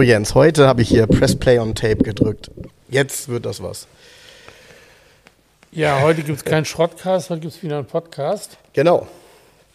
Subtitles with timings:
[0.00, 2.50] So, Jens, heute habe ich hier Press Play on Tape gedrückt.
[2.88, 3.86] Jetzt wird das was.
[5.72, 8.56] Ja, heute gibt es keinen Schrottcast, heute gibt es wieder einen Podcast.
[8.72, 9.06] Genau.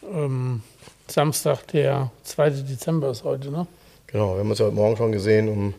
[0.01, 0.63] Ähm,
[1.05, 2.49] Samstag, der 2.
[2.49, 3.67] Dezember ist heute, ne?
[4.07, 5.75] Genau, wir haben uns ja heute Morgen schon gesehen, um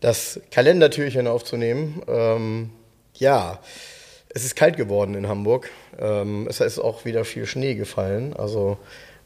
[0.00, 2.02] das Kalendertürchen aufzunehmen.
[2.06, 2.68] Ähm,
[3.14, 3.60] ja,
[4.28, 5.70] es ist kalt geworden in Hamburg.
[5.98, 8.34] Ähm, es ist auch wieder viel Schnee gefallen.
[8.36, 8.76] Also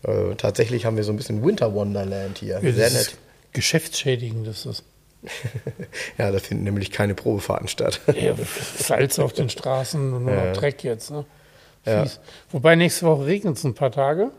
[0.05, 2.61] äh, tatsächlich haben wir so ein bisschen Winter Wonderland hier.
[2.63, 3.19] Ja, Sehr nett.
[3.59, 4.83] Ist geschäftsschädigend ist das.
[6.19, 8.01] ja, da finden nämlich keine Probefahrten statt.
[8.15, 8.35] Ja,
[8.79, 10.45] Salz auf den Straßen und nur Ja.
[10.47, 11.25] noch Dreck jetzt, ne?
[11.85, 12.05] Ja.
[12.51, 14.31] Wobei nächste Woche regnet es ein paar Tage.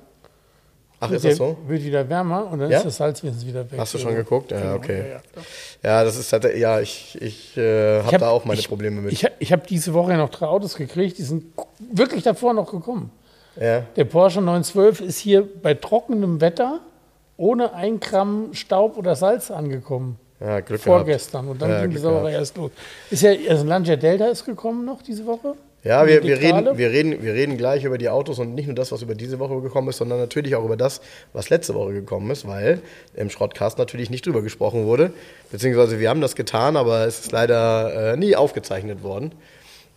[1.01, 1.57] Ach, ist das so?
[1.67, 2.77] Wird wieder wärmer und dann Ja?
[2.79, 3.79] ist das Salz wenigstens wieder weg.
[3.79, 4.51] Hast du schon geguckt?
[4.51, 5.15] Ja, Genau, okay.
[5.81, 9.01] ja, das ist tatsächlich, ja, ich, ich äh, habe hab- da auch meine ich- Probleme
[9.01, 9.13] mit.
[9.13, 11.45] Ich, ich habe diese Woche noch drei Autos gekriegt, die sind
[11.93, 13.11] wirklich davor noch gekommen.
[13.59, 16.81] ja, Der Porsche 912 ist hier bei trockenem Wetter
[17.39, 20.17] ohne ein Gramm Staub oder Salz angekommen.
[20.39, 20.83] ja, Glück gehabt.
[20.83, 21.47] Vorgestern.
[21.47, 22.39] Und dann Ja, ging die Sauerei gehabt.
[22.41, 22.71] erst los.
[23.09, 25.55] Ist ja, also Lancia Delta ist gekommen noch diese Woche.
[25.81, 28.75] Ja, wir, wir, reden, wir, reden, wir reden gleich über die Autos und nicht nur
[28.75, 30.99] das, was über diese Woche gekommen ist, sondern natürlich auch über das,
[31.31, 32.81] was letzte Woche gekommen ist, weil
[33.15, 35.13] im Schrottcast natürlich nicht drüber gesprochen wurde.
[35.51, 39.31] Beziehungsweise wir haben das getan, aber es ist leider äh, nie aufgezeichnet worden.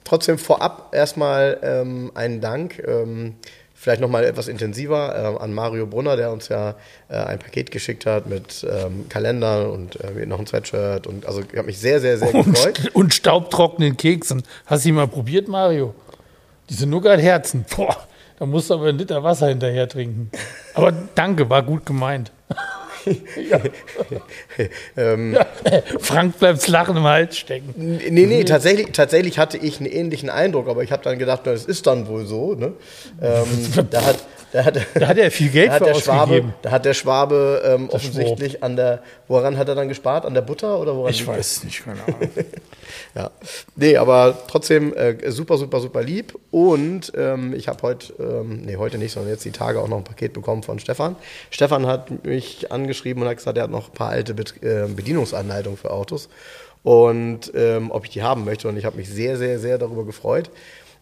[0.04, 3.34] Trotzdem vorab erstmal ähm, einen Dank, ähm,
[3.82, 6.76] vielleicht nochmal etwas intensiver ähm, an Mario Brunner, der uns ja
[7.08, 11.08] äh, ein Paket geschickt hat mit ähm, Kalendern und äh, noch ein Sweatshirt.
[11.08, 12.78] Und also ich habe mich sehr, sehr, sehr gefreut.
[12.78, 14.44] Und, und staubtrockenen Keksen.
[14.66, 15.96] Hast du die mal probiert, Mario?
[16.70, 17.66] Die sind nur gerade Herzen.
[17.76, 17.96] Boah,
[18.38, 20.30] da musst du aber einen Liter Wasser hinterher trinken.
[20.74, 22.30] Aber danke, war gut gemeint.
[24.96, 25.46] ähm, Ja,
[26.00, 27.74] Frank bleibt Lachen im Hals stecken.
[27.76, 31.52] Nee, nee, tatsächlich, tatsächlich hatte ich einen ähnlichen Eindruck, aber ich habe dann gedacht, na,
[31.52, 32.54] das ist dann wohl so.
[32.54, 32.72] Ne?
[33.20, 33.44] Ähm,
[33.90, 34.18] da, hat,
[34.52, 37.62] da, hat, Da hat er viel Geld da hat der Schwabe, da hat der Schwabe
[37.64, 40.24] ähm, offensichtlich an der, woran hat er dann gespart?
[40.26, 41.10] An der Butter oder woran?
[41.10, 42.18] Ich weiß es nicht, keine Ahnung.
[43.14, 43.30] Ja,
[43.76, 46.38] nee, aber trotzdem äh, super, super, super lieb.
[46.50, 49.98] Und ähm, ich habe heute, ähm, nee, heute nicht, sondern jetzt die Tage auch noch
[49.98, 51.16] ein Paket bekommen von Stefan.
[51.50, 54.86] Stefan hat mich angeschrieben und hat gesagt, er hat noch ein paar alte Bet äh,
[54.88, 56.28] Bedienungsanleitungen für Autos
[56.82, 58.68] und ähm, ob ich die haben möchte.
[58.68, 60.50] Und ich habe mich sehr, sehr, sehr darüber gefreut.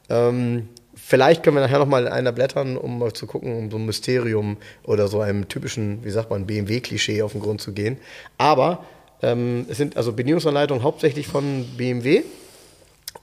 [0.08, 3.70] Ähm, vielleicht können wir nachher noch mal in einer blättern, um mal zu gucken, um
[3.70, 7.72] so ein Mysterium oder so einem typischen, wie sagt man, BMW-Klischee auf den Grund zu
[7.72, 7.98] gehen.
[8.38, 8.84] Aber
[9.22, 12.22] ähm, es sind also Bedienungsanleitungen hauptsächlich von BMW.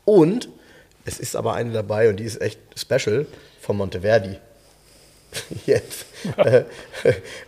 [0.05, 0.49] Und
[1.05, 3.25] es ist aber eine dabei und die ist echt special
[3.61, 4.37] von Monteverdi.
[5.65, 6.05] Jetzt.
[6.37, 6.63] Äh,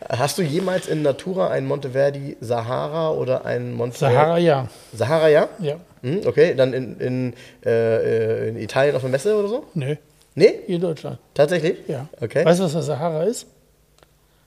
[0.09, 4.67] Hast du jemals in Natura einen Monteverdi Sahara oder einen Monteverdi Sahara, ja.
[4.93, 5.49] Sahara, ja?
[5.59, 5.75] Ja.
[6.01, 7.33] Hm, okay, dann in, in,
[7.65, 9.65] äh, in Italien auf der Messe oder so?
[9.73, 9.95] Nö,
[10.35, 10.59] Nee?
[10.65, 11.19] hier in Deutschland.
[11.33, 11.77] Tatsächlich?
[11.87, 12.07] Ja.
[12.21, 12.45] Okay.
[12.45, 13.45] Weißt du, was der Sahara ist?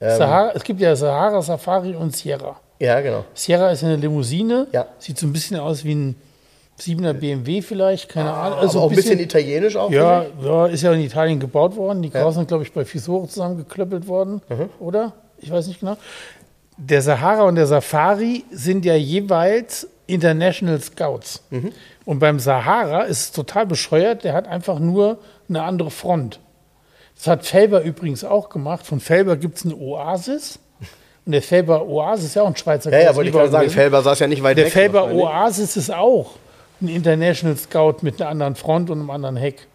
[0.00, 2.58] Ähm, Sahara, es gibt ja Sahara, Safari und Sierra.
[2.78, 3.24] Ja, genau.
[3.34, 4.66] Sierra ist eine Limousine.
[4.72, 4.86] Ja.
[4.98, 6.16] Sieht so ein bisschen aus wie ein
[6.80, 8.58] 7er BMW vielleicht, keine Ahnung.
[8.58, 9.90] Also auch ein bisschen, italienisch auch.
[9.90, 12.02] ja, ja, ist ja in Italien gebaut worden.
[12.02, 12.22] Die Ja.
[12.22, 14.40] Kraus sind, glaube ich, bei Fisore zusammengeklöppelt worden,
[14.80, 15.12] oder?
[15.38, 15.96] Ich weiß nicht genau.
[16.76, 21.42] Der Sahara und der Safari sind ja jeweils International Scouts.
[22.04, 25.18] Und beim Sahara ist es total bescheuert, der hat einfach nur
[25.48, 26.40] eine andere Front.
[27.14, 28.84] Das hat Felber übrigens auch gemacht.
[28.86, 30.58] Von Felber gibt es eine Oasis.
[31.24, 32.90] Und der Felber Oasis ist ja auch ein Schweizer.
[32.90, 33.74] Ja, ja, wollte ich gerade sagen, gewesen.
[33.78, 34.72] Felber saß ja nicht weit Der weg.
[34.72, 35.24] Felber wahrscheinlich.
[35.24, 36.32] Oasis ist auch
[36.80, 39.68] ein International Scout mit einer anderen Front und einem anderen Heck.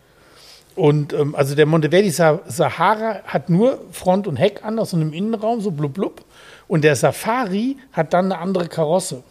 [0.76, 5.14] Und ähm, also der Monteverdi Sa- Sahara hat nur Front und Heck anders und im
[5.14, 6.22] Innenraum so blub blub.
[6.68, 9.24] Und der Safari hat dann eine andere Karosse.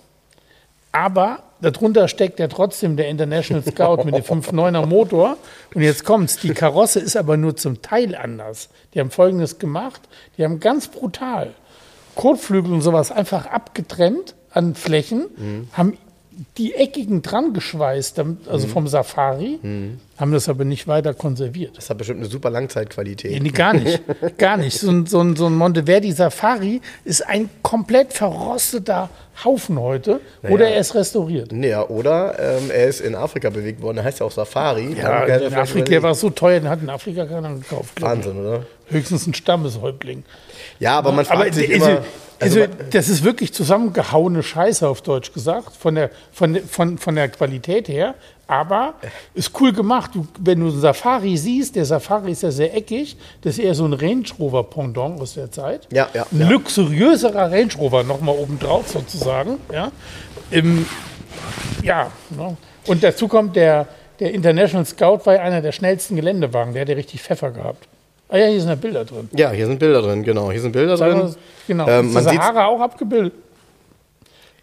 [0.92, 5.36] Aber darunter steckt ja trotzdem der International Scout mit dem 5.9er Motor.
[5.74, 8.70] Und jetzt kommt's, die Karosse ist aber nur zum Teil anders.
[8.94, 10.00] Die haben folgendes gemacht,
[10.38, 11.52] die haben ganz brutal
[12.16, 15.96] Kotflügel und sowas einfach abgetrennt an Flächen, haben
[16.58, 19.58] die eckigen dran geschweißt, also vom Safari.
[20.18, 21.76] haben das aber nicht weiter konserviert.
[21.76, 23.42] Das hat bestimmt eine super Langzeitqualität.
[23.42, 24.02] Nee, gar nicht.
[24.38, 24.78] Gar nicht.
[24.78, 29.10] So ein, so ein, so ein Monteverdi Safari ist ein komplett verrosteter
[29.44, 30.20] Haufen heute.
[30.42, 31.52] Oder er ist restauriert.
[31.52, 34.94] Nee, ja, oder ähm, er ist in Afrika bewegt worden, der heißt ja auch Safari.
[34.94, 38.00] Ja, in Afrika, der war so teuer, den hat in Afrika keiner gekauft.
[38.00, 38.64] Wahnsinn, oder?
[38.88, 40.24] Höchstens ein Stammeshäuptling.
[40.78, 42.02] Ja, aber man fragt Aber sich immer.
[42.40, 47.14] Also, Also, das ist wirklich zusammengehauene Scheiße auf Deutsch gesagt, von der, von, von, von
[47.14, 48.14] der Qualität her.
[48.48, 48.94] Aber
[49.34, 50.12] ist cool gemacht.
[50.14, 53.74] Du, wenn du einen Safari siehst, der Safari ist ja sehr eckig, das ist eher
[53.74, 55.88] so ein Range Rover Pendant aus der Zeit.
[55.92, 56.48] Ja, ja, Ein ja.
[56.48, 59.58] luxuriöserer Range Rover nochmal obendrauf sozusagen.
[59.72, 59.90] Ja,
[60.52, 60.86] Im,
[61.82, 62.56] ja ne?
[62.86, 63.88] und dazu kommt der,
[64.20, 67.88] der International Scout war ja einer der schnellsten Geländewagen, der hat ja richtig Pfeffer gehabt.
[68.28, 69.28] Ah ja, hier sind ja Bilder drin.
[69.32, 70.50] ja, hier sind Bilder drin, genau.
[70.50, 71.17] Hier sind Bilder drin.
[71.19, 71.34] wir-
[71.69, 71.88] Genau.
[71.88, 73.32] Ähm, ist man Sahara auch abgebildet?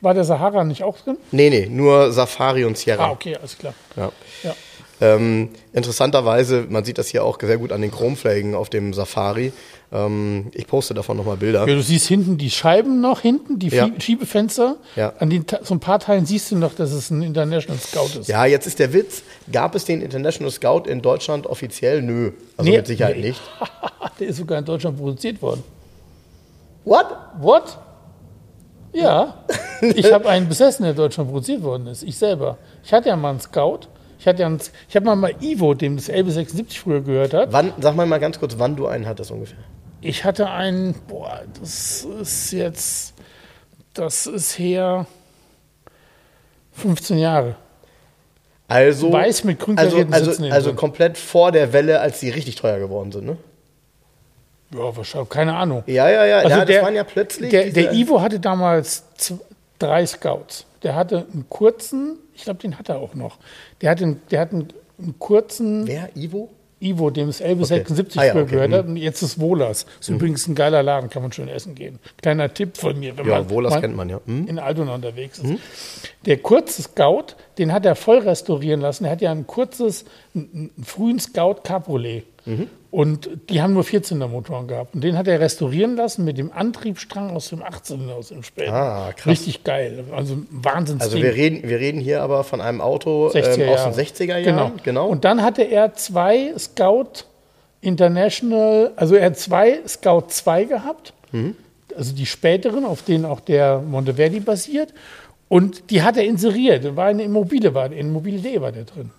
[0.01, 1.17] War der Sahara nicht auch drin?
[1.31, 3.05] nee, nee, nur Safari und Sierra.
[3.07, 3.73] Ah, okay, alles klar.
[3.95, 4.11] Ja.
[4.43, 4.53] Ja.
[5.01, 9.51] Ähm, interessanterweise, man sieht das hier auch sehr gut an den Chromfelgen auf dem Safari.
[9.91, 11.67] Ähm, ich poste davon nochmal Bilder.
[11.67, 13.89] ja, du siehst hinten die Scheiben noch, hinten die Ja.
[13.99, 14.77] Schiebefenster.
[14.95, 15.13] Ja.
[15.19, 18.27] An den, so ein paar Teilen siehst du noch, dass es ein International Scout ist.
[18.29, 22.01] Ja, jetzt ist der Witz, gab es den International Scout in Deutschland offiziell?
[22.01, 23.29] Nö, also Nee, mit Sicherheit nee.
[23.29, 23.41] nicht.
[24.19, 25.63] der ist sogar in Deutschland produziert worden.
[26.85, 27.07] What?
[27.39, 27.77] What?
[28.93, 29.43] Ja,
[29.81, 32.03] ich habe einen besessen, der in Deutschland produziert worden ist.
[32.03, 32.57] Ich selber.
[32.83, 33.79] Ich hatte ja mal einen Scout.
[34.23, 37.33] Ich hatte ja einen, ich habe mal mal Ivo, dem das Elbe 76 früher gehört
[37.33, 37.51] hat.
[37.51, 39.57] Wann, sag mal mal ganz kurz, wann du einen hattest ungefähr.
[39.99, 43.15] Ich hatte einen, boah, das ist jetzt,
[43.93, 45.07] das ist her
[46.71, 47.57] 15 Jahre.
[48.69, 52.79] Also, Weiß mit grün also, also, also komplett vor der Welle, als die richtig teuer
[52.79, 53.35] geworden sind, ne?
[54.73, 55.83] Ja, wahrscheinlich, keine Ahnung.
[55.85, 56.37] Ja, ja, ja.
[56.37, 57.49] Also ja das der- waren ja plötzlich.
[57.49, 59.37] Der, der Ivo hatte damals z-
[59.79, 60.65] drei Scouts.
[60.83, 63.37] Der hatte einen kurzen, ich glaube, den hat er auch noch.
[63.81, 64.67] Der hatte einen, der hat einen,
[64.99, 66.15] einen kurzen Wer?
[66.15, 66.49] Ivo?
[66.83, 68.77] Ivo, dem es Elbe 76 Ah ja, okay, gehört hm.
[68.77, 68.85] hat.
[68.87, 69.85] Und jetzt ist Wohlers.
[70.01, 71.99] Ist übrigens ein geiler Laden, kann man schön essen gehen.
[72.21, 74.19] Kleiner Tipp von mir, wenn Ja, man Wohlers kennt man ja.
[74.25, 74.47] Hm?
[74.47, 75.61] in Altona unterwegs ist.
[76.25, 79.05] Der kurze Scout, den hat er voll restaurieren lassen.
[79.05, 80.03] Er hat ja ein kurzes,
[80.35, 82.25] einen, einen frühen Scout Cabriolet.
[82.93, 84.93] Und die haben nur 14er Motoren gehabt.
[84.93, 88.71] Und den hat er restaurieren lassen mit dem Antriebsstrang aus dem 18er aus dem späten.
[88.71, 89.31] Ah, krass.
[89.31, 90.03] Richtig geil.
[90.15, 93.69] Also ein Wahnsinns Also wir reden, wir reden hier aber von einem Auto 60er ähm,
[93.69, 94.57] aus den 60er Genau.
[94.57, 94.79] Jahren.
[94.83, 95.07] Genau.
[95.07, 97.25] Und dann hatte er zwei Scout
[97.81, 101.55] International, also er hat zwei Scout 2 gehabt, Mhm.
[101.97, 104.93] also die späteren, auf denen auch der Monteverdi basiert.
[105.49, 106.95] Und die hat er inseriert.
[106.95, 109.09] War eine Immobile, war in Mobile.de war der drin.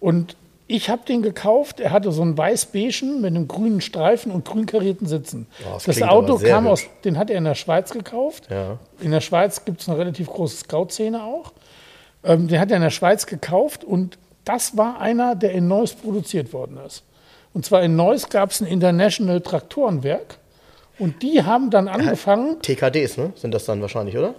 [0.00, 0.34] Und
[0.72, 1.80] ich habe den gekauft.
[1.80, 5.46] Er hatte so einen weiß-beigen mit einem grünen Streifen und grün karierten Sitzen.
[5.64, 6.90] Oh, das das Auto kam aus, hübsch.
[7.04, 8.48] den hat er in der Schweiz gekauft.
[8.50, 8.78] Ja.
[9.00, 11.52] In der Schweiz gibt es eine relativ große Scout-Szene auch.
[12.24, 15.92] Ähm, den hat er in der Schweiz gekauft und das war einer, der in Neuss
[15.92, 17.04] produziert worden ist.
[17.52, 20.38] Und zwar in Neuss gab es ein International Traktorenwerk
[20.98, 23.32] und die haben dann angefangen, TKDs, ne?
[23.36, 24.34] Sind das dann wahrscheinlich, oder?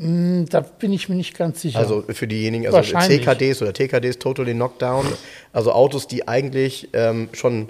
[0.00, 1.78] Da bin ich mir nicht ganz sicher.
[1.78, 2.80] Also für diejenigen, also.
[2.98, 5.04] CKDs oder TKDs, Totally Knockdown,
[5.52, 7.68] also Autos, die eigentlich ähm, schon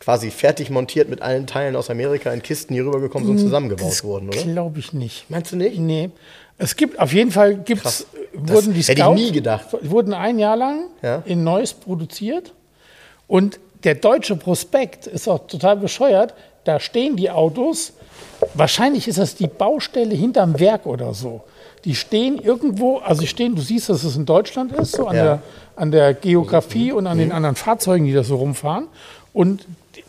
[0.00, 4.28] quasi fertig montiert mit allen Teilen aus Amerika in Kisten hier rübergekommen sind, zusammengebaut wurden,
[4.28, 4.42] oder?
[4.42, 5.28] Glaube ich nicht.
[5.30, 5.78] Meinst du nicht?
[5.78, 6.10] Nee.
[6.56, 8.06] Es gibt auf jeden Fall gibt's, Krass.
[8.32, 9.66] wurden die hätte ich Scouts nie gedacht.
[9.82, 11.22] wurden ein Jahr lang Ja.
[11.26, 12.52] in Neuss produziert
[13.28, 16.34] und der deutsche Prospekt ist auch total bescheuert.
[16.64, 17.92] Da stehen die Autos.
[18.54, 21.42] Wahrscheinlich ist das die Baustelle hinterm Werk oder so.
[21.84, 25.22] Die stehen irgendwo, also stehen, du siehst, dass es in Deutschland ist, so an, Ja.
[25.22, 25.42] der,
[25.76, 28.86] an der Geografie und an den anderen Fahrzeugen, die da so rumfahren.
[29.32, 29.64] Und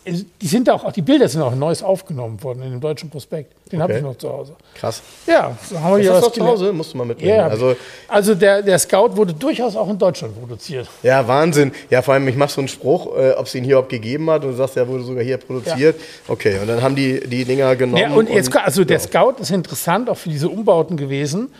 [0.06, 3.10] die, sind auch, auch die Bilder sind auch in Neuss aufgenommen worden in dem deutschen
[3.10, 3.52] Prospekt.
[3.70, 4.00] Den habe Okay.
[4.00, 4.54] ich noch zu Hause.
[4.74, 5.02] Krass.
[5.26, 6.44] Ja, so haben wir hier das was zu.
[6.44, 6.72] Hause?
[6.72, 7.36] Musst du mal mitbringen.
[7.36, 7.76] Ja, also,
[8.08, 10.88] also, der, der Scout wurde durchaus auch in Deutschland produziert.
[11.02, 11.72] ja, Wahnsinn.
[11.90, 14.28] Ja, vor allem, ich mache so einen Spruch, äh, ob es ihn hier überhaupt gegeben
[14.30, 16.00] hat und du sagst, er wurde sogar hier produziert.
[16.28, 18.02] Okay, und dann haben die die Dinger genommen.
[18.02, 19.02] Ja, und jetzt, also der ja.
[19.02, 21.52] Scout ist interessant auch für diese Umbauten gewesen,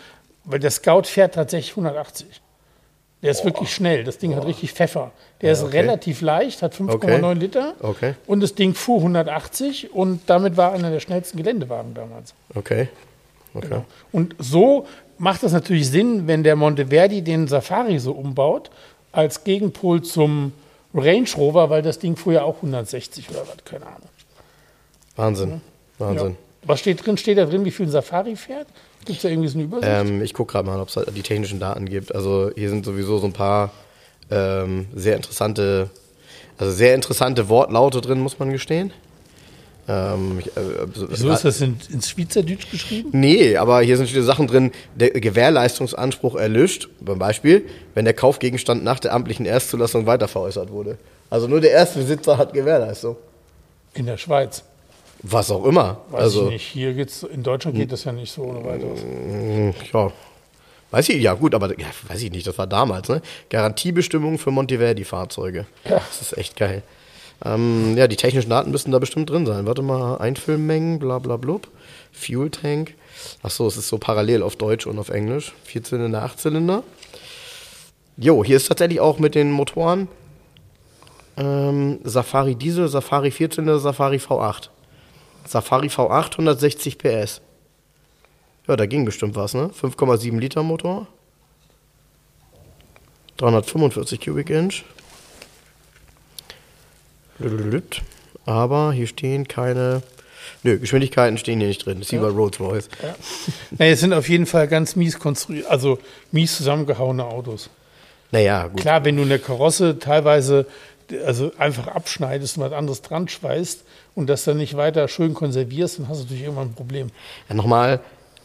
[0.45, 2.27] weil der Scout fährt tatsächlich 180.
[3.23, 4.05] Der ist wirklich schnell.
[4.05, 5.13] Das Ding hat richtig Pfeffer.
[5.43, 5.81] Der ist okay.
[5.81, 7.33] relativ leicht, hat 5,9 Okay.
[7.35, 7.75] Liter.
[7.81, 8.15] Okay.
[8.27, 12.35] Und das Ding fuhr 180 und damit war einer der schnellsten Geländewagen damals.
[12.55, 12.89] Okay.
[13.53, 13.81] okay.
[14.11, 14.87] Und so
[15.19, 18.71] macht das natürlich Sinn, wenn der Monteverdi den Safari so umbaut,
[19.13, 20.53] als Gegenpol zum
[20.95, 24.09] Range Rover, weil das Ding fuhr ja auch 160 oder was, keine Ahnung.
[25.17, 25.61] Wahnsinn.
[25.99, 26.31] Wahnsinn.
[26.31, 26.37] Ja.
[26.63, 27.17] Was steht drin?
[27.17, 28.67] Steht da drin, wie viel ein Safari fährt?
[29.05, 29.91] Gibt es da irgendwie so eine Übersicht?
[29.93, 32.15] Ähm, ich gucke gerade mal, ob es die technischen Daten gibt.
[32.15, 33.71] Also hier sind sowieso so ein paar
[34.31, 35.91] ähm, sehr interessante,
[36.59, 38.93] also sehr interessante Wortlaute drin, muss man gestehen.
[39.89, 40.61] Ähm, ich, äh,
[40.95, 43.09] so- Wieso ist das in, ins Schweizerdeutsch geschrieben?
[43.13, 44.71] Nee, aber hier sind viele Sachen drin.
[44.95, 46.89] Der Gewährleistungsanspruch erlischt.
[47.01, 47.65] Beim Beispiel,
[47.95, 50.99] wenn der Kaufgegenstand nach der amtlichen Erstzulassung weiterveräußert wurde.
[51.31, 53.17] Also nur der Erstbesitzer hat Gewährleistung.
[53.95, 54.63] In der Schweiz.
[55.23, 56.01] Was auch immer.
[56.11, 56.67] Weiß also, ich nicht.
[56.67, 59.01] Hier geht's, in Deutschland geht das ja nicht so ohne weiteres.
[59.93, 60.13] ja.
[60.91, 63.23] Weiß ich, ja gut, aber ja, weiß ich nicht, das war damals, ne?
[63.49, 65.67] Garantiebestimmung für Monteverdi-Fahrzeuge.
[65.89, 65.99] Ja.
[65.99, 66.83] Das ist echt geil.
[67.45, 69.67] Ähm, ja, die technischen Daten müssten da bestimmt drin sein.
[69.67, 71.69] Warte mal, Einfüllmengen, bla bla blub.
[72.13, 72.95] Fuel Tank.
[73.43, 75.53] Achso, es ist so parallel auf Deutsch und auf Englisch.
[75.65, 76.83] Vierzylinder, Achtzylinder.
[78.17, 80.09] Jo, hier ist tatsächlich auch mit den Motoren
[81.37, 84.69] ähm, Safari Diesel, Safari Vierzylinder, Safari V8.
[85.47, 87.41] Safari V8 160 PS.
[88.67, 89.71] Ja, da ging bestimmt was, ne?
[89.81, 91.07] 5,7 Liter Motor.
[93.39, 94.85] 345 Cubic Inch.
[98.45, 100.03] Aber hier stehen keine.
[100.63, 101.99] Nö, Geschwindigkeiten stehen hier nicht drin.
[101.99, 102.89] Das ist wie bei Rolls Royce.
[103.71, 105.99] Nee, es sind auf jeden Fall ganz mies konstruiert, also
[106.33, 107.71] mies zusammengehauene Autos.
[108.31, 108.81] Naja, gut.
[108.81, 110.67] Klar, wenn du eine Karosse teilweise
[111.25, 115.99] also einfach abschneidest und was anderes dran schweißt und das dann nicht weiter schön konservierst,
[115.99, 117.11] dann hast du natürlich irgendwann ein Problem.
[117.49, 118.01] Ja, nochmal,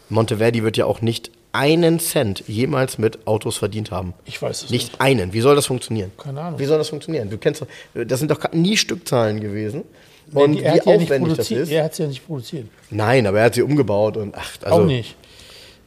[0.10, 4.14] Monteverdi wird ja auch nicht einen Cent jemals mit Autos verdient haben.
[4.26, 5.32] Ich weiß es Nicht einen.
[5.32, 6.12] Wie soll das funktionieren?
[6.18, 6.60] Keine Ahnung.
[6.60, 7.30] Wie soll das funktionieren?
[7.30, 9.84] Du kennst doch, das sind doch nie Stückzahlen gewesen.
[10.32, 11.70] Nee, Und wie hat ja nicht aufwendig das ist.
[11.72, 12.68] Er hat es ja nicht produziert.
[12.90, 15.16] Nein, aber er hat sie umgebaut und ach, also Auch nicht.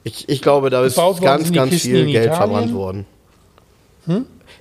[0.05, 3.05] Ich, ich glaube, da ist Gebaut ganz, ganz viel Geld verbrannt worden.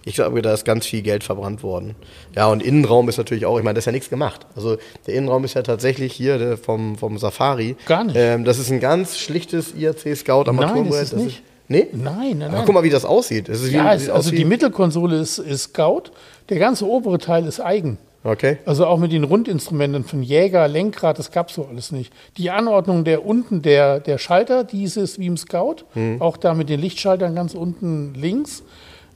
[0.07, 1.95] Ich glaube, da ist ganz viel Geld verbrannt worden.
[2.35, 4.45] Ja, und Innenraum ist natürlich auch, ich meine, das ist ja nichts gemacht.
[4.55, 7.75] Also der Innenraum ist ja tatsächlich hier vom, vom Safari.
[7.85, 8.15] Gar nicht.
[8.17, 10.91] Ähm, das ist ein ganz schlichtes IRC Scout Armaturenbrett.
[10.93, 11.43] Nein, ist es nicht.
[11.67, 11.87] nee?
[11.91, 12.63] Nein, nein, Aber nein.
[12.65, 13.49] guck mal, wie das aussieht.
[13.49, 16.03] Ist wie, ja, es, also wie, die Mittelkonsole ist, ist Scout.
[16.49, 17.97] Der ganze obere Teil ist eigen.
[18.23, 18.57] Okay.
[18.65, 22.11] Also auch mit den Rundinstrumenten von Jäger, Lenkrad, das gab es so alles nicht.
[22.37, 26.21] Die Anordnung der unten der, der Schalter, dieses wie im Scout, Hm.
[26.21, 28.63] auch da mit den Lichtschaltern ganz unten links.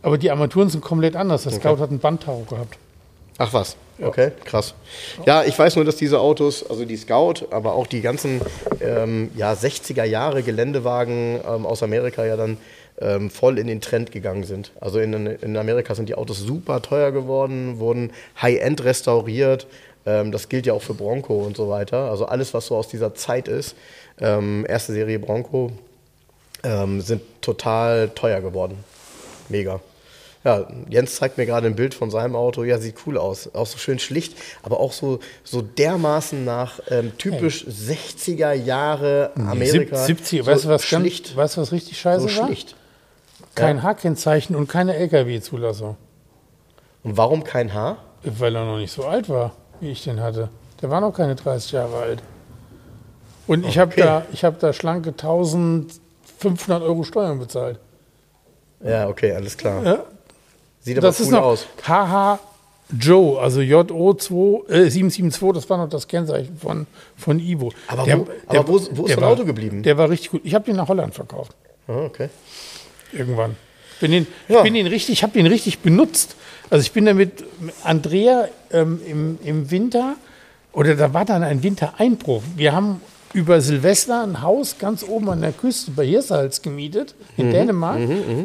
[0.02, 1.44] Aber die Armaturen sind komplett anders.
[1.44, 2.78] Der Scout hat einen Bandtauch gehabt.
[3.38, 4.76] Ach was, okay, krass.
[5.26, 8.40] Ja, ich weiß nur, dass diese Autos, also die Scout, aber auch die ganzen
[8.82, 12.58] ähm, ja, 60er Jahre Geländewagen ähm, aus Amerika ja dann
[13.00, 14.72] ähm, voll in den Trend gegangen sind.
[14.80, 19.66] Also in, in Amerika sind die Autos super teuer geworden, wurden High-End restauriert.
[20.06, 22.12] Ähm, das gilt ja auch für Bronco und so weiter.
[22.12, 23.76] Also alles, was so aus dieser Zeit ist,
[24.20, 25.72] ähm, erste Serie Bronco,
[26.64, 28.84] ähm, sind total teuer geworden.
[29.50, 29.80] Mega.
[30.44, 32.64] Ja, Jens zeigt mir gerade ein Bild von seinem Auto.
[32.64, 33.54] Ja, sieht cool aus.
[33.54, 39.98] Auch so schön schlicht, aber auch so, so dermaßen nach ähm, typisch 60er Jahre Amerika.
[40.04, 41.36] 70, so weißt du, was, ganz, schlicht.
[41.36, 42.48] weißt, du, was richtig scheiße so war?
[42.48, 42.76] schlicht.
[43.54, 45.98] Kein H-Kennzeichen und keine LKW-Zulassung.
[47.04, 47.98] Und warum kein Haar?
[48.24, 50.50] Weil er noch nicht so alt war, wie ich den hatte.
[50.82, 52.24] Der war noch keine 30 Jahre alt.
[53.46, 54.02] Und ich habe Okay.
[54.02, 57.78] da, ich hab da schlanke 1500 Euro Steuern bezahlt.
[58.84, 59.84] Ja, okay, alles klar.
[59.84, 60.04] Ja,
[60.82, 61.68] Sieht aber das cool ist noch aus.
[61.84, 62.40] HH
[63.00, 66.86] Joe, also JO2, äh, 772, das war noch das Kennzeichen von,
[67.16, 67.72] von Ivo.
[67.88, 69.82] Aber wo- aber wo ist- wo ist der das Auto geblieben?
[69.84, 70.42] Der war richtig gut.
[70.44, 71.54] Ich habe den nach Holland verkauft.
[71.88, 72.30] Ah, okay.
[73.14, 73.56] irgendwann.
[74.02, 74.58] Bin den, Ja.
[74.58, 76.36] Ich bin den richtig, ich habe den richtig benutzt.
[76.70, 80.16] Also ich bin damit mit Andrea ähm, im, im Winter
[80.74, 82.42] oder da war dann ein Wintereinbruch.
[82.58, 83.02] Wir haben
[83.34, 87.52] über Silvester ein Haus ganz oben an der Küste bei Hirsalz gemietet in Mhm.
[87.52, 88.00] Dänemark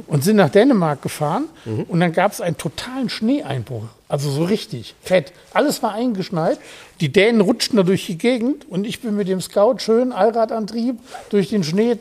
[0.07, 1.45] und sind nach Dänemark gefahren
[1.88, 3.85] und dann gab es einen totalen Schneeeinbruch.
[4.08, 5.32] Also so richtig fett.
[5.52, 6.58] Alles war eingeschneit.
[7.00, 10.96] Die Dänen rutschten da durch die Gegend und ich bin mit dem Scout schön Allradantrieb
[11.28, 11.96] durch den Schnee.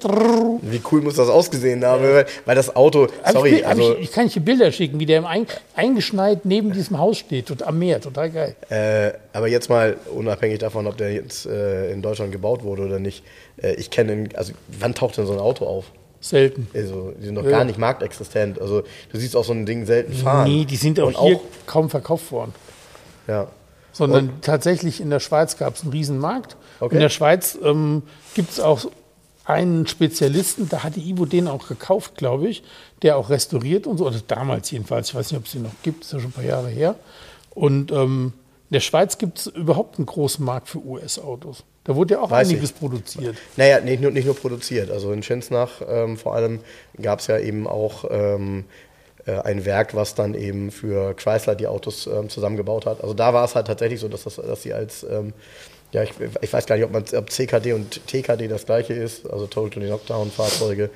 [0.62, 2.04] Wie cool muss das ausgesehen haben?
[2.04, 5.18] Weil, weil das Auto, sorry, ich, also ich, ich kann dir Bilder schicken, wie der
[5.18, 8.56] im Ein, eingeschneit neben diesem Haus steht, tot, am Meer, total geil.
[8.70, 13.00] Äh, aber jetzt mal unabhängig davon, ob der jetzt äh, in Deutschland gebaut wurde oder
[13.00, 13.24] nicht.
[13.58, 15.86] Äh, ich kenne, also wann taucht denn so ein Auto auf?
[16.30, 16.68] Selten.
[16.74, 17.52] Also, die sind noch Ja.
[17.52, 18.60] gar nicht marktexistent.
[18.60, 20.50] Also du siehst auch so ein Ding selten fahren.
[20.52, 22.54] Nee, die sind auch Und hier kaum verkauft worden.
[23.28, 23.48] ja.
[23.94, 26.58] Sondern tatsächlich in der Schweiz gab es einen Riesenmarkt.
[26.82, 26.96] Okay.
[26.96, 28.04] In der Schweiz ähm,
[28.34, 28.88] gibt es auch
[29.46, 32.62] einen Spezialisten, da hatte Ivo den auch gekauft, glaube ich,
[33.04, 35.72] der auch restauriert und so, oder damals jedenfalls, ich weiß nicht, ob es den noch
[35.84, 36.96] gibt, ist ja schon ein paar Jahre her.
[37.52, 38.34] Und ähm,
[38.70, 41.64] in der Schweiz gibt es überhaupt einen großen Markt für US-Autos.
[41.86, 42.80] Da wurde ja auch Weiß einiges ich.
[42.80, 43.38] produziert.
[43.56, 44.92] Naja, nicht nur, nicht nur produziert.
[44.92, 46.60] Also in Schinsnach ähm, vor allem
[47.02, 48.66] gab es ja eben auch ähm,
[49.26, 53.02] äh, ein Werk, was dann eben für Chrysler die Autos ähm, zusammengebaut hat.
[53.02, 55.34] Also da war es halt tatsächlich so, dass, das, dass sie als, ähm,
[55.92, 56.12] ja, ich,
[56.42, 59.86] ich weiß gar nicht, ob, man, ob CKD und TKD das gleiche ist, also Totally
[59.86, 60.90] Knockdown Fahrzeuge,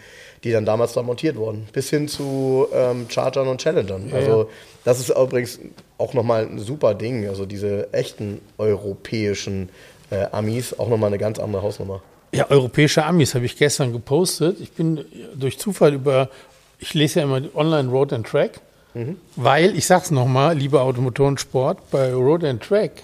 [0.43, 1.67] die dann damals da montiert wurden.
[1.72, 4.12] Bis hin zu ähm, Chargern und Challengern.
[4.12, 4.48] Also ja.
[4.86, 5.60] das ist übrigens
[6.00, 9.69] auch nochmal ein super Ding, also diese echten europäischen
[10.09, 12.01] äh, Amis auch nochmal eine ganz andere Hausnummer.
[12.31, 14.57] Ja, europäische Amis habe ich gestern gepostet.
[14.59, 15.03] Ich bin
[15.35, 16.29] durch Zufall über,
[16.77, 18.61] ich lese ja immer online Road and Track,
[18.93, 19.17] mhm.
[19.35, 23.03] weil, ich sag's nochmal, liebe Automotorensport, bei Road and Track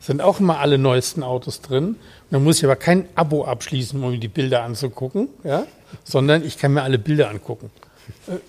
[0.00, 1.88] sind auch immer alle neuesten Autos drin.
[1.88, 1.98] Und
[2.30, 5.66] dann muss ich aber kein Abo abschließen, um mir die Bilder anzugucken, ja?
[6.04, 7.70] sondern ich kann mir alle Bilder angucken.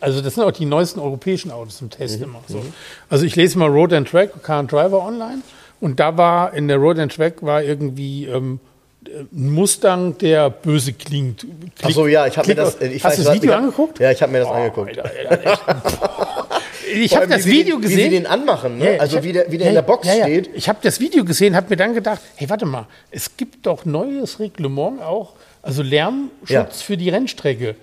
[0.01, 2.25] Also das sind auch die neuesten europäischen Autos im Test mhm.
[2.25, 2.61] immer so.
[3.09, 5.41] Also ich lese mal Road and Track, Car and Driver online
[5.85, 8.59] und da war in der Road and Track war irgendwie ähm,
[9.07, 11.45] ein Mustang, der böse klingt.
[11.83, 12.81] Achso, ja, ich habe mir das.
[12.81, 13.99] Ich hast du das Video angeguckt?
[13.99, 14.97] Ja, ich habe mir das oh, angeguckt.
[14.97, 15.81] Alter, Alter,
[16.95, 17.97] ich habe das Video den, gesehen.
[17.97, 18.95] Wie sie den anmachen, ne?
[18.95, 20.49] Ja, also hab, wie der, wie der ja, in der Box ja, steht.
[20.55, 23.85] Ich habe das Video gesehen, habe mir dann gedacht, hey, warte mal, es gibt doch
[23.85, 27.75] neues Reglement auch, also Lärmschutz für die Rennstrecke.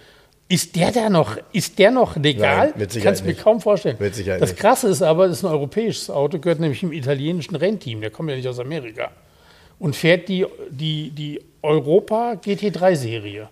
[0.52, 2.74] Ist der da noch, ist der noch legal?
[2.76, 3.96] Nein, Kannst du mir kaum vorstellen.
[3.98, 7.56] Mit Sicherheit das Krasse ist aber, das ist ein europäisches Auto, gehört nämlich im italienischen
[7.56, 9.12] Rennteam, der kommt ja nicht aus Amerika.
[9.78, 13.48] Und fährt die, die, die Europa GT3-Serie.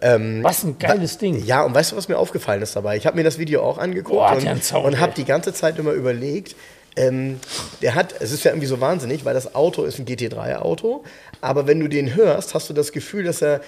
[0.00, 1.44] Ähm, was ein geiles Ding.
[1.46, 2.96] Ja, und weißt du, was mir aufgefallen ist dabei?
[2.96, 5.92] Ich habe mir das Video auch angeguckt Boah, und, und habe die ganze Zeit immer
[5.92, 6.56] überlegt,
[6.96, 7.38] ähm,
[7.80, 11.04] der hat, es ist ja irgendwie so wahnsinnig, weil das Auto ist ein GT3-Auto,
[11.40, 13.60] aber wenn du den hörst, hast du das Gefühl, dass er,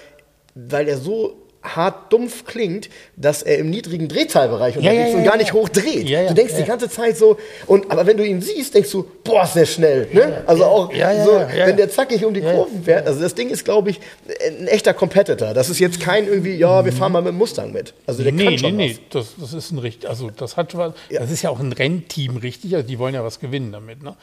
[0.53, 5.23] weil er so hart dumpf klingt, dass er im niedrigen Drehzahlbereich unterwegs ja, ja, und
[5.23, 6.09] gar nicht hoch dreht.
[6.09, 9.43] du denkst die ganze Zeit so, und aber wenn du ihn siehst, denkst du, boah,
[9.43, 10.07] ist der schnell.
[10.11, 10.43] Ne?
[10.45, 11.31] also auch so,
[11.65, 13.07] wenn der zackig um die Kurven fährt.
[13.07, 13.99] Also das Ding ist, glaube ich,
[14.45, 15.53] ein echter Competitor.
[15.53, 17.93] Das ist jetzt kein irgendwie, ja, wir fahren mal mit dem Mustang mit.
[18.05, 20.75] Also der nee, kann schon nee, nee, das, das ist ein richtig, also das hat
[20.75, 22.75] was, das ist ja auch ein Rennteam, richtig?
[22.75, 24.03] Also die wollen ja was gewinnen damit.
[24.03, 24.15] Ne?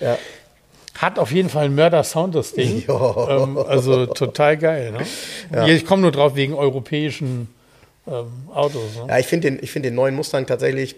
[1.00, 2.84] Hat auf jeden Fall ein Mörder-Sound, das Ding.
[3.30, 4.92] Ähm, also total geil.
[4.92, 5.06] Ne?
[5.54, 5.66] Ja.
[5.66, 7.48] Ich komme nur drauf wegen europäischen
[8.06, 8.96] ähm, Autos.
[8.96, 9.06] Ne?
[9.08, 10.96] Ja, ich finde den, find den neuen Mustang tatsächlich,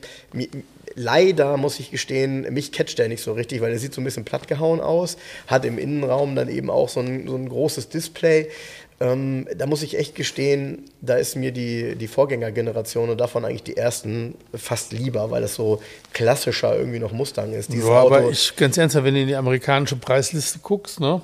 [0.94, 4.04] leider muss ich gestehen, mich catcht der nicht so richtig, weil der sieht so ein
[4.04, 5.16] bisschen plattgehauen aus,
[5.46, 8.48] hat im Innenraum dann eben auch so ein, so ein großes Display.
[9.02, 13.64] Ähm, da muss ich echt gestehen, da ist mir die, die Vorgängergeneration und davon eigentlich
[13.64, 15.82] die ersten fast lieber, weil es so
[16.12, 17.74] klassischer irgendwie noch Mustang ist.
[17.74, 21.20] ja, aber ich, ganz ernsthaft, wenn du in die amerikanische Preisliste guckst, ne?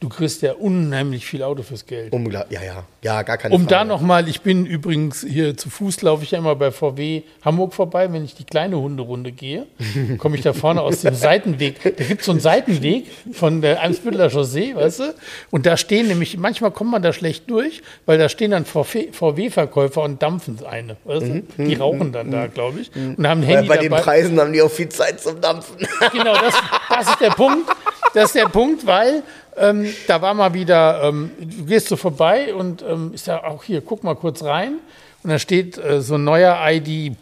[0.00, 2.12] Du kriegst ja unheimlich viel Auto fürs Geld.
[2.12, 3.74] Unglaublich, ja, ja, ja, gar keine um Frage.
[3.74, 7.22] Um da nochmal, ich bin übrigens hier zu Fuß, laufe ich ja immer bei VW
[7.44, 9.66] Hamburg vorbei, wenn ich die kleine Hunderunde gehe,
[10.18, 11.82] komme ich da vorne aus dem Seitenweg.
[11.82, 15.14] Da gibt es so einen Seitenweg von der Eimsbütteler Chaussee, weißt du?
[15.50, 20.02] Und da stehen nämlich, manchmal kommt man da schlecht durch, weil da stehen dann VW-Verkäufer
[20.02, 21.42] und dampfen eine, weißt du?
[21.56, 21.68] Mhm.
[21.68, 22.90] Die rauchen dann da, glaube ich.
[22.94, 25.76] Und haben ein Handy bei, bei den Preisen haben die auch viel Zeit zum Dampfen.
[26.12, 26.54] Genau, das,
[26.88, 27.70] das ist der Punkt.
[28.14, 29.22] Das ist der Punkt, weil
[29.56, 33.64] ähm, da war mal wieder, ähm, du gehst so vorbei und ähm, ist ja auch
[33.64, 34.78] hier, guck mal kurz rein.
[35.22, 37.16] Und da steht äh, so ein neuer ID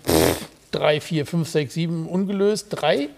[0.72, 3.08] 3, 4, 5, 6, 7 ungelöst, 3.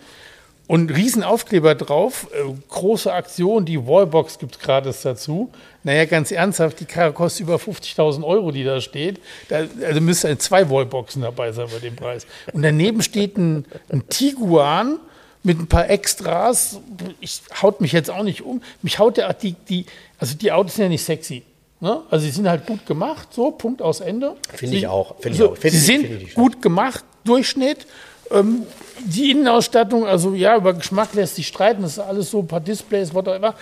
[0.67, 5.51] Und Riesenaufkleber drauf, äh, große Aktion, die Wallbox gibt gratis dazu.
[5.83, 9.21] Naja, ganz ernsthaft, die Karre kostet über 50.000 Euro, die da steht.
[9.49, 12.27] Da, also müsste zwei Wallboxen dabei sein bei dem Preis.
[12.53, 14.99] Und daneben steht ein, ein Tiguan,
[15.45, 16.81] mit ein paar Extras.
[17.21, 18.63] Ich haut mich jetzt auch nicht um.
[18.83, 19.87] Mich haut der die, die,
[20.19, 21.45] also die Autos sind ja nicht sexy.
[21.81, 22.03] Ne?
[22.11, 24.37] Also sie sind halt gut gemacht, so, Punkt aus Ende.
[24.55, 25.17] Finde ich auch.
[25.21, 25.57] Find so, ich auch.
[25.59, 27.87] Find sie ich, sind ich gut gemacht, Durchschnitt.
[28.31, 28.63] Ähm,
[29.05, 32.61] die Innenausstattung, also ja, über Geschmack lässt sich streiten, das ist alles so, ein paar
[32.61, 33.55] Displays, whatever.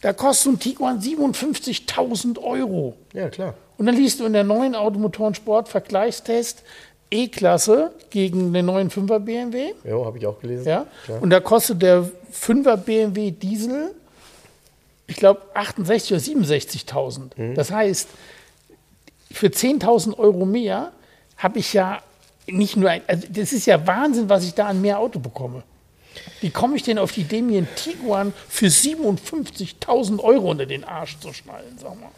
[0.00, 2.94] Da kostet so ein Tiguan 57.000 Euro.
[3.12, 3.54] Ja, klar.
[3.76, 6.64] Und dann liest du in der neuen Automotoren-Sport-Vergleichstest,
[7.10, 9.72] E-Klasse gegen den neuen 5er BMW.
[9.84, 10.66] Ja, habe ich auch gelesen.
[10.66, 10.86] Ja?
[11.04, 11.22] Klar.
[11.22, 13.94] Und da kostet der 5er BMW Diesel,
[15.06, 17.20] ich glaube, 68.000 oder 67.000.
[17.36, 17.54] Mhm.
[17.54, 18.08] Das heißt,
[19.30, 20.92] für 10.000 Euro mehr
[21.36, 22.02] habe ich ja
[22.46, 25.62] nicht nur ein, also das ist ja Wahnsinn, was ich da an mehr Auto bekomme.
[26.40, 30.84] Wie komme ich denn auf die Idee, mir einen Tiguan für 57.000 Euro unter den
[30.84, 32.10] Arsch zu schnallen, sag mal?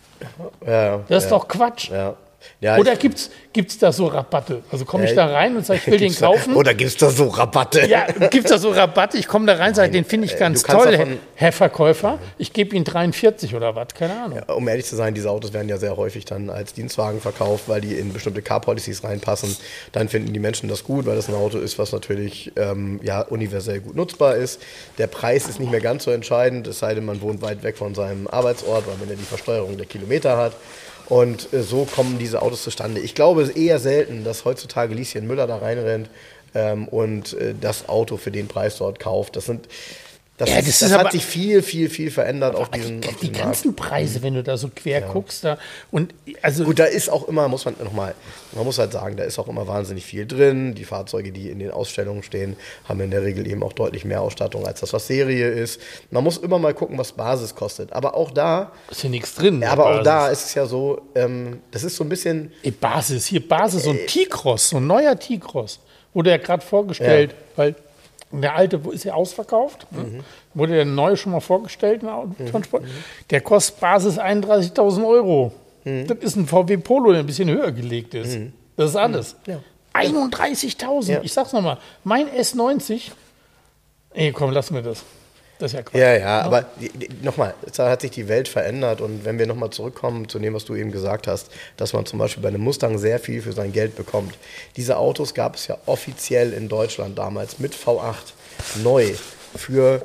[0.66, 1.38] Ja, das ist ja.
[1.38, 1.90] doch Quatsch.
[1.90, 2.16] Ja.
[2.61, 4.62] Ja, Oder gibt es da so Rabatte?
[4.70, 6.55] Also komme ich da rein und sage, ich will den kaufen?
[6.55, 7.87] Oder gibt es da so Rabatte?
[7.87, 9.18] Ja, gibt es da so Rabatte?
[9.18, 12.18] Ich komme da rein und sage, den finde ich äh, ganz toll, davon, Herr Verkäufer.
[12.38, 14.38] Ich gebe Ihnen 43 oder was, keine Ahnung.
[14.38, 17.64] Ja, um ehrlich zu sein, diese Autos werden ja sehr häufig dann als Dienstwagen verkauft,
[17.66, 19.57] weil die in bestimmte Car-Policies reinpassen.
[19.92, 23.22] Dann finden die Menschen das gut, weil das ein Auto ist, was natürlich ähm, ja,
[23.22, 24.61] universell gut nutzbar ist.
[24.98, 27.76] Der Preis ist nicht mehr ganz so entscheidend, es sei denn, man wohnt weit weg
[27.76, 30.53] von seinem Arbeitsort, weil man ja die Versteuerung der Kilometer hat.
[31.11, 33.01] Und äh, so kommen diese Autos zustande.
[33.01, 36.09] Ich glaube, es ist eher selten, dass heutzutage Lieschen Müller da reinrennt
[36.55, 39.37] ähm, und äh, das Auto für den Preis dort kauft.
[39.37, 39.68] Das sind
[40.40, 42.81] Das, Ja, ist, das das, ist hat aber- sich viel, viel, viel verändert auf die,
[42.81, 43.44] diesen, auf die diesen Markt.
[43.44, 45.59] ganzen Preise, wenn du da so quer guckst, da
[45.90, 48.14] und also Gut, da ist auch immer, muss man nochmal,
[48.53, 50.74] man muss halt sagen, da ist auch immer wahnsinnig viel drin.
[50.74, 52.57] Die Fahrzeuge, die in den Ausstellungen stehen,
[52.88, 55.81] haben in der Regel eben auch deutlich mehr Ausstattung als das, was Serie ist.
[56.11, 57.92] Man muss immer mal gucken, was Basis kostet.
[57.92, 59.55] Aber auch da, ist ja nichts drin.
[59.57, 60.05] in der aber auch Basis.
[60.05, 63.83] da ist es ja so, ähm, das ist so ein bisschen, Ey, Basis, hier Basis,
[63.83, 63.85] Äh.
[63.85, 65.81] so ein T-Cross, so ein neuer T-Cross.
[66.14, 67.74] Wurde ja gerade vorgestellt, weil
[68.33, 69.87] der alte ist ja ausverkauft.
[69.90, 70.03] ne?
[70.05, 70.21] Mhm.
[70.55, 72.85] Wurde der neue schon mal vorgestellt in der Autotransport.
[73.31, 75.53] Der kostet Basis 31.000 Euro.
[75.85, 76.07] Mhm.
[76.07, 78.38] Das ist ein VW Polo, der ein bisschen höher gelegt ist.
[78.77, 79.37] Das ist alles.
[79.47, 79.61] Ja.
[79.95, 81.11] 31.000.
[81.11, 81.21] Ja.
[81.23, 83.11] Ich sag's nochmal, mein S90.
[84.12, 85.05] Ey, komm, lass mir das.
[85.61, 86.01] Das ist ja Quatsch.
[86.01, 89.46] Ja, ja, aber die- die- nochmal, es hat sich die Welt verändert und wenn wir
[89.46, 92.62] nochmal zurückkommen zu dem, was du eben gesagt hast, dass man zum Beispiel bei einem
[92.62, 94.35] Mustang sehr viel für sein Geld bekommt.
[94.77, 98.33] Diese Autos gab es ja offiziell in Deutschland damals mit V8
[98.83, 99.12] neu
[99.57, 100.03] für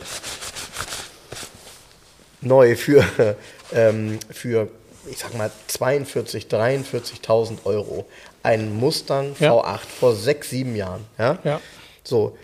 [2.41, 3.03] neu für,
[3.73, 4.67] ähm, für
[5.09, 8.05] ich sag mal 42, 43.000 Euro.
[8.43, 9.53] Ein Mustang Ja.
[9.53, 11.05] V8 vor sechs, sieben Jahren.
[11.17, 11.37] Ja?
[11.43, 11.61] Ja.
[12.03, 12.37] So,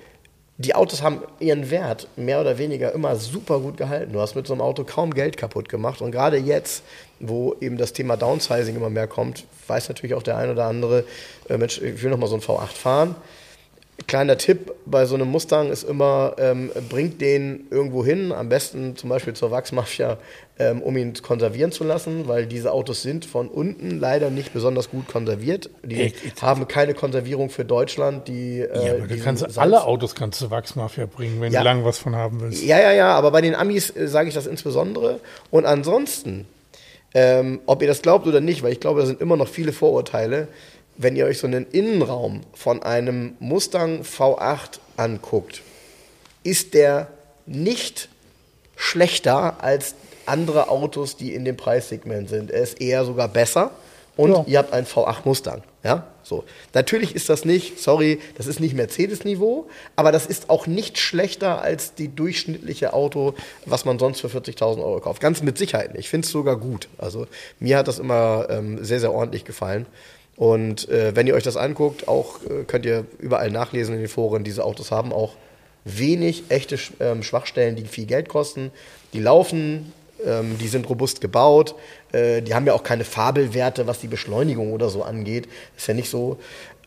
[0.62, 4.14] die Autos haben ihren Wert mehr oder weniger immer super gut gehalten.
[4.14, 6.02] Du hast mit so einem Auto kaum Geld kaputt gemacht.
[6.02, 6.84] Und gerade jetzt,
[7.20, 11.04] wo eben das Thema Downsizing immer mehr kommt, weiß natürlich auch der ein oder andere,
[11.50, 13.16] äh, Mensch, ich will noch mal so ein V8 fahren.
[14.08, 18.96] Kleiner Tipp bei so einem Mustang ist immer, ähm, bringt den irgendwo hin, am besten
[18.98, 20.18] zum Beispiel zur Wachsmafia,
[20.60, 24.90] ähm, um ihn konservieren zu lassen, weil diese Autos sind von unten leider nicht besonders
[24.90, 25.70] gut konserviert.
[25.84, 28.28] Die Ey, haben keine Konservierung für Deutschland.
[28.28, 31.60] Die, äh, Ja, aber du kannst Salz- alle Autos kannst du Wachsmafia bringen, wenn Ja.
[31.60, 32.64] du lang was von haben willst.
[32.64, 35.20] Ja, ja, ja, aber bei den Amis äh, sage ich das insbesondere.
[35.52, 36.48] Und ansonsten,
[37.14, 39.74] ähm, ob ihr das glaubt oder nicht, weil ich glaube, da sind immer noch viele
[39.74, 40.48] Vorurteile,
[40.98, 45.62] wenn ihr euch so einen Innenraum von einem Mustang V8 anguckt,
[46.44, 47.08] ist der
[47.46, 48.10] nicht
[48.76, 52.52] schlechter als andere Autos, die in dem Preissegment sind.
[52.52, 53.72] Er ist eher sogar besser
[54.18, 54.44] und Ja.
[54.48, 55.64] ihr habt einen V8 Mustang.
[55.84, 56.44] Ja, so.
[56.76, 61.62] Natürlich ist das nicht, sorry, das ist nicht Mercedes-Niveau, aber das ist auch nicht schlechter
[61.64, 63.34] als die durchschnittliche Auto,
[63.66, 65.22] was man sonst für 40.000 Euro kauft.
[65.22, 66.02] Ganz mit Sicherheit nicht.
[66.02, 66.88] Ich finde es sogar gut.
[67.00, 67.26] Also
[67.60, 69.88] mir hat das immer ähm, sehr, sehr ordentlich gefallen.
[70.36, 74.10] Und äh, wenn ihr euch das anguckt, auch äh, könnt ihr überall nachlesen in den
[74.10, 75.36] Foren, diese Autos haben auch
[75.84, 78.72] wenig echte ähm, Schwachstellen, die viel Geld kosten.
[79.14, 79.92] Die laufen,
[80.26, 81.76] ähm, die sind robust gebaut,
[82.12, 85.48] äh, die haben ja auch keine Fabelwerte, was die Beschleunigung oder so angeht.
[85.78, 86.38] Ist ja nicht so.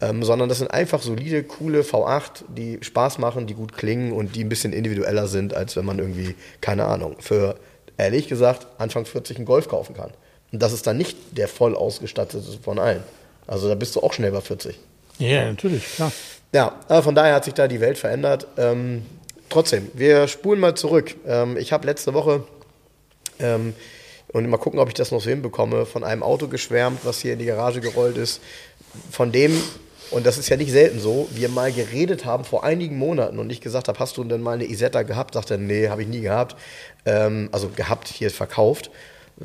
[0.01, 4.35] Ähm, sondern das sind einfach solide, coole V8, die Spaß machen, die gut klingen und
[4.35, 7.57] die ein bisschen individueller sind, als wenn man irgendwie, keine Ahnung, für,
[7.97, 10.11] ehrlich gesagt, Anfang 40 einen Golf kaufen kann.
[10.53, 13.05] Und das ist dann nicht der voll ausgestattete von allen.
[13.47, 14.79] Also da bist du auch schnell bei 40.
[15.19, 16.13] Ja, natürlich, klar.
[16.53, 18.47] Ja, aber von daher hat sich da die Welt verändert.
[18.57, 19.05] Ähm,
[19.49, 21.15] trotzdem, wir spulen mal zurück.
[21.27, 22.45] Ähm, ich habe letzte Woche,
[23.39, 23.75] ähm,
[24.33, 27.35] und mal gucken, ob ich das noch so hinbekomme, von einem Auto geschwärmt, was hier
[27.35, 28.41] in die Garage gerollt ist,
[29.11, 29.53] von dem,
[30.11, 33.51] und das ist ja nicht selten so, wir mal geredet haben vor einigen Monaten und
[33.51, 35.35] ich gesagt habe, hast du denn mal eine Isetta gehabt?
[35.35, 36.57] Sagte er, nee, habe ich nie gehabt.
[37.07, 38.91] Ähm, also gehabt, hier verkauft.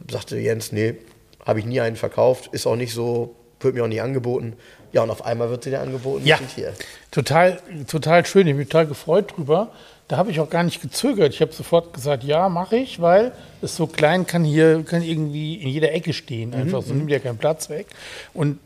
[0.10, 0.96] Sagte Jens, nee,
[1.46, 4.54] habe ich nie einen verkauft, ist auch nicht so, wird mir auch nicht angeboten.
[4.92, 6.26] Ja, und auf einmal wird sie dir angeboten.
[6.26, 6.74] Ja, hier.
[7.12, 8.48] total, total schön.
[8.48, 9.70] Ich bin total gefreut drüber.
[10.08, 11.36] Da habe ich auch gar nicht gezögert.
[11.36, 15.58] Ich habe sofort gesagt, ja, mache ich, weil es so klein kann hier, kann irgendwie
[15.62, 16.50] in jeder Ecke stehen.
[16.50, 17.86] Mhm, Einfach so nimmt ja keinen Platz weg.
[18.34, 18.58] Und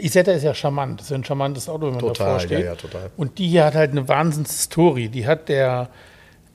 [0.00, 0.98] Isetta ist ja charmant.
[0.98, 2.58] Das ist ja ein charmantes Auto, wenn man Total, davor steht.
[2.58, 3.10] ja, ja, total.
[3.16, 5.08] Und die hier hat halt eine Wahnsinnsstory.
[5.08, 5.88] Die hat der,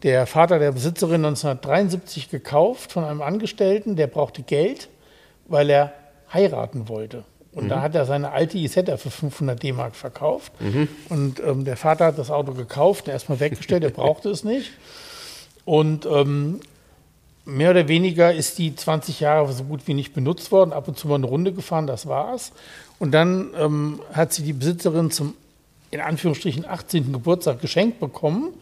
[0.04, 4.90] der Vater der Besitzerin 1973 gekauft von einem Angestellten, der brauchte Geld,
[5.48, 5.94] weil er
[6.34, 7.24] heiraten wollte.
[7.58, 7.70] Und Mhm.
[7.70, 10.52] da hat er seine alte Isetta für 500 D-Mark verkauft.
[11.10, 14.72] Und ähm, der Vater hat das Auto gekauft, erstmal weggestellt, er brauchte es nicht.
[15.66, 16.60] Und ähm,
[17.46, 21.00] mehr oder weniger ist die 20 Jahre so gut wie nicht benutzt worden, ab und
[21.00, 22.52] zu mal eine Runde gefahren, das war's.
[23.00, 25.34] Und dann ähm, hat sie die Besitzerin zum,
[25.90, 27.12] in Anführungsstrichen, 18.
[27.12, 28.54] Geburtstag geschenkt bekommen.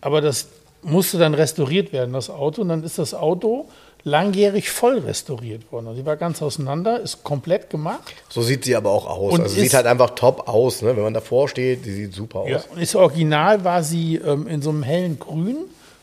[0.00, 0.48] Aber das
[0.82, 2.62] musste dann restauriert werden, das Auto.
[2.62, 3.68] Und dann ist das Auto
[4.04, 5.88] langjährig voll restauriert worden.
[5.88, 8.12] Also sie war ganz auseinander, ist komplett gemacht.
[8.28, 9.34] So sieht sie aber auch aus.
[9.34, 10.96] Und also sieht halt einfach top aus, ne?
[10.96, 11.84] wenn man davor steht.
[11.84, 12.48] Die sieht super aus.
[12.48, 15.56] Ja, und ist original war sie ähm, in so einem hellen Grün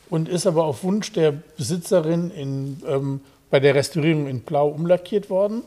[0.09, 5.29] und ist aber auf Wunsch der Besitzerin in, ähm, bei der Restaurierung in Blau umlackiert
[5.29, 5.63] worden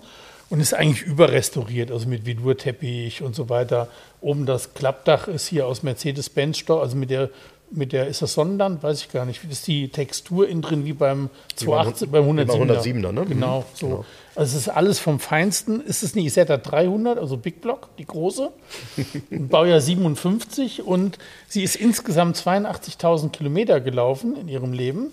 [0.51, 3.89] und ist eigentlich überrestauriert, also mit Vidurteppich und so weiter.
[4.21, 7.31] Oben das Klappdach ist hier aus Mercedes-Benz, Stoff, also mit der
[7.75, 8.83] mit der, ist das Sonnenland?
[8.83, 9.41] Weiß ich gar nicht.
[9.51, 11.25] Ist die Textur innen drin wie beim
[11.59, 12.81] Wie beim 280, beim 107er?
[12.81, 13.25] 107er, ne?
[13.27, 13.87] Genau, Mhm, so.
[13.87, 14.05] genau.
[14.35, 15.81] Also es ist alles vom Feinsten.
[15.81, 18.51] Ist es eine Isetta 300, also Big Block, die große?
[19.31, 25.09] Baujahr 57 und sie ist insgesamt 82.000 Kilometer gelaufen in ihrem Leben.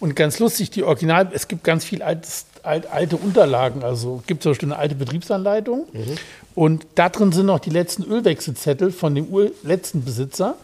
[0.00, 3.82] Und ganz lustig, die Original, es gibt ganz viel altes, alt, alte Unterlagen.
[3.82, 5.86] Also es gibt zum Beispiel eine alte Betriebsanleitung.
[6.54, 10.54] Und da drin sind noch die letzten Ölwechselzettel von dem Ur letzten Besitzer.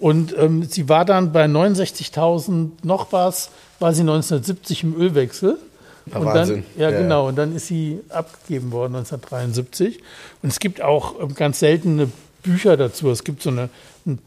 [0.00, 5.58] Und ähm, sie war dann bei 69.000 noch was, war sie 1970 im Ölwechsel.
[6.06, 6.64] Und Wahnsinn.
[6.74, 7.28] Dann, ja, Ja, genau.
[7.28, 10.00] Und dann ist sie abgegeben worden 1973.
[10.42, 12.10] Und es gibt auch ähm, ganz seltene
[12.42, 13.10] Bücher dazu.
[13.10, 13.68] Es gibt so eine
[14.06, 14.18] ein,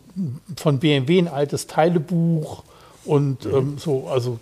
[0.57, 2.63] von BMW ein altes Teilebuch
[3.05, 3.55] und Mhm.
[3.55, 4.39] ähm, so, also,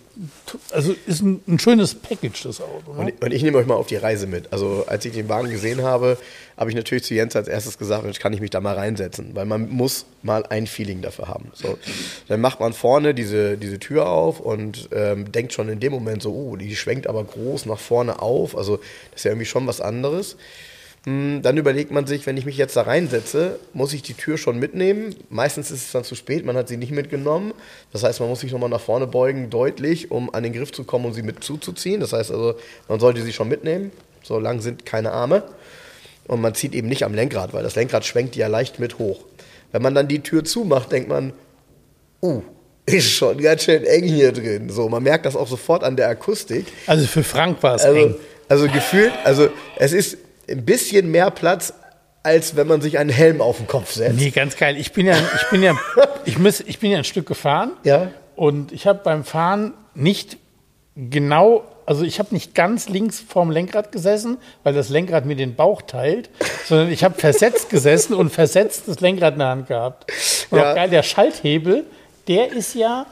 [0.72, 2.92] also ist ein, ein schönes Package, das Auto.
[2.92, 3.14] Und Ne?
[3.18, 4.52] ich, und ich nehme euch mal auf die Reise mit.
[4.54, 6.18] Also als ich den Wagen gesehen habe,
[6.58, 9.32] habe ich natürlich zu Jens als erstes gesagt, Mensch, kann ich mich da mal reinsetzen,
[9.34, 11.52] weil man muss mal ein Feeling dafür haben.
[11.54, 11.78] So,
[12.28, 16.22] dann macht man vorne diese, diese Tür auf und ähm, denkt schon in dem Moment
[16.22, 18.56] so, oh, die schwenkt aber groß nach vorne auf.
[18.56, 20.36] Also das ist ja irgendwie schon was anderes.
[21.06, 24.38] Hm, Dann überlegt man sich, wenn ich mich jetzt da reinsetze, muss ich die Tür
[24.38, 25.16] schon mitnehmen.
[25.30, 27.54] Meistens ist es dann zu spät, man hat sie nicht mitgenommen.
[27.92, 30.84] Das heißt, man muss sich nochmal nach vorne beugen, deutlich, um an den Griff zu
[30.84, 32.00] kommen und sie mit zuzuziehen.
[32.02, 32.56] Das heißt also,
[32.88, 33.92] man sollte sie schon mitnehmen.
[34.24, 35.44] So lang sind keine Arme.
[36.28, 39.22] Und man zieht eben nicht am Lenkrad, weil das Lenkrad schwenkt ja leicht mit hoch.
[39.72, 41.34] Wenn man dann die Tür zumacht, denkt man,
[42.22, 42.44] uh,
[42.86, 44.70] ist schon ganz schön eng hier drin.
[44.70, 46.68] So, man merkt das auch sofort an der Akustik.
[46.86, 48.16] Also für Frank war es Also, eng.
[48.48, 50.18] also gefühlt, also es ist
[50.50, 51.74] ein bisschen mehr Platz,
[52.24, 54.16] als wenn man sich einen Helm auf den Kopf setzt.
[54.20, 54.78] Nee, ganz geil.
[54.78, 55.76] Ich bin ja, ich bin ja,
[56.26, 57.72] ich muss, ich bin ja ein Stück gefahren.
[57.84, 58.12] Ja.
[58.36, 60.38] Und ich habe beim Fahren nicht
[60.96, 65.56] genau, also ich habe nicht ganz links vorm Lenkrad gesessen, weil das Lenkrad mir den
[65.56, 66.30] Bauch teilt,
[66.66, 70.12] sondern ich habe versetzt gesessen und versetzt das Lenkrad in der Hand gehabt.
[70.52, 70.72] Und Ja.
[70.72, 71.86] auch geil, der Schalthebel,
[72.28, 73.06] der ist ja,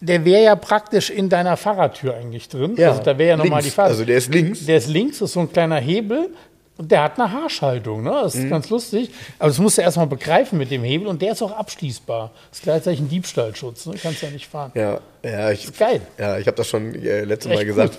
[0.00, 2.74] der wäre ja praktisch in deiner Fahrradtür eigentlich drin.
[2.82, 3.90] Also da wäre ja nochmal die Fahrt.
[3.90, 4.66] Also der ist links.
[4.66, 6.30] Der ist links, das ist so ein kleiner Hebel.
[6.78, 8.10] Und der hat eine Haarschaltung, ne?
[8.22, 8.50] Das ist Mhm.
[8.50, 9.10] ganz lustig.
[9.38, 12.30] Aber das musst du erstmal begreifen mit dem Hebel und der ist auch abschließbar.
[12.50, 13.94] Das ist gleichzeitig ein Diebstahlschutz, ne?
[14.02, 14.72] Kannst ja nicht fahren.
[14.74, 16.02] Ja, ja, ich, geil.
[16.18, 17.98] Ja, ich habe das schon äh, letztes Mal gesagt.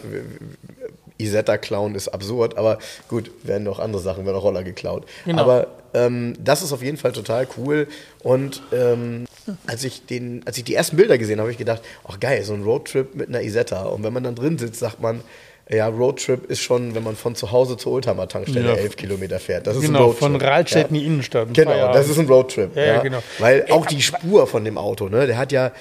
[1.20, 2.78] Isetta klauen ist absurd, aber
[3.10, 5.08] gut, werden noch andere Sachen, werden auch Roller geklaut.
[5.26, 5.42] Genau.
[5.42, 7.88] Aber ähm, das ist auf jeden Fall total cool.
[8.22, 9.26] Und ähm,
[9.66, 12.44] als ich den, als ich die ersten Bilder gesehen habe, habe ich gedacht, ach geil,
[12.44, 13.84] so ein Roadtrip mit einer Isetta.
[13.86, 15.22] Und wenn man dann drin sitzt, sagt man,
[15.70, 18.76] ja, Roadtrip ist schon, wenn man von zu Hause zur Oldtimer Tankstelle Ja.
[18.76, 19.68] elf Kilometer fährt.
[19.68, 20.20] Das ist ein Genau, Roadtrip.
[20.20, 21.02] von Rahlstedt in ja.
[21.02, 21.54] die Innenstadt.
[21.54, 21.96] Genau, Feierabend.
[21.96, 22.76] das ist ein Roadtrip.
[22.76, 23.20] Ja, ja, genau.
[23.40, 25.72] Weil auch die Spur von dem Auto, ne, der hat ja,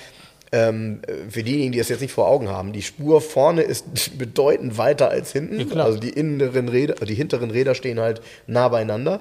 [0.53, 3.85] ähm, für diejenigen, die das jetzt nicht vor Augen haben, die Spur vorne ist
[4.19, 5.61] bedeutend weiter als hinten.
[5.77, 9.21] Ja, also die inneren Räder, die hinteren Räder stehen halt nah beieinander.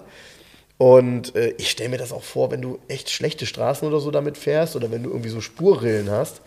[0.78, 4.12] Und äh, ich stelle mir das auch vor, wenn du echt schlechte Straßen oder so
[4.12, 6.42] damit fährst oder wenn du irgendwie so Spurrillen hast.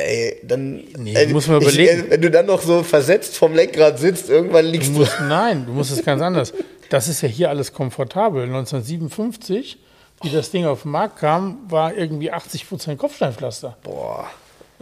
[0.00, 0.82] Ey, dann.
[0.98, 2.06] Nee, äh, muss man ich, überlegen.
[2.06, 4.98] äh, wenn du dann noch so versetzt vom Lenkrad sitzt, irgendwann Du liegst du.
[5.00, 6.52] musst, nein, du musst es ganz anders.
[6.88, 8.44] Das ist ja hier alles komfortabel.
[8.44, 9.78] 1957,
[10.22, 13.76] wie das Ding auf den Markt kam, war irgendwie 80 Prozent Kopfsteinpflaster.
[13.82, 14.26] Boah.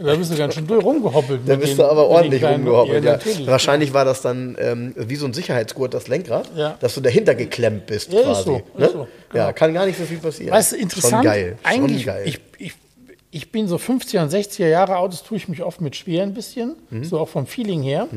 [0.01, 1.41] Da bist du ganz schön durch rumgehoppelt.
[1.45, 3.03] Da bist den- du aber ordentlich rumgehoppelt.
[3.03, 3.47] Ja, Ja.
[3.47, 6.77] Wahrscheinlich war das dann ähm, wie so ein Sicherheitsgurt, das Lenkrad, Ja.
[6.79, 8.43] dass du dahinter geklemmt bist Ja, ist quasi.
[8.45, 8.89] so, ist ne?
[8.93, 9.53] so, Ja, genau.
[9.53, 10.51] kann gar nicht so viel passieren.
[10.53, 11.57] Weißt du, interessant, Schon geil.
[11.63, 12.23] eigentlich, Schon geil.
[12.27, 12.73] Ich, ich,
[13.31, 16.33] ich bin so 50er und 60er Jahre Autos, tue ich mich oft mit schwer ein
[16.33, 17.03] bisschen, Mhm.
[17.03, 18.07] so auch vom Feeling her.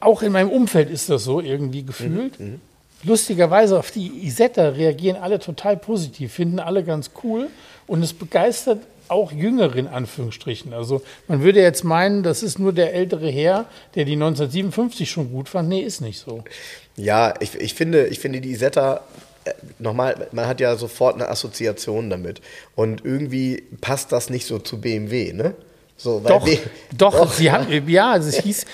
[0.00, 2.38] Auch in meinem Umfeld ist das so irgendwie gefühlt.
[2.38, 2.60] Mhm.
[3.04, 7.48] Lustigerweise auf die Isetta reagieren alle total positiv, finden alle ganz cool
[7.86, 10.74] und es begeistert auch Jüngere in Anführungsstrichen.
[10.74, 15.32] Also man würde jetzt meinen, das ist nur der ältere Herr, der die 1957 schon
[15.32, 15.68] gut fand.
[15.68, 16.44] Nee, ist nicht so.
[16.96, 19.00] Ja, ich, ich, finde, ich finde die Isetta,
[19.78, 22.40] nochmal, man hat ja sofort eine Assoziation damit.
[22.76, 25.54] Und irgendwie passt das nicht so zu BMW, ne?
[26.00, 26.58] So, Doch, B-
[26.96, 28.66] doch, Sie haben, ja, also es hieß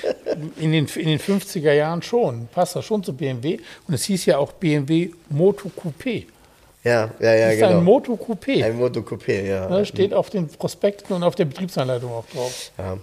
[0.58, 3.58] in den, in den 50er Jahren schon, passt das schon zu BMW.
[3.88, 6.24] Und es hieß ja auch BMW Moto Coupé.
[6.84, 7.78] Ja, ja, ja, Das ist genau.
[7.78, 8.62] ein Moto Coupé.
[8.62, 9.68] Ein Moto Coupé, ja.
[9.70, 12.72] Ne, steht auf den Prospekten und auf der Betriebsanleitung auch drauf.
[12.76, 12.98] Ja.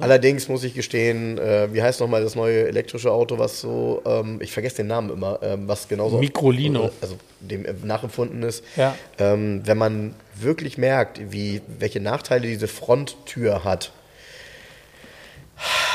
[0.00, 4.38] Allerdings muss ich gestehen, äh, wie heißt nochmal das neue elektrische Auto, was so, ähm,
[4.42, 6.18] ich vergesse den Namen immer, ähm, was genauso.
[6.18, 6.90] Microlino.
[7.00, 8.62] Also dem äh, nachempfunden ist.
[8.76, 8.94] Ja.
[9.18, 13.92] Ähm, wenn man wirklich merkt, wie, welche Nachteile diese Fronttür hat,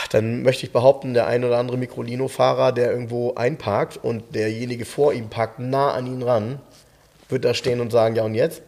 [0.09, 5.13] dann möchte ich behaupten, der ein oder andere Microlino-Fahrer, der irgendwo einparkt und derjenige vor
[5.13, 6.59] ihm parkt nah an ihn ran,
[7.29, 8.61] wird da stehen und sagen, ja und jetzt?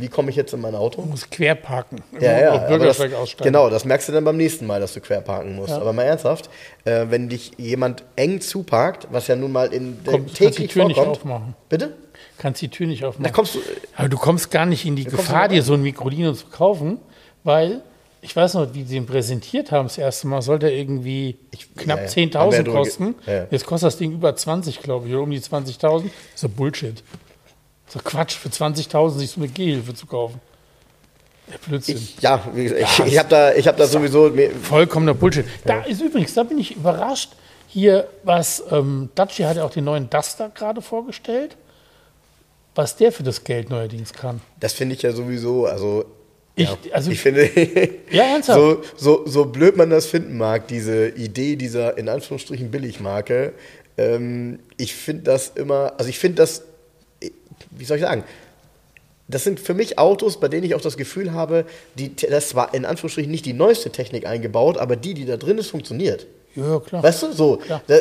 [0.00, 1.02] wie komme ich jetzt in mein Auto?
[1.02, 1.96] Du musst quer parken.
[2.20, 3.02] Ja, ja, aber das,
[3.42, 5.70] genau, das merkst du dann beim nächsten Mal, dass du quer parken musst.
[5.70, 5.78] Ja.
[5.80, 6.48] Aber mal ernsthaft,
[6.84, 10.40] äh, wenn dich jemand eng zuparkt, was ja nun mal in der Komm, du kannst
[10.40, 11.16] die täglich Tür nicht vorkommt.
[11.16, 11.56] aufmachen.
[11.68, 11.94] Bitte?
[12.38, 13.32] Kannst die Tür nicht Da aufmachen.
[13.32, 13.58] kommst du.
[13.96, 16.98] Aber du kommst gar nicht in die Gefahr, nicht dir so ein Microlino zu kaufen,
[17.42, 17.80] weil
[18.20, 21.38] ich weiß noch, wie sie ihn präsentiert haben das erste Mal, sollte er irgendwie
[21.76, 22.40] knapp ja, ja.
[22.40, 23.14] Haben wir ja 10.000 drüber ge- kosten.
[23.26, 23.46] ja, ja.
[23.50, 26.04] Jetzt kostet das Ding über 20, glaube ich, oder um die 20.000.
[26.36, 27.02] So Bullshit.
[27.88, 30.40] So Quatsch, für 20.000 sich so eine Gehhilfe zu kaufen.
[31.50, 31.96] Der Blödsinn.
[31.96, 34.30] Ich, ja, wie gesagt, ich, ich habe da, ich hab da sowieso.
[34.62, 35.46] Vollkommener Bullshit.
[35.64, 37.30] Da ist übrigens, da bin ich überrascht,
[37.68, 41.56] hier, was ähm, Dacia hat ja auch den neuen Duster gerade vorgestellt,
[42.74, 44.40] was der für das Geld neuerdings kann.
[44.60, 46.04] das finde ich ja sowieso, also.
[46.54, 47.44] Ich, ja, also, ich finde,
[48.10, 48.58] Ja, ernsthaft?
[48.58, 53.52] so, so, so blöd man das finden mag, diese Idee dieser in Anführungsstrichen Billigmarke,
[53.96, 56.64] ähm, ich finde das immer, also ich finde das,
[57.70, 58.24] wie soll ich sagen,
[59.28, 62.72] das sind für mich Autos, bei denen ich auch das Gefühl habe, die, das war
[62.72, 66.26] in Anführungsstrichen nicht die neueste Technik eingebaut, aber die, die da drin ist, funktioniert.
[66.58, 67.02] Ja, klar.
[67.02, 67.58] Weißt du, so.
[67.68, 67.94] Da, da,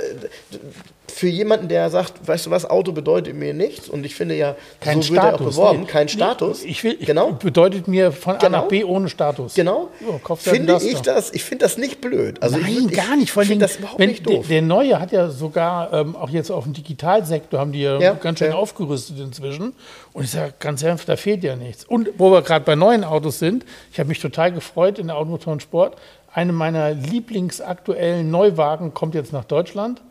[1.17, 4.55] für jemanden, der sagt, weißt du was, Auto bedeutet mir nichts und ich finde ja,
[4.79, 5.55] Kein so wird er auch Status.
[5.55, 5.85] beworben, nee.
[5.87, 6.63] kein Nee, Status.
[6.63, 7.31] Ich will, ich, genau.
[7.31, 8.61] Bedeutet mir von A Genau.
[8.61, 9.55] nach B ohne Status.
[9.55, 9.89] Genau.
[9.99, 12.41] Ja, finde einen ich das, ich finde das nicht blöd.
[12.43, 13.31] Also Nein, ich, gar nicht.
[13.31, 14.45] Vor ich allem, finde das überhaupt wenn, nicht doof.
[14.47, 17.99] Der, der neue hat ja sogar ähm, auch jetzt auf dem Digitalsektor haben die ja,
[17.99, 18.55] Ja, ganz schön ja.
[18.55, 19.73] aufgerüstet inzwischen.
[20.13, 21.83] Und ich sage ganz ehrlich, da fehlt ja nichts.
[21.83, 25.15] Und wo wir gerade bei neuen Autos sind, ich habe mich total gefreut in der
[25.15, 25.95] Automotor und Sport.
[26.37, 30.03] Eine meiner lieblingsaktuellen Neuwagen kommt jetzt nach Deutschland.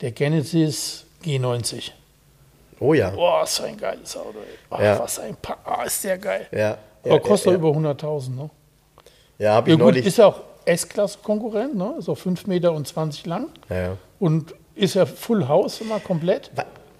[0.00, 1.90] Der Genesis G90.
[2.80, 3.10] oh ja.
[3.10, 4.38] Boah, ist so ein geiles Auto.
[4.38, 4.56] Ey.
[4.70, 4.98] Oh, Ja.
[4.98, 6.46] Was ein Pa- ah, ist der geil.
[6.52, 8.48] Ja, ja, Aber kostet ja, über 100.000, ne?
[9.38, 10.06] ja, habe ich Ja gut, neulich.
[10.06, 11.96] ist ja auch S-Klasse-Konkurrent, ne?
[11.98, 13.48] Ist auch 5 Meter und 20 lang.
[13.68, 13.98] ja.
[14.18, 16.50] Und ist ja Full House immer komplett.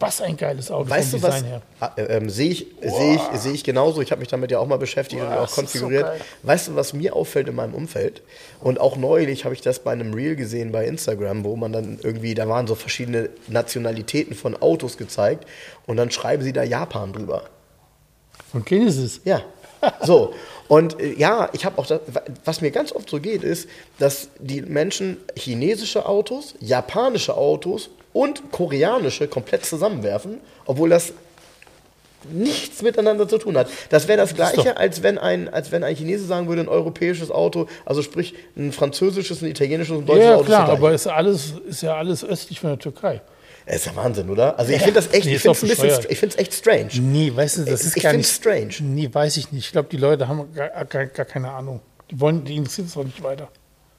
[0.01, 1.35] Wa- Was ein geiles Auto Weißt vom du was?
[1.37, 1.63] Design her.
[1.81, 4.01] Ah, äh, Ähm, sehe ich, sehe ich, sehe ich genauso.
[4.01, 6.05] Ich habe mich damit ja auch mal beschäftigt und Boah, auch ist so konfiguriert.
[6.05, 6.21] geil.
[6.45, 8.23] weißt du, was mir auffällt in meinem Umfeld?
[8.61, 11.99] Und auch neulich habe ich das bei einem Reel gesehen bei Instagram, wo man dann
[12.03, 15.47] irgendwie, da waren so verschiedene Nationalitäten von Autos gezeigt
[15.87, 17.45] und dann schreiben sie da Japan drüber.
[18.53, 19.21] Von Genesis.
[19.25, 19.43] Ja.
[20.03, 20.33] So.
[20.67, 22.01] Und äh, ja, ich habe auch das,
[22.45, 28.51] was mir ganz oft so geht, ist, dass die Menschen chinesische Autos, japanische Autos und
[28.53, 31.13] koreanische komplett zusammenwerfen, obwohl das
[32.31, 33.69] nichts miteinander zu tun hat.
[33.91, 37.31] Das wäre das Gleiche, als wenn, ein, als wenn ein Chinese sagen würde, ein europäisches
[37.31, 40.41] Auto, also sprich ein französisches, ein italienisches und ein deutsches Ja, Auto.
[40.43, 43.21] ist klar, aber ist, alles, ist ja alles östlich von der Türkei.
[43.67, 44.59] Das ist ja Wahnsinn, oder?
[44.59, 46.55] Also ich finde das echt, Nee, ich finde es ein bisschen, ich finde es echt
[46.55, 46.89] strange.
[47.01, 48.31] Nee, weißt du, das ist ich gar finde nicht.
[48.31, 48.75] es strange.
[48.81, 49.67] Nee, weiß ich nicht.
[49.67, 51.81] Ich glaube, die Leute haben gar, gar, gar keine Ahnung.
[52.11, 53.49] Die wollen, die interessiert es auch nicht weiter.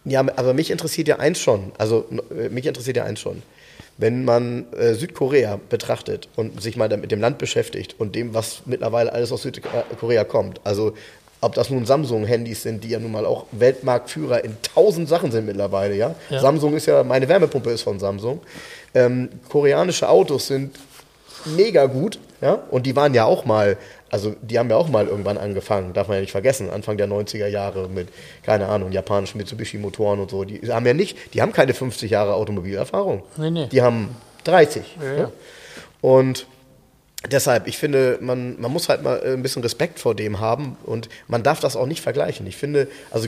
[0.05, 1.71] Ja, aber mich interessiert ja eins schon.
[1.77, 3.43] Also äh, mich interessiert ja eins schon.
[3.99, 8.61] Wenn man äh, Südkorea betrachtet und sich mal mit dem Land beschäftigt und dem, was
[8.65, 10.93] mittlerweile alles aus Südkorea kommt, also
[11.41, 15.45] ob das nun Samsung-Handys sind, die ja nun mal auch Weltmarktführer in tausend Sachen sind
[15.45, 16.15] mittlerweile, ja.
[16.29, 16.39] Ja.
[16.39, 18.41] Samsung ist ja, meine Wärmepumpe ist von Samsung.
[18.93, 20.77] Ähm, koreanische Autos sind
[21.45, 23.77] mega gut, ja, und die waren ja auch mal,
[24.11, 27.07] also die haben ja auch mal irgendwann angefangen, darf man ja nicht vergessen, Anfang der
[27.07, 28.09] 90er Jahre mit,
[28.43, 30.43] keine Ahnung, japanischen Mitsubishi-Motoren und so.
[30.43, 33.23] Die haben ja nicht, die haben keine 50 Jahre Automobilerfahrung.
[33.37, 33.67] Nee, nee.
[33.67, 34.83] Die haben 30.
[35.01, 35.17] Ja, ne?
[35.17, 35.31] ja.
[36.01, 36.47] Und
[37.29, 40.77] deshalb, ich finde, man, man muss halt mal äh, ein bisschen Respekt vor dem haben
[40.85, 42.47] und man darf das auch nicht vergleichen.
[42.47, 43.27] Ich finde, also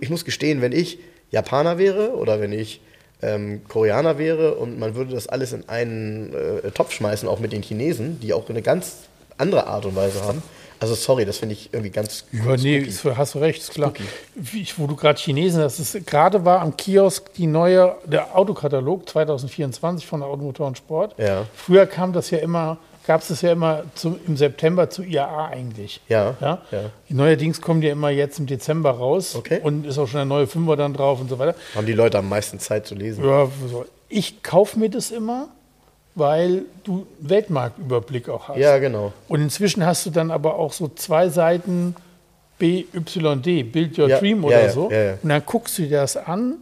[0.00, 0.98] ich muss gestehen, wenn ich
[1.30, 2.80] Japaner wäre oder wenn ich
[3.22, 7.52] ähm, Koreaner wäre und man würde das alles in einen äh, Topf schmeißen, auch mit
[7.52, 8.98] den Chinesen, die auch eine ganz
[9.38, 10.42] andere Art und Weise haben.
[10.78, 13.92] Also sorry, das finde ich irgendwie ganz Ja, nee, ist, hast du recht, ist klar.
[14.52, 19.08] Ich, wo du gerade Chinesen hast, ist, gerade war am Kiosk die neue, der Autokatalog
[19.08, 21.14] 2024 von der Automotor und Sport.
[21.18, 21.46] Ja.
[21.54, 25.46] Früher kam das ja immer, gab es das ja immer zum, im September zu IAA
[25.46, 26.02] eigentlich.
[26.08, 26.60] Ja, ja?
[26.70, 26.90] ja.
[27.08, 29.34] Neuerdings kommen die ja immer jetzt im Dezember raus.
[29.34, 29.60] Okay.
[29.62, 31.54] Und ist auch schon der neue Fünfer dann drauf und so weiter.
[31.74, 33.24] haben die Leute am meisten Zeit zu lesen.
[33.24, 33.48] Ja.
[34.08, 35.48] Ich kaufe mir das immer,
[36.16, 38.56] weil du einen Weltmarktüberblick auch hast.
[38.58, 39.12] Ja, genau.
[39.28, 41.94] Und inzwischen hast du dann aber auch so zwei Seiten
[42.58, 44.90] BYD, Build Your Ja, Dream oder ja, so.
[44.90, 45.18] ja, ja.
[45.22, 46.54] Und dann guckst du dir das an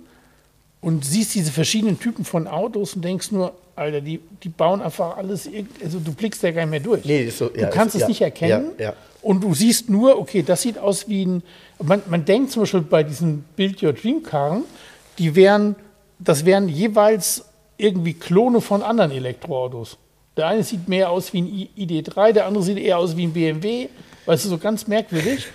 [0.81, 5.17] und siehst diese verschiedenen Typen von Autos und denkst nur, Alter, die, die bauen einfach
[5.17, 5.49] alles,
[5.83, 7.05] also du blickst da gar nicht mehr durch.
[7.05, 8.73] Nee, so- du kannst ist- es nicht erkennen.
[9.23, 11.43] Und du siehst nur, okay, das sieht aus wie ein.
[11.83, 14.65] Man, man denkt zum Beispiel bei diesen Build Your Dream Karren,
[15.19, 15.77] die wären,
[16.19, 17.45] das wären jeweils
[17.77, 19.99] irgendwie Klone von anderen Elektroautos.
[20.37, 23.25] Der eine sieht mehr aus wie ein I- ID3, der andere sieht eher aus wie
[23.27, 23.89] ein BMW.
[24.27, 25.47] Weißt du, so ganz merkwürdig.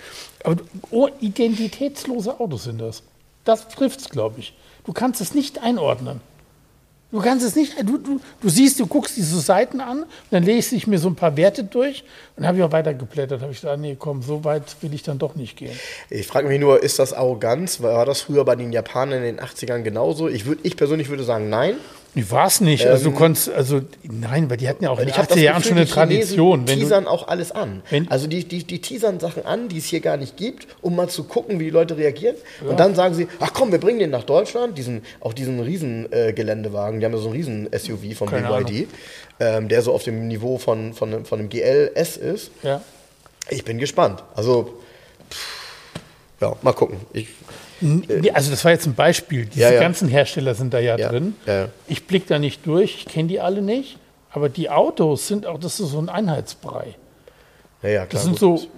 [0.44, 0.56] Aber
[0.90, 3.02] oh, identitätslose Autos sind das.
[3.44, 4.54] Das trifft es, glaube ich.
[4.84, 6.20] Du kannst es nicht einordnen.
[7.12, 10.76] Du kannst es nicht, du, du, du siehst, du guckst diese Seiten an, dann lese
[10.76, 12.04] ich mir so ein paar Werte durch
[12.36, 13.40] und habe ich auch weiter geblättert.
[13.42, 15.76] habe ich gesagt, nee, komm, so weit will ich dann doch nicht gehen.
[16.08, 17.82] Ich frage mich nur, ist das Arroganz?
[17.82, 20.28] War das früher bei den Japanern in den 80ern genauso?
[20.28, 21.78] Ich, würd, ich persönlich würde sagen, nein.
[22.14, 22.86] War es nicht.
[22.86, 25.76] also du konntest, also nein, weil die hatten ja auch in den 80er Jahren schon
[25.76, 26.66] eine Tradition.
[26.66, 27.82] Die teasern auch alles an.
[28.08, 31.08] also die, die, die teasern Sachen an, die es hier gar nicht gibt, um mal
[31.08, 32.34] zu gucken, wie die Leute reagieren.
[32.62, 32.70] Ja.
[32.70, 36.12] Und dann sagen sie, ach komm, wir bringen den nach Deutschland, diesen, auch diesen riesen
[36.12, 38.88] äh, Geländewagen, die haben ja so einen riesen SUV von BYD,
[39.38, 42.50] ähm, der so auf dem Niveau von, von, von einem GLS ist.
[42.62, 42.82] Ja.
[43.48, 44.22] Ich bin gespannt.
[44.34, 44.80] Also,
[45.30, 45.60] pff,
[46.40, 46.98] ja, mal gucken.
[47.12, 47.28] Ich,
[48.32, 49.46] also das war jetzt ein Beispiel.
[49.46, 49.80] Diese ja, ja.
[49.80, 51.34] ganzen Hersteller sind da ja, ja drin.
[51.88, 53.98] Ich blicke da nicht durch, ich kenne die alle nicht.
[54.32, 56.94] Aber die Autos sind auch, das ist so ein Einheitsbrei.
[57.80, 58.06] Klar.
[58.10, 58.60] Das sind gut.
[58.60, 58.68] so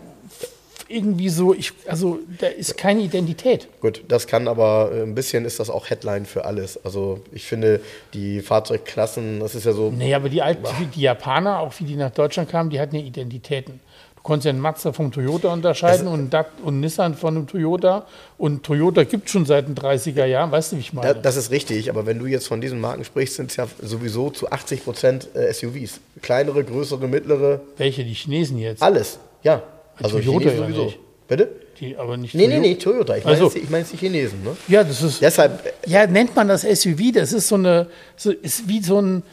[0.93, 3.69] irgendwie so, ich, also da ist keine Identität.
[3.81, 6.85] Gut, das kann aber äh, ein bisschen ist das auch Headline für alles.
[6.85, 7.81] Also ich finde,
[8.13, 9.91] die Fahrzeugklassen, das ist ja so.
[9.91, 13.03] Nee, aber die, alten, die Japaner, auch wie die nach Deutschland kamen, die hatten ja
[13.03, 13.81] Identitäten.
[14.23, 17.49] Du konntest ja einen Mazda vom Toyota unterscheiden das, und, Dat und Nissan von einem
[17.49, 18.07] Toyota.
[18.39, 21.17] Und Toyota gibt es schon seit den 30er Jahren, weißt du, wie ich meine?
[21.17, 24.31] Das ist richtig, aber wenn du jetzt von diesen Marken sprichst, sind es ja sowieso
[24.31, 25.99] zu 80 Prozent äh, SUVs.
[26.21, 27.63] Kleinere, größere, mittlere.
[27.79, 28.05] Welche?
[28.05, 28.81] Die Chinesen jetzt?
[28.81, 29.61] Alles, ja.
[30.01, 30.85] Also Toyota Chinesen sowieso.
[30.85, 30.99] Nicht.
[31.27, 31.49] Bitte?
[31.81, 32.61] Die, aber nicht nee, Toyota.
[32.61, 33.17] nee, nee, Toyota.
[33.17, 34.45] Ich meine also, ich mein die Chinesen.
[34.45, 34.57] Ne?
[34.69, 35.21] Ja, das ist.
[35.21, 35.75] Deshalb.
[35.85, 37.11] Ja, nennt man das SUV.
[37.13, 37.89] Das ist so eine.
[38.17, 39.25] So, ist wie so ein.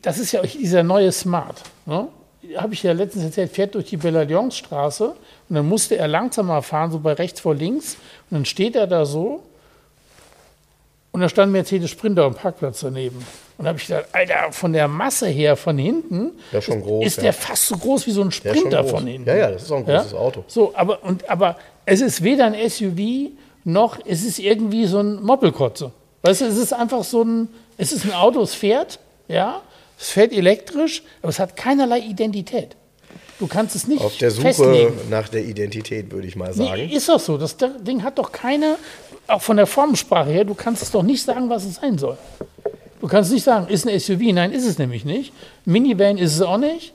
[0.00, 1.60] Das ist ja dieser neue Smart.
[1.86, 2.06] Ne?
[2.56, 5.08] Habe ich ja letztens erzählt, fährt durch die Bellalionsstraße
[5.48, 7.96] und dann musste er langsamer fahren, so bei rechts vor links.
[8.30, 9.42] Und dann steht er da so
[11.12, 13.24] und da stand Mercedes Sprinter am Parkplatz daneben.
[13.58, 17.06] Und da habe ich gedacht, Alter, von der Masse her von hinten der ist, groß,
[17.06, 17.22] ist ja.
[17.22, 19.28] der fast so groß wie so ein Sprinter von hinten.
[19.28, 20.18] Ja, ja, das ist auch ein großes ja?
[20.18, 20.44] Auto.
[20.46, 23.30] So, aber, und, aber es ist weder ein SUV
[23.64, 25.90] noch es ist irgendwie so ein Moppelkotze.
[26.22, 29.60] Weißt du, es ist einfach so ein, es ist ein Auto, es fährt, ja,
[29.98, 32.76] es fährt elektrisch, aber es hat keinerlei Identität.
[33.38, 34.94] Du kannst es nicht Auf der Suche festlegen.
[35.10, 36.72] nach der Identität, würde ich mal sagen.
[36.74, 37.36] Nee, ist doch so.
[37.36, 38.76] Das Ding hat doch keine,
[39.26, 42.16] auch von der Formensprache her, du kannst es doch nicht sagen, was es sein soll.
[43.00, 44.32] Du kannst nicht sagen, ist ein SUV.
[44.32, 45.32] Nein, ist es nämlich nicht.
[45.66, 46.94] Minivan ist es auch nicht.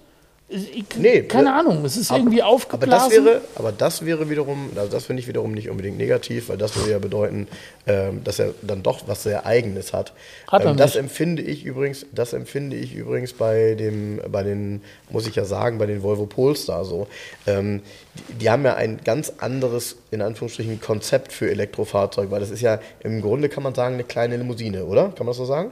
[0.54, 2.94] Ich, nee, keine ne, Ahnung, es ist aber, irgendwie aufgeblasen.
[2.94, 6.50] Aber das wäre, aber das wäre wiederum, also das finde ich wiederum nicht unbedingt negativ,
[6.50, 7.48] weil das würde ja bedeuten,
[7.88, 10.12] ähm, dass er dann doch was sehr Eigenes hat.
[10.50, 11.04] Hat ähm, das nicht.
[11.04, 15.78] empfinde ich übrigens, das empfinde ich übrigens bei dem, bei den, muss ich ja sagen,
[15.78, 17.08] bei den Volvo Polestar so.
[17.48, 17.82] Ähm,
[18.16, 22.62] die, die, haben ja ein ganz anderes, in Anführungsstrichen, Konzept für Elektrofahrzeug, weil das ist
[22.62, 25.04] ja im Grunde kann man sagen eine kleine Limousine, oder?
[25.04, 25.72] Kann man das so sagen?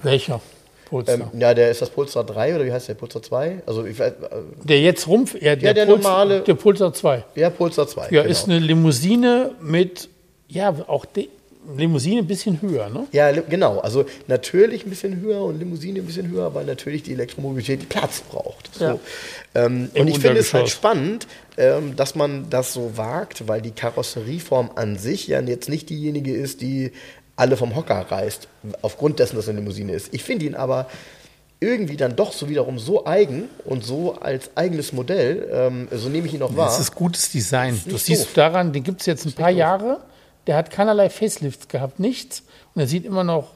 [0.00, 0.40] Welcher?
[0.92, 1.30] Polestar.
[1.32, 2.94] Ähm, ja, der ist das Polestar 3 oder wie heißt der?
[2.94, 3.62] Polestar 2?
[3.64, 4.12] Also ich, äh,
[4.62, 6.40] der jetzt Rumpf, ja, der, ja, der Puls, normale.
[6.42, 7.24] Der Polestar 2.
[7.34, 8.02] Ja, Polestar 2.
[8.02, 8.24] Ja, genau.
[8.30, 10.10] ist eine Limousine mit,
[10.48, 11.30] ja, auch die,
[11.76, 13.06] Limousine ein bisschen höher, ne?
[13.12, 13.78] Ja, genau.
[13.78, 18.20] Also natürlich ein bisschen höher und Limousine ein bisschen höher, weil natürlich die Elektromobilität Platz
[18.20, 18.74] braucht.
[18.74, 18.84] So.
[18.84, 18.98] Ja.
[19.54, 21.26] Ähm, und ich finde es halt spannend,
[21.56, 26.34] ähm, dass man das so wagt, weil die Karosserieform an sich ja jetzt nicht diejenige
[26.34, 26.90] ist, die
[27.36, 28.48] alle vom Hocker reißt,
[28.82, 30.12] aufgrund dessen, dass er eine Limousine ist.
[30.12, 30.86] Ich finde ihn aber
[31.60, 36.26] irgendwie dann doch so wiederum so eigen und so als eigenes Modell, ähm, so nehme
[36.26, 36.66] ich ihn auch wahr.
[36.66, 37.74] Das ist gutes Design.
[37.74, 38.34] Das du siehst doof.
[38.34, 40.00] daran, den gibt es jetzt ein paar Jahre,
[40.46, 42.42] der hat keinerlei Facelifts gehabt, nichts.
[42.74, 43.50] Und er sieht immer noch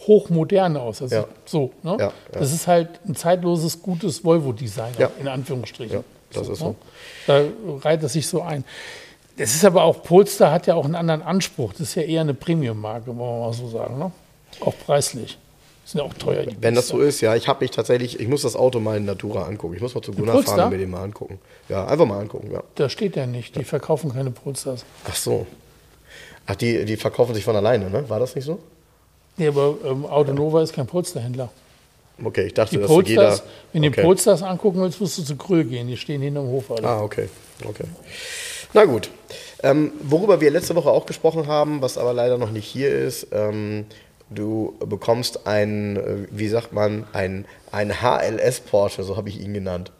[0.00, 1.02] hochmodern aus.
[1.02, 1.24] Also ja.
[1.44, 1.96] so, ne?
[1.98, 2.12] Ja, ja.
[2.32, 6.04] Das ist halt ein zeitloses, gutes Volvo-Design, in Anführungsstrichen.
[6.32, 6.68] das so, ist so.
[6.68, 6.74] Ne?
[7.26, 7.44] Da
[7.88, 8.64] reiht es sich so ein.
[9.36, 11.72] Das ist aber auch, Polestar hat ja auch einen anderen Anspruch.
[11.72, 13.98] Das ist ja eher eine Premium-Marke, wollen wir mal so sagen.
[13.98, 14.10] Ne?
[14.60, 15.38] Auch preislich.
[15.84, 16.46] Sind ja auch teuer.
[16.46, 17.36] Die Wenn das so ist, ja.
[17.36, 19.74] Ich habe mich tatsächlich, ich muss das Auto mal in Natura angucken.
[19.74, 21.38] Ich muss mal zu Gunnar fahren und mir den mal angucken.
[21.68, 22.62] Ja, einfach mal angucken, ja.
[22.74, 23.54] Da steht der nicht.
[23.56, 24.84] Die verkaufen keine Polestars.
[25.08, 25.46] Ach so.
[26.46, 28.08] Ach, die, die verkaufen sich von alleine, ne?
[28.08, 28.58] War das nicht so?
[29.36, 31.50] Nee, aber ähm, Autonova ist kein Polsterhändler.
[32.24, 33.42] Okay, ich dachte, die dass Polsters, jeder...
[33.72, 34.00] Wenn du okay.
[34.00, 35.86] die Polsters angucken willst, musst du zu Kröll gehen.
[35.86, 36.70] Die stehen hinterm Hof.
[36.70, 36.88] Alle.
[36.88, 37.28] Ah, okay.
[37.68, 37.84] okay.
[38.76, 39.08] Na gut.
[39.62, 43.28] Ähm, worüber wir letzte Woche auch gesprochen haben, was aber leider noch nicht hier ist,
[43.32, 43.86] ähm,
[44.28, 49.54] du bekommst ein, äh, wie sagt man, ein, ein HLS Porsche, so habe ich ihn
[49.54, 49.92] genannt,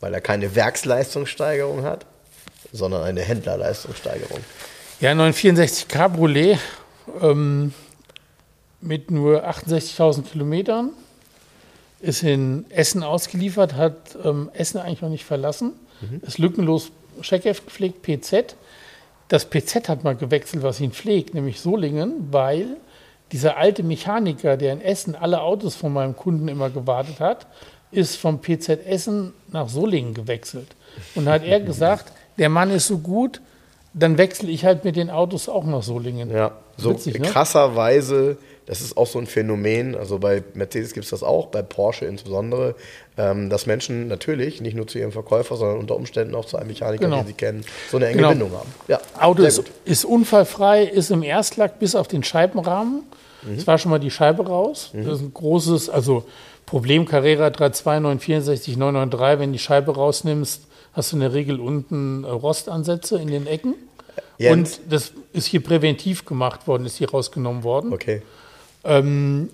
[0.00, 2.04] weil er keine Werksleistungssteigerung hat,
[2.70, 4.40] sondern eine Händlerleistungssteigerung.
[5.00, 6.58] Ja, 964 Cabriolet
[7.22, 7.72] ähm,
[8.82, 10.90] mit nur 68.000 Kilometern
[12.02, 16.20] ist in Essen ausgeliefert, hat ähm, Essen eigentlich noch nicht verlassen, mhm.
[16.26, 18.56] ist lückenlos Scheckev gepflegt, PZ.
[19.28, 22.76] Das PZ hat mal gewechselt, was ihn pflegt, nämlich Solingen, weil
[23.32, 27.46] dieser alte Mechaniker, der in Essen alle Autos von meinem Kunden immer gewartet hat,
[27.90, 30.68] ist vom PZ Essen nach Solingen gewechselt.
[31.14, 33.40] Und hat er gesagt, der Mann ist so gut,
[33.94, 36.30] dann wechsle ich halt mit den Autos auch nach Solingen.
[36.30, 37.28] Ja, so Witzig, ne?
[38.72, 42.06] Das ist auch so ein Phänomen, also bei Mercedes gibt es das auch, bei Porsche
[42.06, 42.74] insbesondere,
[43.18, 46.68] ähm, dass Menschen natürlich nicht nur zu ihrem Verkäufer, sondern unter Umständen auch zu einem
[46.68, 47.18] Mechaniker, Genau.
[47.18, 48.30] den sie kennen, so eine enge Genau.
[48.30, 48.72] Bindung haben.
[48.88, 53.02] Ja, Auto ist, ist unfallfrei, ist im Erstlack bis auf den Scheibenrahmen.
[53.42, 53.58] Mhm.
[53.58, 54.90] Es war schon mal die Scheibe raus.
[54.94, 56.24] Das ist ein großes, also
[56.64, 59.38] Problem Carrera 32, 964, 993.
[59.38, 60.62] Wenn die Scheibe rausnimmst,
[60.94, 63.74] hast du in der Regel unten Rostansätze in den Ecken.
[64.38, 64.78] Jens.
[64.78, 67.92] Und das ist hier präventiv gemacht worden, ist hier rausgenommen worden.
[67.92, 68.22] Okay.
[68.84, 69.50] Ähm,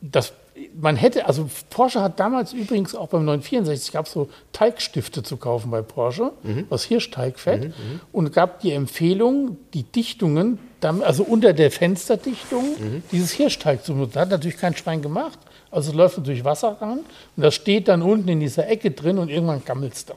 [0.00, 0.32] das,
[0.80, 5.36] man hätte, also Porsche hat damals übrigens auch beim 964 gab es so Teigstifte zu
[5.36, 6.32] kaufen bei Porsche,
[6.70, 7.72] aus Hirschteigfett.
[8.12, 12.76] Und gab die Empfehlung, die Dichtungen, also unter der Fensterdichtung,
[13.12, 14.20] dieses Hirschteig zu benutzen.
[14.20, 15.38] Hat natürlich kein Schwein gemacht.
[15.70, 17.00] Also es läuft natürlich Wasser ran
[17.36, 20.14] und das steht dann unten in dieser Ecke drin und irgendwann gammelt es da.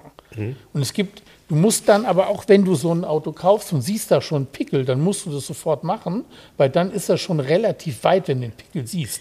[0.74, 3.82] Und es gibt, du musst dann aber auch, wenn du so ein Auto kaufst und
[3.82, 6.24] siehst da schon Pickel, dann musst du das sofort machen,
[6.56, 9.20] weil dann ist das schon relativ weit, wenn du den Pickel siehst.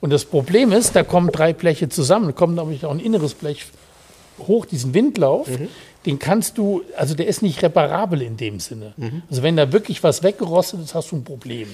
[0.00, 3.34] Und das Problem ist, da kommen drei Bleche zusammen, da kommt nämlich auch ein inneres
[3.34, 3.66] Blech
[4.40, 5.48] hoch, diesen Windlauf,
[6.04, 8.94] den kannst du, also der ist nicht reparabel in dem Sinne.
[9.30, 11.68] Also wenn da wirklich was weggerostet ist, hast du ein Problem.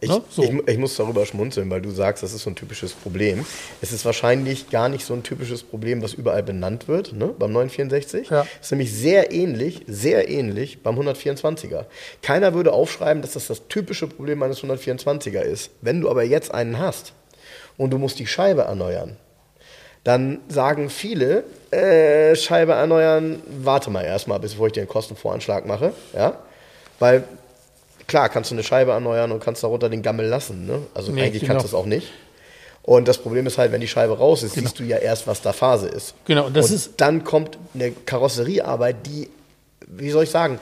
[0.00, 0.22] Ich, Ne?
[0.28, 0.42] So.
[0.42, 3.44] ich, ich muss darüber schmunzeln, weil du sagst, das ist so ein typisches Problem.
[3.80, 7.28] Es ist wahrscheinlich gar nicht so ein typisches Problem, was überall benannt wird, ne?
[7.38, 8.28] beim 964.
[8.28, 8.46] Ja.
[8.60, 11.84] Es ist nämlich sehr ähnlich, sehr ähnlich beim 124er.
[12.22, 15.70] Keiner würde aufschreiben, dass das das typische Problem eines 124er ist.
[15.80, 17.12] Wenn du aber jetzt einen hast
[17.76, 19.16] und du musst die Scheibe erneuern,
[20.04, 25.94] dann sagen viele, äh, Scheibe erneuern, warte mal erstmal, bevor ich dir einen Kostenvoranschlag mache.
[26.14, 26.40] Ja?
[26.98, 27.24] Weil
[28.06, 30.66] klar, kannst du eine Scheibe erneuern und kannst darunter den Gammel lassen.
[30.66, 30.78] Ne?
[30.94, 31.54] Also Nee, eigentlich genau.
[31.54, 32.08] kannst du es auch nicht.
[32.82, 35.40] Und das Problem ist halt, wenn die Scheibe raus ist, siehst du ja erst, was
[35.40, 36.14] da Phase ist.
[36.26, 39.30] Genau, und das und ist- dann kommt eine Karosseriearbeit, die,
[39.86, 40.58] wie soll ich sagen,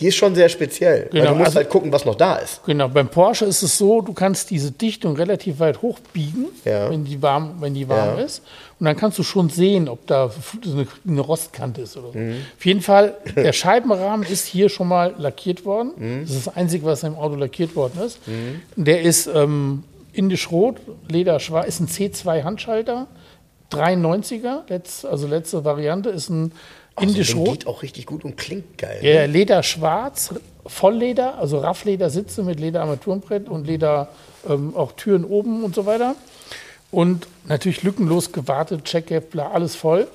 [0.00, 1.08] die ist schon sehr speziell.
[1.12, 2.64] Genau, du musst also- halt gucken, was noch da ist.
[2.64, 6.90] Genau, beim Porsche ist es so, du kannst diese Dichtung relativ weit hochbiegen, Ja.
[6.90, 8.24] wenn die warm, wenn die warm Ja.
[8.24, 8.42] ist.
[8.80, 10.30] Und dann kannst du schon sehen, ob da
[10.64, 12.18] eine, eine Rostkante ist oder so.
[12.18, 12.36] Mhm.
[12.58, 15.92] Auf jeden Fall, der Scheibenrahmen ist hier schon mal lackiert worden.
[15.96, 16.20] Mhm.
[16.22, 18.18] Das ist das Einzige, was im Auto lackiert worden ist.
[18.74, 19.84] Der ist ähm,
[20.14, 20.78] indisch rot,
[21.08, 23.06] Leder schwarz, ist ein C2 Handschalter,
[23.70, 26.52] 93er, letzt, also letzte Variante, ist ein
[27.00, 27.50] indisch Also, rot.
[27.60, 28.98] geht auch richtig gut und klingt geil.
[29.02, 29.26] Ja, ne?
[29.26, 30.34] Leder schwarz,
[30.66, 34.08] Vollleder, also Raffleder Sitze mit Lederarmaturenbrett und Leder
[34.48, 36.14] ähm, auch Türen oben und so weiter.
[36.90, 40.06] Und natürlich lückenlos gewartet, Check-App, bla, alles voll.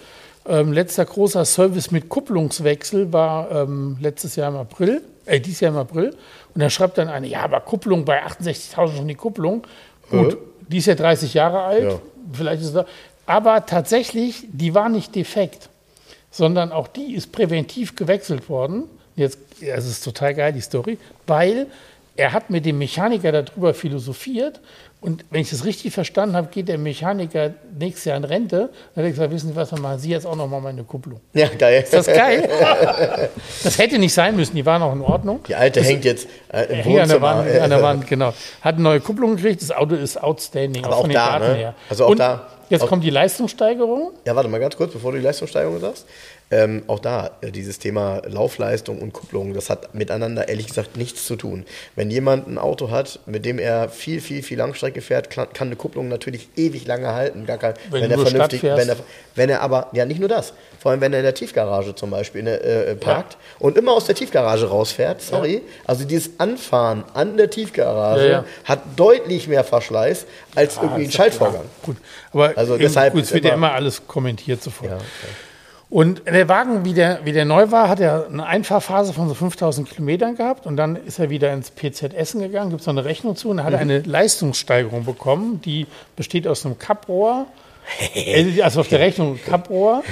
[0.47, 5.71] Ähm, letzter großer Service mit Kupplungswechsel war ähm, letztes Jahr im April, äh, dieses Jahr
[5.73, 6.15] im April.
[6.53, 9.65] Und da schreibt dann eine, ja, aber Kupplung bei 68.000 schon die Kupplung.
[10.09, 10.37] Gut, Äh?
[10.69, 11.99] die ist ja 30 Jahre alt, Ja.
[12.31, 12.85] vielleicht ist da.
[13.25, 15.69] Aber tatsächlich, die war nicht defekt
[16.37, 18.83] sondern auch die ist präventiv gewechselt worden.
[19.15, 21.65] Jetzt, es ist total geil, die Story, weil
[22.15, 24.59] er hat mit dem Mechaniker darüber philosophiert
[25.01, 28.69] und wenn ich das richtig verstanden habe, geht der Mechaniker nächstes Jahr in Rente.
[28.95, 30.83] Dann hat er gesagt, wissen Sie was, dann machen Sie jetzt auch noch mal meine
[30.83, 31.19] Kupplung.
[31.33, 31.83] Ja, geil.
[31.83, 32.49] Ist das geil?
[33.63, 35.41] das hätte nicht sein müssen, die war noch in Ordnung.
[35.47, 37.45] Die alte hängt jetzt äh, im Hier an der, Wohnzimmer.
[37.45, 38.33] Wand, an der Wand, genau.
[38.61, 40.83] Hat eine neue Kupplung gekriegt, das Auto ist outstanding.
[40.83, 41.75] Aber auch den da, ne?
[41.89, 44.11] Also auch und da- Jetzt kommt die Leistungssteigerung.
[44.25, 46.05] Ja, warte mal ganz kurz, bevor du die Leistungssteigerung sagst.
[46.49, 51.25] Ähm, auch da, äh, dieses Thema Laufleistung und Kupplung, das hat miteinander ehrlich gesagt nichts
[51.25, 51.65] zu tun.
[51.97, 55.75] Wenn jemand ein Auto hat, mit dem er viel, viel, viel Langstrecke fährt, kann, eine
[55.75, 57.45] Kupplung natürlich ewig lange halten.
[57.45, 58.95] Gar kein, Wenn wenn, er vernünftig, wenn er,
[59.35, 62.11] wenn er aber, ja nicht nur das, vor allem wenn er in der Tiefgarage zum
[62.11, 67.35] Beispiel ne, äh, parkt und immer aus der Tiefgarage rausfährt, sorry, also dieses Anfahren an
[67.35, 68.45] der Tiefgarage Ja, ja.
[68.63, 70.25] hat deutlich mehr Verschleiß
[70.55, 71.65] als irgendwie ein ja Schaltvorgang.
[71.83, 71.97] Gut,
[72.31, 74.91] aber Also eben, deshalb gut, es wird ja immer- immer alles kommentiert sofort.
[74.91, 75.03] Ja, okay.
[75.89, 79.33] Und der Wagen, wie der, wie der neu war, hat er eine Einfahrphase von so
[79.33, 80.65] 5000 Kilometern gehabt.
[80.65, 83.49] Und dann ist er wieder ins PZ Essen gegangen, gibt es noch eine Rechnung zu?
[83.49, 87.47] Und dann hat er eine Leistungssteigerung bekommen, die besteht aus einem Kapprohr,
[88.13, 90.03] äh, also auf der Rechnung Kapprohr,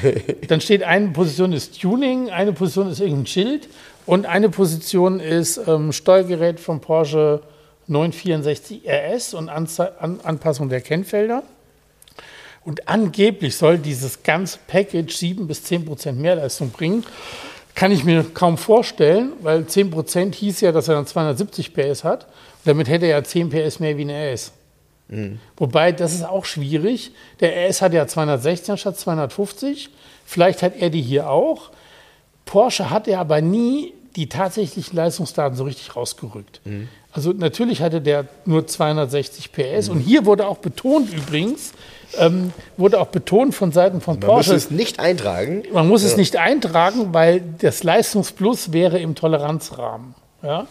[0.48, 3.68] dann steht eine Position ist Tuning, eine Position ist irgendein Schild.
[4.06, 7.42] Und eine Position ist ähm, Steuergerät vom Porsche
[7.88, 11.44] 964 RS und Anze An Anpassung der Kennfelder.
[12.66, 17.06] Und angeblich soll dieses ganze Package 7 bis 10 Prozent Mehrleistung bringen.
[17.76, 22.04] Kann ich mir kaum vorstellen, weil 10 Prozent hieß ja, dass er dann 270 PS
[22.04, 22.24] hat.
[22.24, 22.32] Und
[22.66, 24.52] damit hätte er ja 10 PS mehr wie ein RS.
[25.58, 27.12] Wobei, das ist auch schwierig.
[27.40, 29.92] Der RS hat ja 216 statt 250.
[30.26, 31.70] Vielleicht hat er die hier auch.
[32.46, 36.62] Porsche hat ja aber nie die tatsächlichen Leistungsdaten so richtig rausgerückt.
[37.12, 41.74] Also natürlich hatte der nur 260 PS und hier wurde auch betont übrigens,
[42.18, 45.64] ähm, wurde auch betont von Seiten von Man muss Porsche, es nicht eintragen.
[45.74, 50.16] man muss es nicht eintragen, weil das Leistungsplus wäre im Toleranzrahmen.
[50.46, 50.68] Ja.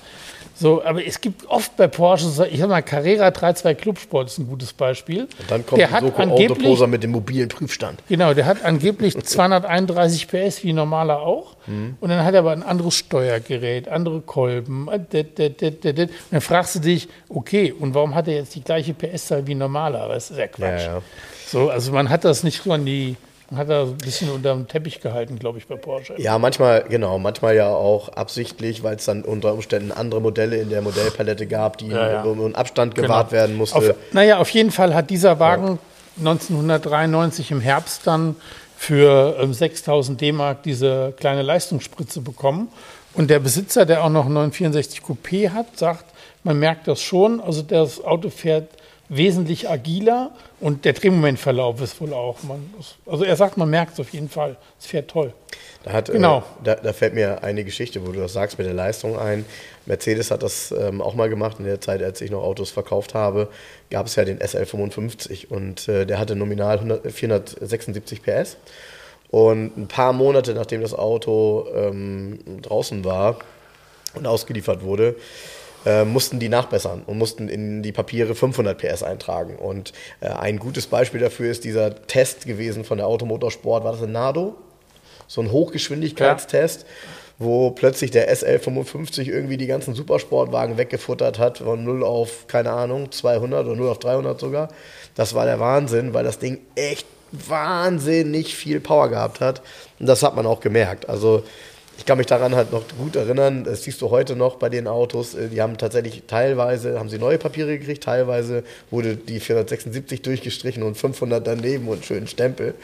[0.56, 4.46] So, aber es gibt oft bei Porsche, ich sag mal, Carrera 3.2 Clubsport ist ein
[4.46, 5.22] gutes Beispiel.
[5.22, 8.00] Und dann kommt der hat Soko angeblich, mit dem mobilen Prüfstand.
[8.08, 11.56] genau, der hat angeblich 231 PS wie normaler auch.
[11.66, 11.96] Mhm.
[12.00, 14.88] Und dann hat er aber ein anderes Steuergerät, andere Kolben.
[14.88, 15.32] äh.
[15.92, 19.56] Und dann fragst du dich, okay, und warum hat er jetzt die gleiche PS-Zahl wie
[19.56, 20.06] normaler?
[20.08, 20.82] Das ist ja Quatsch.
[20.82, 21.02] Ja, ja.
[21.48, 23.16] So, also man hat das nicht so an die,
[23.56, 26.14] hat das ein bisschen unter dem Teppich gehalten, glaube ich, bei Porsche.
[26.18, 30.70] Ja, manchmal, genau, manchmal ja auch absichtlich, weil es dann unter Umständen andere Modelle in
[30.70, 32.22] der Modellpalette gab, die Ja, ja.
[32.22, 33.76] um um Abstand gewahrt werden musste.
[33.76, 35.78] Auf, naja, auf jeden Fall hat dieser Wagen
[36.18, 38.36] 1993 im Herbst dann
[38.76, 42.68] für ähm, 6000 D-Mark diese kleine Leistungsspritze bekommen.
[43.14, 46.04] Und der Besitzer, der auch noch einen 964 Coupé hat, sagt,
[46.42, 47.40] man merkt das schon.
[47.40, 48.68] Also das Auto fährt
[49.16, 52.42] wesentlich agiler und der Drehmomentverlauf ist wohl auch.
[52.42, 52.72] Man,
[53.06, 54.56] also er sagt, man merkt es auf jeden Fall.
[54.78, 55.32] Es fährt toll.
[55.84, 56.38] Da, hat, Genau.
[56.38, 59.44] äh, da, da fällt mir eine Geschichte, wo du das sagst mit der Leistung ein.
[59.86, 61.56] Mercedes hat das ähm, auch mal gemacht.
[61.58, 63.48] In der Zeit, als ich noch Autos verkauft habe,
[63.90, 68.56] gab es ja den SL55 und äh, der hatte nominal 100, 476 PS.
[69.30, 73.38] Und ein paar Monate nachdem das Auto ähm, draußen war
[74.14, 75.16] und ausgeliefert wurde,
[75.84, 79.56] äh, mussten die nachbessern und mussten in die Papiere 500 PS eintragen.
[79.56, 83.84] Und äh, ein gutes Beispiel dafür ist dieser Test gewesen von der Automotorsport.
[83.84, 84.56] War das ein Nado?
[85.26, 86.86] So ein Hochgeschwindigkeitstest,
[87.38, 93.10] wo plötzlich der SL55 irgendwie die ganzen Supersportwagen weggefuttert hat, von 0 auf, keine Ahnung,
[93.10, 94.68] 200 oder 0 auf 300 sogar.
[95.14, 99.62] Das war der Wahnsinn, weil das Ding echt wahnsinnig viel Power gehabt hat.
[99.98, 101.08] Und das hat man auch gemerkt.
[101.08, 101.42] Also
[101.98, 104.86] ich kann mich daran halt noch gut erinnern, das siehst du heute noch bei den
[104.86, 110.22] Autos, äh, die haben tatsächlich teilweise, haben sie neue Papiere gekriegt, teilweise wurde die 476
[110.22, 112.74] durchgestrichen und 500 daneben und schönen Stempel.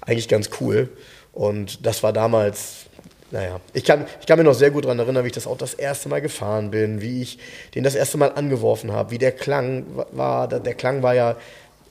[0.00, 0.88] Eigentlich ganz cool.
[1.32, 2.86] Und das war damals,
[3.30, 5.60] naja, ich kann, ich kann mir noch sehr gut daran erinnern, wie ich das Auto
[5.60, 7.38] das erste Mal gefahren bin, wie ich
[7.74, 10.48] den das erste Mal angeworfen habe, wie der Klang war.
[10.48, 11.36] Der Klang war ja,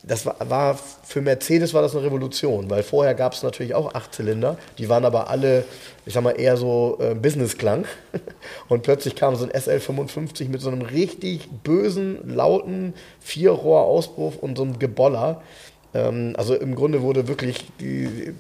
[0.04, 3.94] das war, war für Mercedes war das eine Revolution, weil vorher gab es natürlich auch
[3.94, 5.66] Achtzylinder, die waren aber alle,
[6.06, 7.86] ich sag mal, eher so äh, Business-Klang.
[8.68, 14.64] Und plötzlich kam so ein SL55 mit so einem richtig bösen, lauten Vierrohr-Auspuff und so
[14.64, 15.42] einem Geboller.
[15.94, 18.34] Ähm, also im Grunde wurde wirklich die,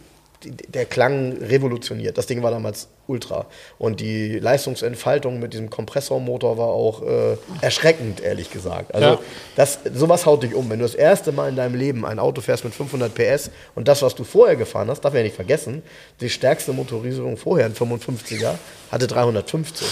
[0.43, 2.17] der Klang revolutioniert.
[2.17, 3.45] Das Ding war damals ultra.
[3.77, 8.93] Und die Leistungsentfaltung mit diesem Kompressormotor war auch äh, erschreckend, ehrlich gesagt.
[8.95, 9.19] Also Ja.
[9.55, 10.69] das, sowas haut dich um.
[10.69, 13.87] Wenn du das erste Mal in deinem Leben ein Auto fährst mit 500 PS und
[13.87, 15.83] das, was du vorher gefahren hast, darf man ja nicht vergessen,
[16.19, 18.55] die stärkste Motorisierung vorher, ein 55er,
[18.91, 19.87] hatte 350.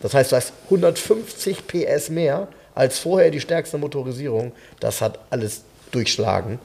[0.00, 4.52] Das heißt, du hast 150 PS mehr als vorher die stärkste Motorisierung.
[4.80, 6.58] Das hat alles durchschlagen.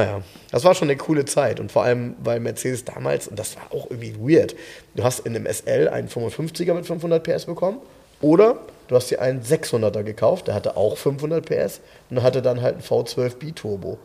[0.00, 1.60] Naja, das war schon eine coole Zeit.
[1.60, 4.54] Und vor allem, weil Mercedes damals, und das war auch irgendwie weird,
[4.94, 7.78] du hast in einem SL einen 55er mit 500 PS bekommen
[8.22, 12.62] oder du hast dir einen 600er gekauft, der hatte auch 500 PS und hatte dann
[12.62, 13.98] halt einen V12 Biturbo.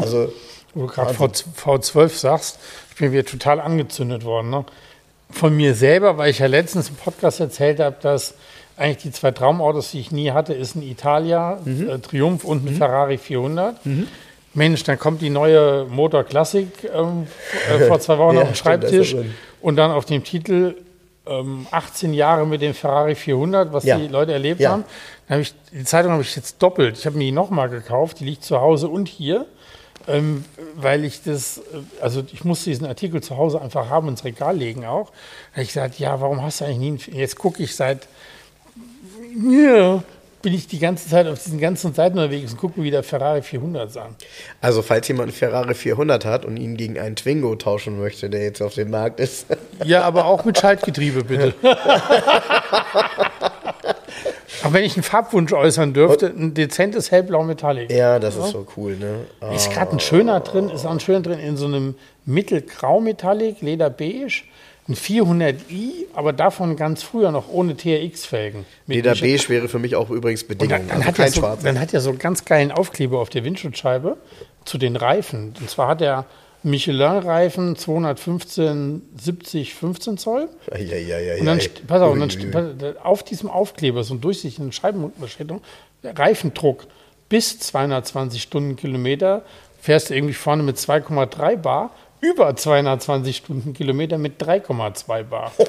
[0.00, 0.32] Also,
[0.72, 2.58] Wo du gerade V12 sagst,
[2.90, 4.48] ich bin wieder total angezündet worden.
[4.48, 4.64] Ne?
[5.30, 8.34] Von mir selber, weil ich ja letztens im Podcast erzählt habe, dass
[8.76, 12.74] eigentlich die zwei Traumautos, die ich nie hatte, ist ein Italia äh, Triumph und ein
[12.74, 13.76] Ferrari 400.
[14.54, 17.26] Mensch, dann kommt die neue Motor Classic ähm,
[17.68, 19.16] äh, vor zwei Wochen Ja, auf den Schreibtisch
[19.60, 20.76] und dann auf dem Titel
[21.26, 23.96] ähm, 18 Jahre mit dem Ferrari 400, was Ja.
[23.98, 24.70] die Leute erlebt Ja.
[24.70, 24.84] haben.
[25.28, 26.98] Dann hab ich, die Zeitung habe ich jetzt doppelt.
[26.98, 28.20] Ich habe mir die nochmal gekauft.
[28.20, 29.46] Die liegt zu Hause und hier,
[30.06, 30.44] ähm,
[30.76, 31.62] weil ich das, äh,
[32.02, 35.10] also ich musste diesen Artikel zu Hause einfach haben ins Regal legen auch.
[35.10, 38.06] Da habe ich gesagt, ja, warum hast du eigentlich nie einen, jetzt gucke ich seit,
[39.50, 40.02] ja,
[40.44, 43.42] bin ich die ganze Zeit auf diesen ganzen Seiten unterwegs und gucke mir wieder Ferrari
[43.42, 44.14] 400 an.
[44.60, 48.42] also falls jemand einen Ferrari 400 hat und ihn gegen einen Twingo tauschen möchte, der
[48.44, 49.46] jetzt auf dem Markt ist,
[49.84, 51.54] Ja, aber auch mit Schaltgetriebe, bitte.
[54.62, 57.90] Aber wenn ich einen Farbwunsch äußern dürfte, ein dezentes hellblau Metallic.
[57.90, 59.26] ja, das ist so cool, ne?
[59.54, 63.60] Ist gerade ein schöner drin, ist auch ein schöner drin in so einem mittelgrau Metallic,
[63.60, 64.28] Lederbeige,
[64.88, 68.66] ein 400i, aber davon ganz früher noch ohne TRX-Felgen.
[68.86, 70.78] Leder Beige wäre für mich auch übrigens Und Bedingung.
[70.78, 73.30] dann, dann, also hat kein so, dann hat er so einen ganz geilen Aufkleber auf
[73.30, 74.16] der Windschutzscheibe
[74.66, 75.54] zu den Reifen.
[75.58, 76.26] Und zwar hat er
[76.62, 80.48] Michelin-Reifen 215, 70, 15 Zoll.
[80.70, 81.66] Ja, ja, ja, Und dann, ja.
[81.86, 85.60] pass auf, und dann st- auf diesem Aufkleber, so ein durchsichtigen Scheibenunterscheidung,
[86.02, 86.86] der Reifendruck
[87.28, 89.42] bis 220 Stundenkilometer,
[89.80, 91.90] fährst du irgendwie vorne mit 2,3 Bar,
[92.24, 95.52] über 220 Stundenkilometer mit 3,2 Bar.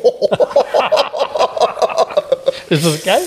[2.70, 3.22] Ist das geil?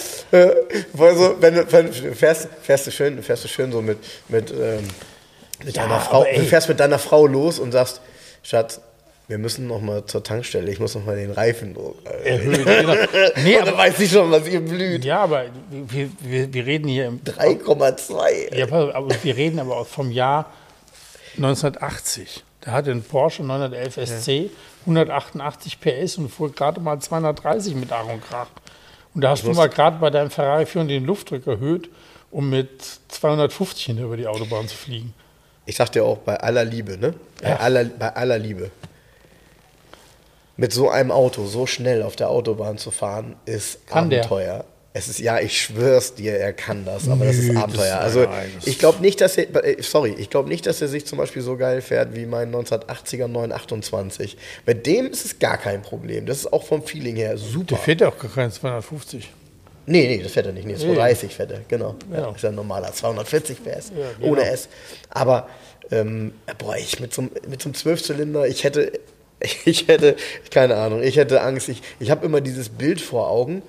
[0.98, 3.98] Also, wenn du, fährst, fährst du schön, fährst du schön so mit,
[4.28, 4.88] mit, ähm,
[5.64, 8.00] mit Ja, deiner Frau, du fährst mit deiner Frau los und sagst,
[8.42, 8.80] Schatz,
[9.28, 10.70] Wir müssen noch mal zur Tankstelle.
[10.72, 12.64] Ich muss noch mal den Reifendruck erhöhen.
[12.64, 12.94] Genau.
[13.44, 15.04] Nee, aber weiß ich schon, was ihr blüht.
[15.04, 18.54] Ja, aber wir, wir, wir reden hier im 3,2.
[18.56, 20.50] Ja, aber wir reden aber auch vom Jahr
[21.36, 22.42] 1980.
[22.60, 24.48] Da hatte ein Porsche 911 SC ja.
[24.80, 28.48] 188 PS und fuhr gerade mal 230 mit Ach und Krach.
[29.14, 31.88] Und da hast du mal gerade bei deinem Ferrari 4 den Luftdruck erhöht,
[32.30, 35.14] um mit 250 über die Autobahn zu fliegen.
[35.66, 37.14] Ich sag dir auch, bei aller Liebe, ne?
[37.42, 37.56] Bei, ja.
[37.56, 38.70] aller, bei aller Liebe
[40.58, 44.64] mit so einem Auto so schnell auf der Autobahn zu fahren, ist kann Abenteuer.
[44.94, 47.96] Es ist, ja, ich schwör's dir, er kann das, aber Nö, das ist Abenteuer.
[47.96, 48.26] Das also
[48.64, 51.42] ich glaube nicht, dass er, äh, sorry, ich glaube nicht, dass er sich zum Beispiel
[51.42, 54.38] so geil fährt wie mein 1980er 928.
[54.64, 56.24] Bei dem ist es gar kein Problem.
[56.24, 57.66] Das ist auch vom Feeling her super.
[57.66, 59.30] Der fährt ja auch gar keinen 250.
[59.86, 60.66] Nee, nee, das fährt er nicht.
[60.66, 61.94] Nee, 230 fährt er, genau.
[62.10, 62.20] Ja.
[62.20, 64.32] Ja, ist ja ein normaler 240 PS, ja, genau.
[64.32, 64.68] ohne S.
[65.10, 65.48] Aber,
[65.90, 68.92] ähm, boah, ich mit so, mit so einem Zwölfzylinder, ich hätte,
[69.64, 70.16] Ich hätte,
[70.50, 71.68] keine Ahnung, ich hätte Angst.
[71.68, 73.62] Ich, ich habe immer dieses Bild vor Augen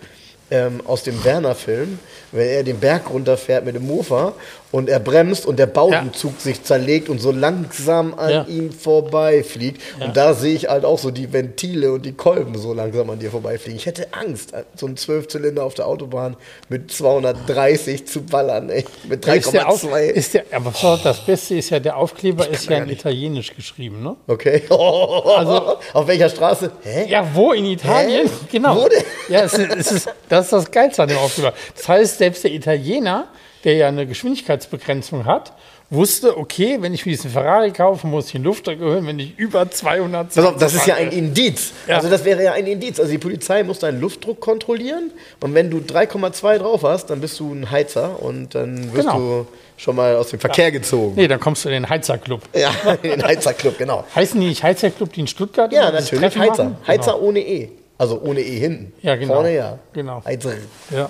[0.51, 1.99] ähm, aus dem Werner-Film,
[2.31, 4.33] wenn er den Berg runterfährt mit dem Mofa
[4.71, 6.39] und er bremst und der Baudenzug ja.
[6.39, 8.45] sich zerlegt und so langsam an ja.
[8.47, 9.81] ihm vorbeifliegt.
[9.99, 10.05] Ja.
[10.05, 13.19] Und da sehe ich halt auch so die Ventile und die Kolben so langsam an
[13.19, 13.77] dir vorbeifliegen.
[13.77, 16.37] Ich hätte Angst, so einen Zwölfzylinder auf der Autobahn
[16.69, 20.43] mit 230 zu ballern, ey, mit 3,2.
[20.51, 24.15] Aber das Beste ist ja, der Aufkleber ist ja in Italienisch geschrieben, ne?
[24.27, 24.63] Okay.
[24.69, 26.71] also, auf welcher Straße?
[26.83, 27.07] Hä?
[27.09, 28.27] Ja, wo in Italien?
[28.27, 28.33] Hä?
[28.51, 28.75] Genau.
[28.75, 29.03] Wo denn?
[29.29, 31.53] Ja, es ist, es ist, das ist das Geilste an dem Aufkleber.
[31.75, 33.27] Das heißt, selbst der Italiener
[33.63, 35.53] der ja eine Geschwindigkeitsbegrenzung hat,
[35.89, 39.37] wusste, okay, wenn ich mir diesen Ferrari kaufe, muss ich den Luftdruck erhöhen, wenn ich
[39.37, 41.71] über 200 Pass auf, das ist ja ein Indiz.
[41.87, 41.97] Ja.
[41.97, 42.99] Also das wäre ja ein Indiz.
[42.99, 47.39] Also die Polizei muss deinen Luftdruck kontrollieren und wenn du 3,2 drauf hast, dann bist
[47.39, 49.17] du ein Heizer und dann wirst genau.
[49.17, 49.47] du
[49.77, 50.71] schon mal aus dem Verkehr ja.
[50.71, 51.13] gezogen.
[51.15, 52.41] Nee, dann kommst du in den Heizerclub.
[52.53, 54.03] Ja, in den Heizerclub, genau.
[54.13, 55.71] Heißen die nicht Heizerclub, die in Stuttgart?
[55.73, 56.75] Ja, natürlich, Heizer.
[56.85, 57.25] Heizer genau.
[57.25, 57.69] ohne E.
[57.97, 58.93] Also ohne E hinten.
[59.01, 59.35] Ja, genau.
[59.35, 59.79] Vorne ja.
[59.91, 60.23] Genau.
[60.23, 60.53] Heizer.
[60.91, 61.09] Ja.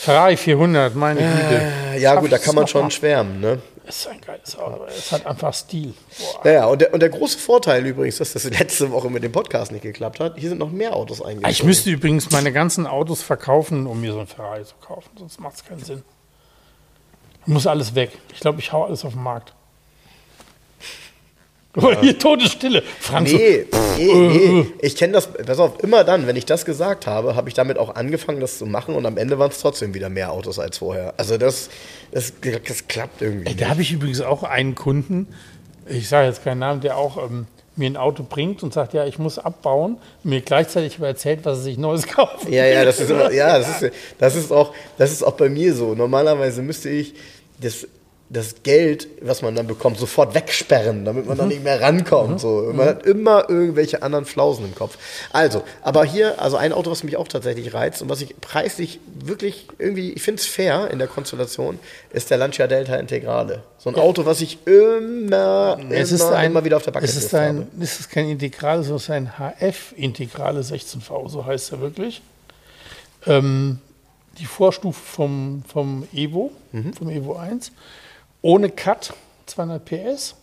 [0.00, 1.72] Ferrari 400, meine Güte.
[1.92, 2.90] Äh, ja, gut, da kann man schon mal.
[2.90, 3.38] schwärmen.
[3.38, 3.60] Ne?
[3.84, 4.84] Das ist ein geiles Auto.
[4.86, 5.92] Es hat einfach Stil.
[6.18, 6.46] Boah.
[6.46, 9.32] Ja, ja und, der, und der große Vorteil übrigens, dass das letzte Woche mit dem
[9.32, 11.52] Podcast nicht geklappt hat, hier sind noch mehr Autos eingegangen.
[11.52, 15.10] Ich müsste übrigens meine ganzen Autos verkaufen, um mir so ein Ferrari zu kaufen.
[15.18, 16.02] Sonst macht es keinen Sinn.
[17.44, 18.12] Muss alles weg.
[18.32, 19.52] Ich glaube, ich hau alles auf den Markt.
[21.80, 22.00] Ja.
[22.00, 22.82] Hier Todesstille.
[22.98, 23.64] Frank nee,
[23.96, 24.66] nee, nee.
[24.80, 27.78] Ich kenne das, pass auf, immer dann, wenn ich das gesagt habe, habe ich damit
[27.78, 30.78] auch angefangen, das zu machen und am Ende waren es trotzdem wieder mehr Autos als
[30.78, 31.14] vorher.
[31.16, 31.70] Also das,
[32.10, 32.32] das,
[32.66, 33.46] das klappt irgendwie.
[33.46, 35.28] Ey, da habe ich übrigens auch einen Kunden,
[35.88, 37.46] ich sage jetzt keinen Namen, der auch ähm,
[37.76, 41.58] mir ein Auto bringt und sagt, ja, ich muss abbauen, mir gleichzeitig aber erzählt, was
[41.58, 42.48] er sich Neues kauft.
[42.48, 45.48] Ja, ja, das ist immer, ja, das ist, das ist auch, das ist auch bei
[45.48, 45.94] mir so.
[45.94, 47.14] Normalerweise müsste ich
[47.60, 47.86] das
[48.32, 51.38] das Geld, was man dann bekommt, sofort wegsperren, damit man mhm.
[51.38, 52.34] dann nicht mehr rankommt.
[52.34, 52.38] Mhm.
[52.38, 52.62] So.
[52.72, 52.80] Man mhm.
[52.82, 54.96] hat immer irgendwelche anderen Flausen im Kopf.
[55.32, 59.00] Also, aber hier, also ein Auto, was mich auch tatsächlich reizt und was ich preislich
[59.24, 61.80] wirklich irgendwie, ich finde es fair in der Konstellation,
[62.12, 63.64] ist der Lancia Delta Integrale.
[63.78, 64.02] So ein ja.
[64.02, 67.56] Auto, was ich immer, es immer, ein, immer wieder auf der Backe es ist ein,
[67.56, 67.66] habe.
[67.80, 72.22] Es ist kein Integrale, sondern es ist ein HF-Integrale 16V, so heißt er wirklich.
[73.26, 73.80] Ähm,
[74.38, 76.92] die Vorstufe vom, vom Evo, mhm.
[76.92, 77.72] vom Evo 1
[78.42, 79.14] ohne Cut
[79.46, 80.34] 200 PS.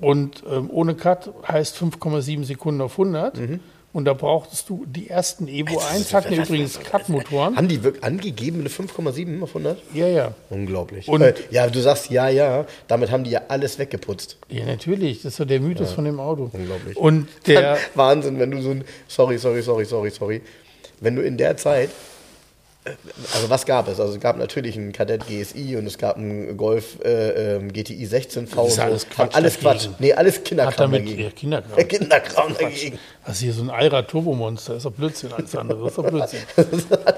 [0.00, 3.38] Und ähm, ohne Cut heißt 5,7 Sekunden auf 100.
[3.38, 3.60] Mhm.
[3.92, 7.56] Und da brauchtest du die ersten Evo also, 1 hatten übrigens Cut-Motoren.
[7.56, 9.82] Haben die wirklich angegeben eine 5,7 auf 100?
[9.94, 10.34] Ja, ja.
[10.48, 11.08] Unglaublich.
[11.08, 12.66] Und äh, ja, du sagst ja, ja.
[12.86, 14.38] Damit haben die ja alles weggeputzt.
[14.48, 15.22] Ja, natürlich.
[15.22, 15.94] Das ist so der Mythos ja.
[15.96, 16.50] von dem Auto.
[16.52, 16.96] Unglaublich.
[16.96, 20.42] Und der Wahnsinn, wenn du so ein Sorry, sorry, sorry, sorry, sorry.
[21.00, 21.90] Wenn du in der Zeit
[23.34, 24.00] also was gab es?
[24.00, 28.06] Also es gab natürlich einen Kadett GSI und es gab einen Golf äh, ähm, GTI
[28.06, 28.56] 16V.
[28.56, 29.34] Das ist alles Quatsch.
[29.34, 29.88] Alles Quatsch.
[29.98, 31.22] Nee, alles Kinderkram damit, dagegen.
[31.24, 31.78] Ja, Kinderkram.
[31.78, 32.98] Ja, Kinderkram dagegen.
[33.26, 34.72] Das ist hier so ein Eira Turbomonster.
[34.72, 35.82] Das ist doch Blödsinn als andere.
[35.82, 36.40] Das ist doch Blödsinn.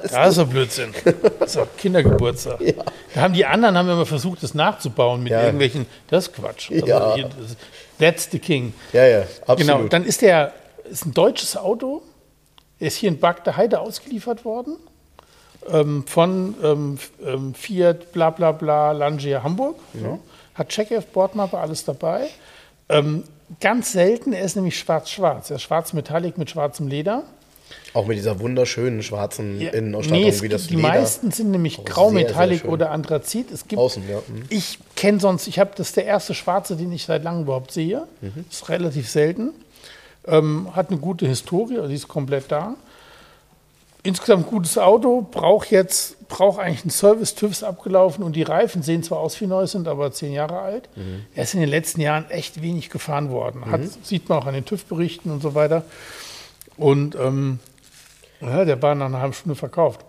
[0.03, 0.95] das ist doch Blödsinn.
[1.39, 2.61] Das ist doch Kindergeburtstag.
[2.61, 2.73] Ja.
[3.15, 5.43] Da haben die anderen haben immer versucht, das nachzubauen mit ja.
[5.43, 5.87] irgendwelchen.
[6.09, 6.73] Das ist Quatsch.
[6.73, 7.15] Also ja.
[7.15, 7.57] Hier, das,
[8.01, 8.75] that's the king.
[8.93, 9.59] Ja, ja, absolut.
[9.59, 9.83] Genau.
[9.85, 10.55] Dann ist der
[10.91, 12.03] ist ein deutsches Auto.
[12.81, 14.77] Er ist hier in Bagda Heide ausgeliefert worden
[15.71, 19.77] ähm, von ähm, ähm, Fiat, bla bla bla, Langier Hamburg.
[19.93, 20.05] Mhm.
[20.05, 20.19] Ja.
[20.55, 22.27] Hat Checkev, Bordmappe, alles dabei.
[22.89, 23.25] Ähm,
[23.61, 25.51] ganz selten, er ist nämlich schwarz-schwarz.
[25.51, 27.25] Er ist schwarz-metallic mit schwarzem Leder.
[27.95, 30.89] Auch mit dieser wunderschönen schwarzen ja, Innenausstattung, nee, wie das Die Leder.
[30.89, 33.51] meisten sind nämlich grau-metallic oder Anthrazit.
[33.51, 34.19] Es gibt, Außen, ja.
[34.19, 34.45] Mhm.
[34.49, 37.73] Ich kenne sonst, ich habe das ist der erste schwarze, den ich seit langem überhaupt
[37.73, 38.07] sehe.
[38.21, 38.45] Mhm.
[38.51, 39.51] Ist relativ selten.
[40.27, 42.77] Ähm, hat eine gute Historie, also die ist komplett da
[44.03, 48.83] insgesamt gutes Auto, braucht jetzt, braucht eigentlich einen Service, TÜV ist abgelaufen und die Reifen
[48.83, 50.89] sehen zwar aus wie neu sind, aber zehn Jahre alt.
[50.97, 51.25] Mhm.
[51.35, 53.71] Er ist in den letzten Jahren echt wenig gefahren worden.
[53.71, 55.85] Hat, Sieht man auch an den TÜV-Berichten und so weiter.
[56.77, 57.59] Und ähm,
[58.41, 60.01] ja, der war nach einer halben Stunde verkauft.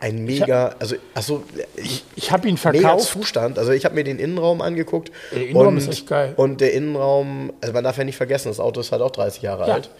[0.00, 1.42] Ein mega, also, achso,
[1.76, 3.08] ich, Ich habe ihn mega verkauft.
[3.08, 3.58] Zustand.
[3.58, 5.10] Also ich habe mir den Innenraum angeguckt.
[5.32, 6.34] Der Innenraum und, ist echt geil.
[6.36, 9.42] Und der Innenraum, also man darf ja nicht vergessen, das Auto ist halt auch 30
[9.42, 9.74] Jahre Ja.
[9.74, 9.90] alt.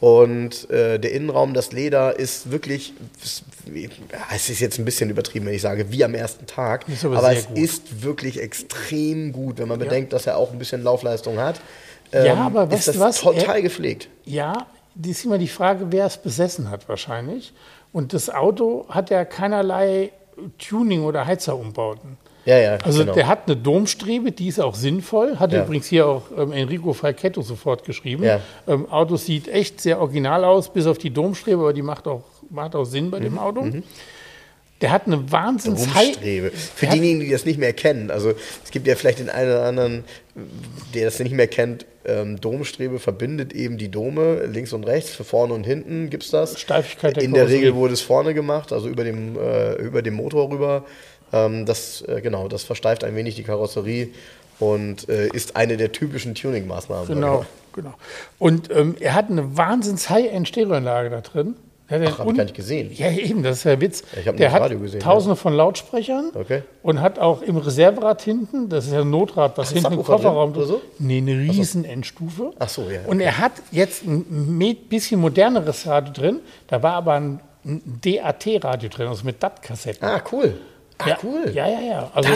[0.00, 2.92] Und äh, der Innenraum, das Leder ist wirklich,
[3.22, 3.42] es-
[3.74, 3.88] ja,
[4.36, 6.84] ist jetzt ein bisschen übertrieben, wenn ich sage, wie am ersten Tag.
[7.02, 7.58] Aber aber es gut.
[7.58, 11.60] ist wirklich extrem gut, wenn man bedenkt, dass er auch ein bisschen Laufleistung hat.
[12.12, 13.20] Ja, aber weißt ist das du was?
[13.20, 14.08] total Er- gepflegt.
[14.24, 17.52] Ja, die ist immer die Frage, wer es besessen hat wahrscheinlich.
[17.92, 20.10] Und das Auto hat ja keinerlei
[20.58, 22.18] Tuning- oder Heizerumbauten.
[22.46, 23.14] Ja, ja, Also genau.
[23.14, 25.38] der hat eine Domstrebe, die ist auch sinnvoll.
[25.38, 25.64] Hat Ja.
[25.64, 28.22] übrigens hier auch ähm, Enrico Falchetto sofort geschrieben.
[28.24, 28.40] Ja.
[28.68, 32.24] Ähm, Auto sieht echt sehr original aus, bis auf die Domstrebe, aber die macht auch,
[32.50, 33.66] macht auch Sinn bei Mhm, dem Auto.
[34.80, 36.50] Der hat eine wahnsinns Rumstrebe.
[36.50, 38.32] Für diejenigen, die das nicht mehr kennen, also
[38.62, 40.04] es gibt ja vielleicht den einen oder anderen,
[40.92, 45.24] der das nicht mehr kennt, ähm, Domstrebe verbindet eben die Dome links und rechts, für
[45.24, 46.60] vorne und hinten gibt es das.
[46.60, 47.48] Steifigkeit der In der.
[47.48, 50.84] Regel wurde es vorne gemacht, also über dem, äh, über dem Motor rüber.
[51.34, 54.08] Ähm, das, äh, genau, das versteift ein wenig die Karosserie
[54.60, 57.08] und äh, ist eine der typischen Tuning-Maßnahmen.
[57.08, 57.94] Genau, genau.
[58.38, 61.56] Und ähm, er hat eine wahnsinns High-End-Stereoanlage da drin.
[61.90, 62.90] Hat Ach, hab ich gar nicht gesehen.
[62.94, 64.02] Ja, eben, das ist der Witz.
[64.18, 66.62] Ich hab nur der das hat Radio gesehen, tausende von Lautsprechern Okay.
[66.82, 69.98] und hat auch im Reserverad hinten, das ist ja ein Notrad, was Ach, hinten im
[69.98, 70.80] drin Kofferraum oder so?
[70.98, 72.52] Nee, eine riesen Endstufe.
[72.58, 76.40] Ach so, ja, Und er hat jetzt ein bisschen moderneres Radio drin.
[76.68, 80.08] Da war aber ein DAT-Radio drin, also mit DAT-Kassetten.
[80.08, 80.54] Ah, cool.
[80.98, 81.50] Ah, ja, cool.
[81.52, 82.10] Ja, ja, ja.
[82.14, 82.30] Also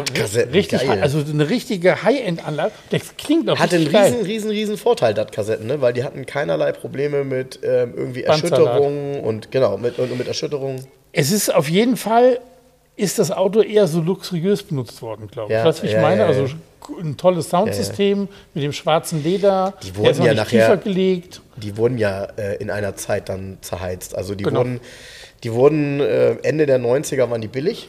[0.53, 1.01] richtig, geil.
[1.01, 2.73] also eine richtige High-End-Anlage.
[2.91, 4.07] Das klingt auch Hatte einen geil.
[4.13, 5.81] riesen, riesen, riesen Vorteil, DAT-Kassetten, ne?
[5.81, 8.25] weil die hatten keinerlei Probleme mit ähm, irgendwie.
[8.25, 10.85] Erschütterungen und genau, mit, und mit Erschütterungen.
[11.13, 12.41] Es ist auf jeden Fall,
[12.97, 15.59] ist das Auto eher so luxuriös benutzt worden, glaube ich.
[15.59, 16.23] Ja, weißt du, wie ich ja, meine?
[16.23, 16.49] ja, also
[17.01, 19.75] ein tolles Soundsystem mit dem schwarzen Leder.
[19.85, 21.43] Die wurden ja nachher- tiefer gelegt.
[21.57, 24.17] Die wurden ja äh, in einer Zeit dann zerheizt.
[24.17, 24.61] Also die Genau.
[24.61, 24.81] wurden,
[25.45, 27.89] die wurden äh, Ende der 90er waren die billig,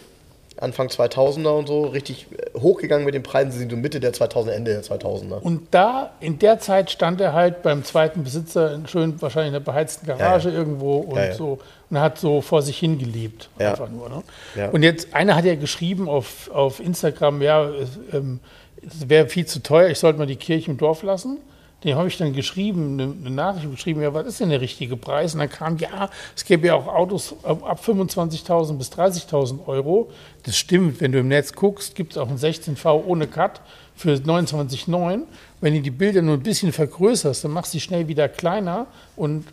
[0.61, 4.13] Anfang 2000er und so, richtig äh, hochgegangen mit den Preisen, sie sind so Mitte der
[4.13, 5.39] 2000er, Ende der 2000er.
[5.39, 9.55] Und da, in der Zeit stand er halt beim zweiten Besitzer in schön, wahrscheinlich in
[9.55, 10.59] einer beheizten Garage Ja, ja.
[10.59, 13.49] irgendwo und Ja, so und hat so vor sich hingelebt.
[13.57, 14.09] Einfach nur.
[14.09, 14.69] Ne?
[14.71, 18.39] Und jetzt, einer hat ja geschrieben auf, auf Instagram, ja, es, ähm,
[18.85, 21.37] es wäre viel zu teuer, ich sollte mal die Kirche im Dorf lassen.
[21.83, 25.33] Dem habe ich dann geschrieben, eine, Nachricht geschrieben, ja, was ist denn der richtige Preis?
[25.33, 30.09] Und dann kam, ja, es gäbe ja auch Autos ab 25.000 bis 30.000 Euro.
[30.43, 33.61] Das stimmt, wenn du im Netz guckst, gibt es auch einen 16V ohne Cut
[33.95, 35.21] für 29,9.
[35.61, 38.87] Wenn du die Bilder nur ein bisschen vergrößerst, dann machst du sie schnell wieder kleiner
[39.15, 39.45] und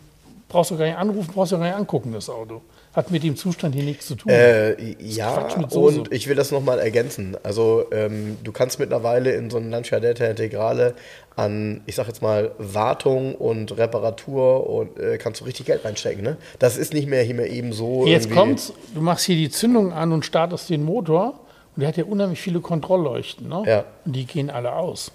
[0.49, 2.61] brauchst du gar nicht anrufen, brauchst du gar nicht angucken, das Auto.
[2.97, 4.31] Hat mit dem Zustand hier nichts zu tun.
[4.31, 7.37] Äh, ja, und ich will das nochmal ergänzen.
[7.43, 10.95] Also ähm, du kannst mittlerweile in so einem Lancia Delta Integrale
[11.35, 16.23] an, ich sag jetzt mal, Wartung und Reparatur und äh, kannst du richtig Geld reinstecken.
[16.23, 16.37] Ne?
[16.57, 18.07] Das ist nicht mehr hier mehr eben so.
[18.07, 21.39] Jetzt kommt's, du machst hier die Zündung an und startest den Motor
[21.75, 23.47] und der hat ja unheimlich viele Kontrollleuchten.
[23.47, 23.61] Ne?
[23.67, 23.83] Ja.
[24.05, 25.11] Und die gehen alle aus.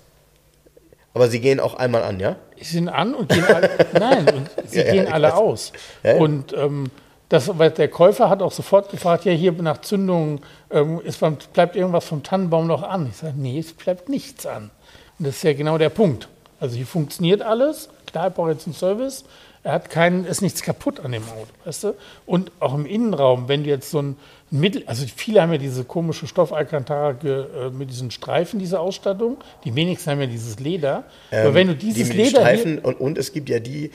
[1.14, 2.36] Aber sie gehen auch einmal an, ja?
[2.60, 5.34] Die sind an und gehen alle, nein, und sie Ja, ja, gehen ich alle weiß.
[5.34, 5.72] aus.
[6.04, 6.20] Ja, ja.
[6.20, 6.90] Und ähm,
[7.32, 11.20] das, weil der Käufer hat auch sofort gefragt, ja, hier nach Zündung, ähm, ist,
[11.52, 13.08] bleibt irgendwas vom Tannenbaum noch an?
[13.10, 14.70] Ich sage, nee, es bleibt nichts an.
[15.18, 16.28] Und das ist ja genau der Punkt.
[16.60, 17.88] Also hier funktioniert alles.
[18.06, 19.24] Klar, ich brauche jetzt einen Service.
[19.64, 21.94] Er hat keinen, ist nichts kaputt an dem Auto, weißt du?
[22.26, 24.16] Und auch im Innenraum, wenn du jetzt so ein
[24.50, 29.38] Mittel, also viele haben ja diese komische Stoff-Alcantara ge- äh, mit diesen Streifen, diese Ausstattung.
[29.64, 31.04] Die wenigsten haben ja dieses Leder.
[31.30, 33.92] Aber wenn du dieses Ähm, die Leder Streifen und, und es gibt ja die,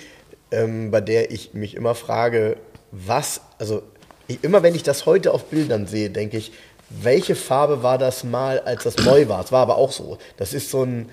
[0.51, 2.57] ähm, bei der ich mich immer frage,
[2.91, 3.83] was, also
[4.27, 6.51] ich, immer wenn ich das heute auf Bildern sehe, denke ich,
[6.89, 9.43] welche Farbe war das mal, als das neu war?
[9.43, 10.17] Es war aber auch so.
[10.37, 11.09] Das ist so ein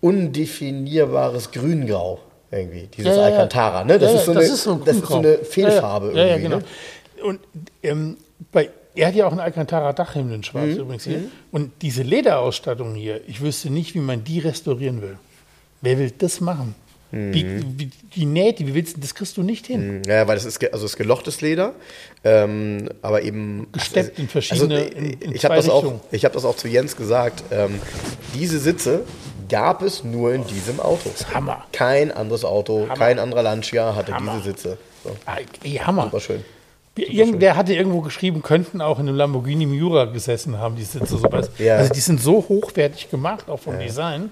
[0.00, 2.20] undefinierbares Grüngrau
[2.50, 3.34] irgendwie, dieses Ja, ja.
[3.34, 3.84] Alcantara.
[3.84, 3.98] Ne?
[3.98, 6.12] Das, Ja, ist so ja, eine, das ist so ein das ist so eine Fehlfarbe
[6.12, 6.48] irgendwie.
[6.48, 6.62] Ne?
[7.18, 7.26] genau.
[7.28, 7.40] Und
[7.82, 8.16] ähm,
[8.52, 10.42] bei, er hat ja auch einen Alcantara-Dachhimmel in Mhm.
[10.44, 11.24] schwarz übrigens hier.
[11.50, 15.18] Und diese Lederausstattung hier, ich wüsste nicht, wie man die restaurieren will.
[15.80, 16.74] Wer will das machen?
[17.32, 17.74] Wie, Mhm.
[17.78, 20.02] wie, die Nähte, wie willst du, das kriegst du nicht hin.
[20.06, 21.72] Ja, weil das ist, also ist gelochtes Leder,
[22.24, 26.00] ähm, aber eben Gesteppt in verschiedene- Also, in- in ich habe das auch, Richtungen.
[26.10, 27.44] ich habe das auch zu Jens gesagt.
[27.52, 27.80] Ähm,
[28.34, 29.02] diese Sitze
[29.48, 31.10] gab es nur in diesem Auto.
[31.32, 31.64] Hammer.
[31.72, 34.32] Kein anderes Auto, kein anderer Lancia hatte Hammer.
[34.38, 34.78] diese Sitze.
[35.04, 36.04] So, Ah, ey, Hammer.
[36.04, 36.44] super schön.
[36.96, 41.16] Irgendwer hatte irgendwo geschrieben, könnten auch in einem Lamborghini Miura gesessen haben, die Sitze.
[41.16, 41.28] So.
[41.58, 41.76] Ja.
[41.76, 44.30] Also die sind so hochwertig gemacht, auch vom Design.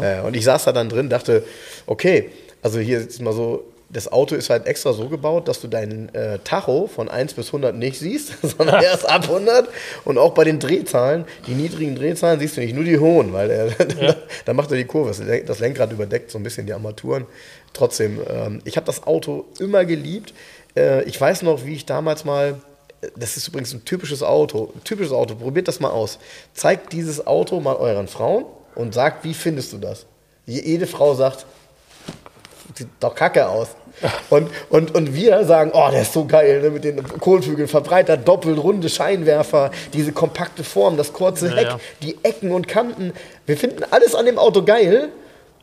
[0.00, 1.44] Äh, und ich saß da dann drin, dachte,
[1.86, 2.30] okay,
[2.62, 6.12] also hier ist mal so, das Auto ist halt extra so gebaut, dass du deinen
[6.14, 9.68] äh, Tacho von 1 bis 100 nicht siehst, sondern erst ab 100.
[10.04, 13.50] Und auch bei den Drehzahlen, die niedrigen Drehzahlen siehst du nicht, nur die hohen, weil
[13.50, 13.66] er,
[14.00, 14.16] ja.
[14.44, 15.14] da macht er die Kurve.
[15.46, 17.26] Das Lenkrad überdeckt so ein bisschen die Armaturen.
[17.72, 20.34] Trotzdem, ähm, ich habe das Auto immer geliebt.
[20.76, 22.56] Äh, ich weiß noch, wie ich damals mal
[23.14, 24.72] das ist übrigens ein typisches Auto.
[24.74, 25.34] Ein typisches Auto.
[25.34, 26.18] Probiert das mal aus.
[26.54, 28.46] Zeigt dieses Auto mal euren Frauen
[28.76, 30.06] und sagt, wie findest du das?
[30.46, 31.44] Jede Frau sagt,
[32.74, 33.68] sieht doch kacke aus.
[34.28, 38.28] Und, und, und wir sagen, oh, der ist so geil, ne, mit den Kohlflügeln, verbreitert,
[38.28, 41.80] doppelt, runde Scheinwerfer, diese kompakte Form, das kurze Heck, ja.
[42.02, 43.14] die Ecken und Kanten.
[43.46, 45.08] Wir finden alles an dem Auto geil.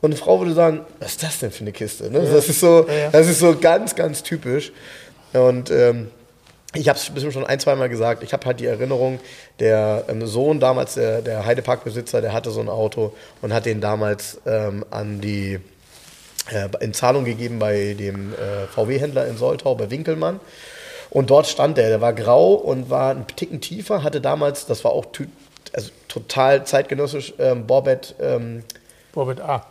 [0.01, 2.09] Und eine Frau würde sagen, was ist das denn für eine Kiste?
[2.09, 2.23] Ne?
[2.23, 2.33] Ja.
[2.33, 4.71] Das, ist so, das ist so ganz, ganz typisch.
[5.33, 6.09] Und ähm,
[6.75, 9.19] ich habe es bestimmt schon ein, zweimal gesagt, ich habe halt die Erinnerung,
[9.59, 13.81] der ähm, Sohn damals, der, der Heideparkbesitzer, der hatte so ein Auto und hat den
[13.81, 15.59] damals ähm, an die
[16.51, 20.39] äh, in Zahlung gegeben bei dem äh, VW-Händler in Soltau, bei Winkelmann.
[21.09, 24.83] Und dort stand der, der war grau und war einen Ticken tiefer, hatte damals, das
[24.83, 25.05] war auch
[25.73, 28.15] also total zeitgenössisch, ähm, Borbett.
[28.19, 28.63] Ähm,
[29.11, 29.65] Borbett A.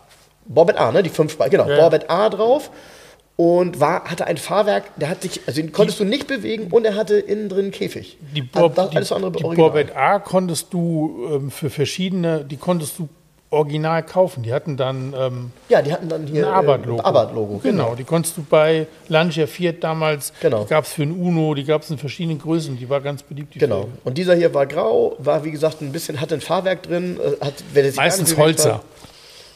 [0.45, 1.03] Borbett A, ne?
[1.03, 1.67] Die fünf genau.
[1.67, 1.77] Ja.
[1.77, 2.69] Borbett A drauf
[3.35, 6.67] und war, hatte ein Fahrwerk, der hat sich, also den konntest die, du nicht bewegen
[6.69, 8.17] und er hatte innen drin einen Käfig.
[8.35, 12.99] Die, Bob, die, alles andere die Borbett A konntest du ähm, für verschiedene, die konntest
[12.99, 13.09] du
[13.49, 14.43] original kaufen.
[14.43, 17.01] Die hatten dann ähm, ja, die hatten dann hier ein Abarth-Logo.
[17.01, 17.59] Äh, Abarth genau.
[17.61, 17.95] genau.
[17.95, 20.63] die konntest du bei Lancia Fiat damals, genau.
[20.63, 23.23] die gab es für ein Uno, die gab es in verschiedenen Größen, die war ganz
[23.23, 23.53] beliebt.
[23.53, 23.81] genau.
[23.81, 23.97] Felge.
[24.03, 27.45] Und dieser hier war grau, war wie gesagt ein bisschen, hatte ein Fahrwerk drin, äh,
[27.45, 27.63] hat,
[27.95, 28.81] meistens Holzer.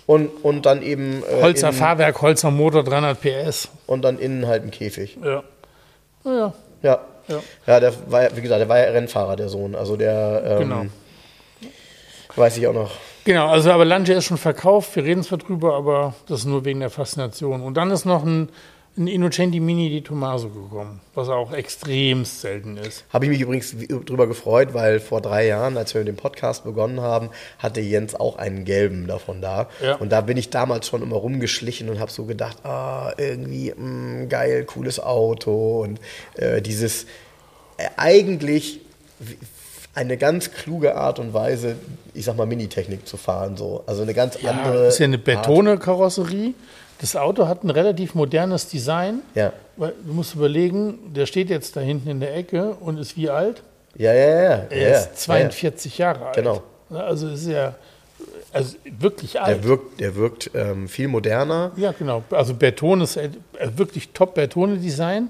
[0.08, 1.22] Und, und dann eben.
[1.22, 3.70] Äh, Holzer innen, Fahrwerk, Holzer Motor, 300 PS.
[3.86, 5.18] Und dann innen halt ein Käfig.
[5.24, 5.44] Ja.
[6.24, 6.54] Ja.
[6.82, 7.00] Ja.
[7.28, 9.76] Ja, ja der war, wie gesagt, der war ja Rennfahrer, der Sohn.
[9.76, 10.44] Also der.
[10.46, 10.86] Ähm, genau.
[12.36, 12.92] Weiß ich auch noch.
[13.26, 16.64] Genau, also aber Lancia ist schon verkauft, wir reden zwar drüber, aber das ist nur
[16.64, 17.62] wegen der Faszination.
[17.62, 18.48] Und dann ist noch ein,
[18.98, 23.06] ein Innocenti Mini di Tommaso gekommen, was auch extrem selten ist.
[23.14, 23.76] Habe ich mich übrigens
[24.06, 27.30] drüber gefreut, weil vor drei Jahren, als wir mit dem Podcast begonnen haben,
[27.60, 29.70] hatte Jens auch einen gelben davon da.
[29.82, 29.96] Ja.
[29.96, 34.24] Und da bin ich damals schon immer rumgeschlichen und habe so gedacht, ah, irgendwie mh,
[34.24, 36.00] mm, geil, cooles Auto und
[36.36, 37.04] äh, dieses
[37.78, 38.82] äh, eigentlich
[39.94, 41.76] eine ganz kluge Art und Weise,
[42.14, 43.58] ich sag mal, Minitechnik zu fahren.
[43.58, 43.84] So.
[43.88, 44.86] Also eine ganz ja, andere.
[44.86, 46.54] Das ist ja eine Betone-Karosserie.
[47.00, 49.22] Das Auto hat ein relativ modernes Design.
[49.36, 49.54] Ja.
[49.76, 53.30] Weil du musst überlegen, der steht jetzt da hinten in der Ecke und ist wie
[53.30, 53.62] alt?
[53.96, 54.66] Ja, ja, ja.
[54.70, 56.06] Er ja, ist 42 ja.
[56.08, 56.36] Jahre alt.
[56.36, 56.64] Genau.
[56.90, 57.76] Also ist er
[58.54, 59.58] also wirklich alt.
[59.58, 61.72] Der wirkt, der wirkt ähm, viel moderner.
[61.76, 62.24] Ja, genau.
[62.32, 63.30] Also Beton ist äh,
[63.76, 65.30] wirklich top Betone-Design.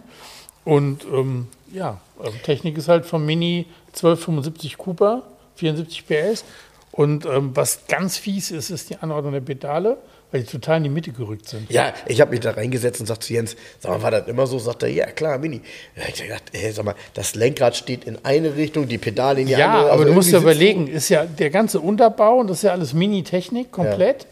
[0.64, 5.24] Und ähm, ja, also Technik ist halt vom Mini 1275 Cooper,
[5.56, 6.46] 74 PS.
[6.92, 9.98] Und ähm, was ganz fies ist, ist die Anordnung der Pedale,
[10.32, 11.72] weil die total in die Mitte gerückt sind.
[11.72, 14.46] Ja, ich habe mich da reingesetzt und sagte zu Jens, sag mal, war das immer
[14.46, 14.60] so?
[14.60, 15.62] Sagt er, ja klar, Mini.
[15.96, 19.48] Ja, ich gedacht, ey, sag mal, das Lenkrad steht in eine Richtung, die Pedale in
[19.48, 19.84] die ja, andere.
[19.84, 22.64] Ja, aber also du musst dir überlegen, ist ja der ganze Unterbau und das ist
[22.64, 24.24] ja alles Mini-Technik komplett.
[24.24, 24.30] Ja.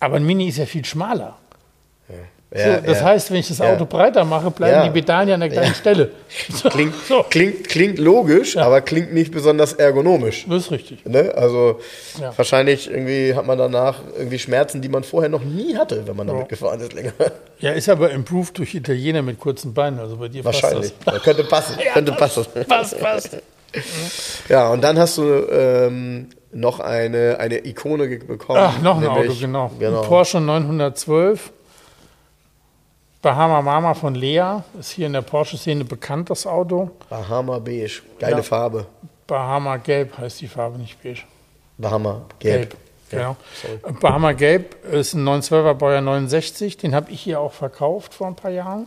[0.00, 1.38] Aber ein Mini ist ja viel schmaler.
[2.54, 2.76] Ja.
[2.76, 3.04] So, das ja.
[3.04, 3.84] heißt, wenn ich das Auto ja.
[3.84, 6.12] breiter mache, bleiben die Pedalen ja an der gleichen Stelle.
[6.70, 7.24] Klingt, so.
[7.28, 10.46] klingt, klingt logisch, aber klingt nicht besonders ergonomisch.
[10.48, 11.04] Das ist richtig.
[11.04, 11.32] Ne?
[11.34, 11.80] Also
[12.36, 16.28] wahrscheinlich irgendwie hat man danach irgendwie Schmerzen, die man vorher noch nie hatte, wenn man
[16.28, 17.12] damit gefahren ist länger.
[17.58, 19.98] Ja, ist aber improved durch Italiener mit kurzen Beinen.
[19.98, 20.92] Also bei dir wahrscheinlich.
[21.00, 21.22] Passt das.
[21.24, 21.76] könnte passen.
[21.92, 22.44] könnte passen.
[22.68, 23.38] Passt, passt.
[24.48, 28.60] Ja, und dann hast du ähm, noch eine, eine Ikone bekommen.
[28.62, 29.72] Ach, noch ein Auto, genau.
[29.76, 30.02] genau.
[30.02, 31.50] Ein Porsche 912
[33.24, 36.90] Bahama Mama von Lea ist hier in der Porsche-Szene bekannt, das Auto.
[37.08, 38.42] Bahama Beige, geile ja.
[38.42, 38.84] Farbe.
[39.26, 41.22] Bahama Gelb heißt die Farbe, nicht Beige.
[41.78, 42.76] Bahama Gelb.
[43.08, 43.22] Gelb.
[43.22, 43.36] Ja,
[43.82, 43.98] genau.
[43.98, 48.36] Bahama Gelb ist ein 912er Baujahr 69, den habe ich hier auch verkauft vor ein
[48.36, 48.86] paar Jahren.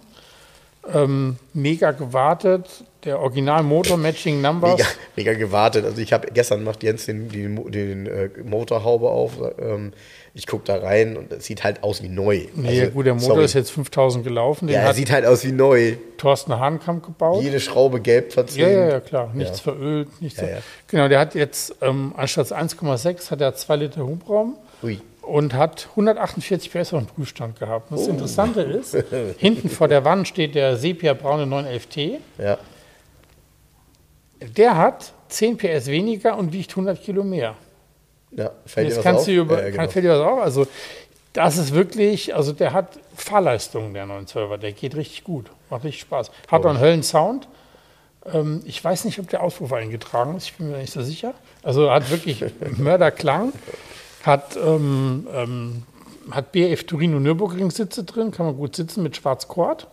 [0.94, 2.70] Ähm, mega gewartet,
[3.06, 4.78] der Original Motor Matching Numbers.
[4.78, 5.84] Mega, mega gewartet.
[5.84, 9.32] Also ich habe gestern macht Jens den, den, den äh, Motorhaube auf.
[9.60, 9.94] Ähm,
[10.38, 12.46] ich gucke da rein und es sieht halt aus wie neu.
[12.54, 13.46] Nee, also, gut, der Motor sorry.
[13.46, 14.70] ist jetzt 5000 gelaufen.
[14.70, 15.96] Ja, er sieht halt aus wie neu.
[16.18, 17.44] Thorsten Hahnkamp gebaut.
[17.44, 18.62] Jede Schraube gelb verziehen.
[18.62, 19.32] Ja, ja, ja, klar.
[19.34, 19.64] Nichts ja.
[19.64, 20.22] verölt.
[20.22, 20.58] Nichts ja, ja.
[20.90, 24.58] Genau, der hat jetzt ähm, anstatt 1,6 hat er 2 Liter Hubraum.
[24.84, 25.00] Ui.
[25.24, 27.90] Und hat 148 PS auf dem Prüfstand gehabt.
[27.90, 28.12] Und das oh.
[28.12, 28.96] Interessante ist,
[29.40, 32.18] hinten vor der Wand steht der Sepia-braune 911T.
[32.38, 32.60] Ja.
[34.56, 37.56] Der hat 10 PS weniger und wiegt 100 Kilo mehr.
[38.32, 39.26] Ja, fällt Jetzt dir was kannst auf?
[39.26, 39.78] Du über, ja, genau.
[39.78, 40.40] kann, fällt dir was auf?
[40.40, 40.68] Also,
[41.34, 44.58] das ist wirklich, also der hat Fahrleistungen, der 912er.
[44.58, 45.52] Der geht richtig gut.
[45.70, 46.32] Macht richtig Spaß.
[46.48, 47.48] Hat auch einen Höllensound.
[48.34, 50.46] Ähm, ich weiß nicht, ob der Auspuff eingetragen ist.
[50.46, 51.34] Ich bin mir nicht so sicher.
[51.64, 52.44] Also hat wirklich
[52.78, 53.54] Mörderklang.
[54.24, 55.84] Hat ähm, ähm,
[56.32, 59.88] hat BF Torino Nürburgring Sitze drin, kann man gut sitzen mit Schwarzkord.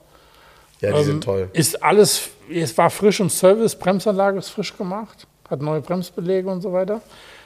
[0.80, 1.48] Ja, die Ähm, sind toll.
[1.52, 6.62] Ist alles, es war frisch im Service, Bremsanlage ist frisch gemacht, hat neue Bremsbeläge und
[6.62, 7.00] so weiter.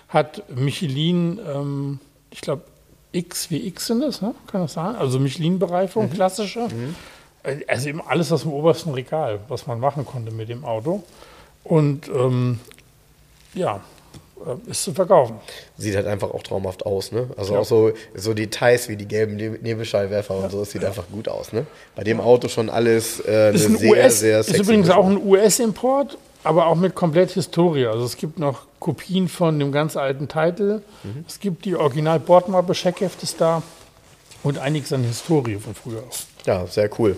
[0.09, 2.01] Hat Michelin, ähm,
[2.31, 2.63] ich glaube,
[3.13, 4.35] X wie X sind das, ne?
[4.51, 4.97] kann das sein?
[4.97, 6.69] Also Michelin-Bereifung, klassische.
[7.43, 11.03] Äh, Also eben alles aus dem obersten Regal, was man machen konnte mit dem Auto.
[11.65, 12.59] Und ähm,
[13.55, 13.81] ja,
[14.47, 15.37] äh, ist zu verkaufen.
[15.77, 17.29] Sieht halt einfach auch traumhaft aus, ne?
[17.37, 17.61] Also Ja.
[17.61, 21.29] auch so, so Details wie die gelben Ne- Nebelscheinwerfer und so, es sieht einfach gut
[21.29, 21.67] aus, ne?
[21.97, 24.87] Bei dem Auto schon alles äh, Ist, eine ein sehr, US, sehr ist sexy übrigens
[24.89, 25.03] Mischung.
[25.05, 27.87] auch ein US-Import, aber auch mit komplett Historie.
[27.87, 30.83] Also es gibt noch Kopien von dem ganz alten Titel.
[31.03, 31.25] Mhm.
[31.27, 33.63] Es gibt die original bordmappe checkheft ist da
[34.43, 36.17] und einiges an Historie von früher auch.
[36.47, 37.17] Ja, sehr cool.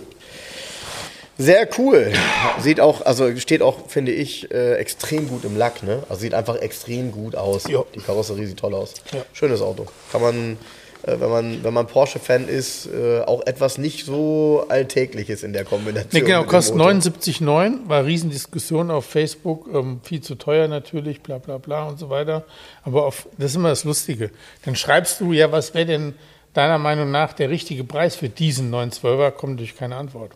[1.40, 2.12] Sehr cool.
[2.58, 6.02] Sieht auch, also steht auch, finde ich, äh, extrem gut im Lack, ne?
[6.10, 7.66] Also sieht einfach extrem gut aus.
[7.66, 7.82] Ja.
[7.94, 8.92] Die Karosserie sieht toll aus.
[9.12, 9.24] Ja.
[9.32, 9.86] Schönes Auto.
[10.12, 10.58] Kann man,
[11.02, 16.22] wenn man, wenn man Porsche-Fan ist, äh, auch etwas nicht so Alltägliches in der Kombination.
[16.22, 16.92] Ne, genau, kostet Motor.
[16.92, 22.10] 79,9, war Riesendiskussion auf Facebook, ähm, viel zu teuer natürlich, bla bla bla und so
[22.10, 22.44] weiter.
[22.82, 24.30] Aber auf, das ist immer das Lustige.
[24.64, 26.14] Dann schreibst du, ja, was wäre denn
[26.52, 29.30] deiner Meinung nach der richtige Preis für diesen 912er?
[29.30, 30.32] Kommt natürlich keine Antwort.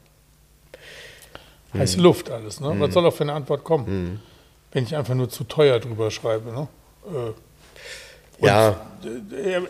[1.74, 2.72] Heiße Luft alles, ne?
[2.78, 4.20] Was soll auch für eine Antwort kommen?
[4.72, 6.68] Wenn ich einfach nur zu teuer drüber schreibe, ne?
[7.06, 7.32] Äh,
[8.41, 8.80] Ja,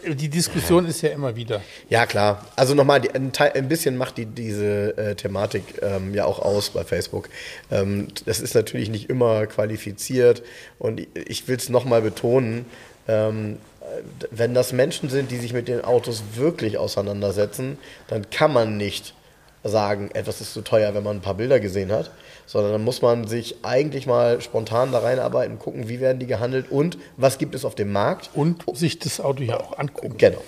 [0.04, 1.60] äh, Die Diskussion ist ja immer wieder.
[1.88, 2.44] Ja, klar.
[2.56, 6.84] Also nochmal, ein, ein bisschen macht die, diese äh, Thematik ähm, ja auch aus bei
[6.84, 7.28] Facebook.
[7.70, 10.42] Ähm, das ist natürlich nicht immer qualifiziert
[10.78, 12.64] und ich- ich will es nochmal betonen,
[13.08, 13.84] ähm, äh,
[14.30, 19.14] wenn das Menschen sind, die sich mit den Autos wirklich auseinandersetzen, dann kann man nicht
[19.62, 22.10] sagen, etwas ist zu teuer, wenn man ein paar Bilder gesehen hat,
[22.46, 26.70] sondern dann muss man sich eigentlich mal spontan da reinarbeiten, gucken, wie werden die gehandelt
[26.70, 28.30] und was gibt es auf dem Markt.
[28.34, 30.16] Und sich das Auto ja auch angucken.
[30.18, 30.42] Genau.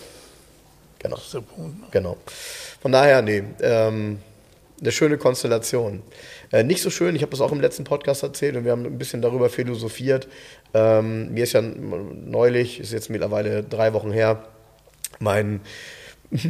[0.98, 1.16] Genau.
[1.16, 1.80] Das ist der Punkt.
[1.80, 1.86] ne?
[1.90, 2.16] Genau.
[2.80, 4.18] Von daher, nee, ähm,
[4.80, 6.02] eine schöne Konstellation.
[6.52, 8.84] Äh, nicht so schön, ich habe das auch im letzten Podcast erzählt und wir haben
[8.84, 10.28] ein bisschen darüber philosophiert.
[10.74, 14.44] Ähm, mir ist ja neulich, ist jetzt mittlerweile drei Wochen her,
[15.18, 15.60] mein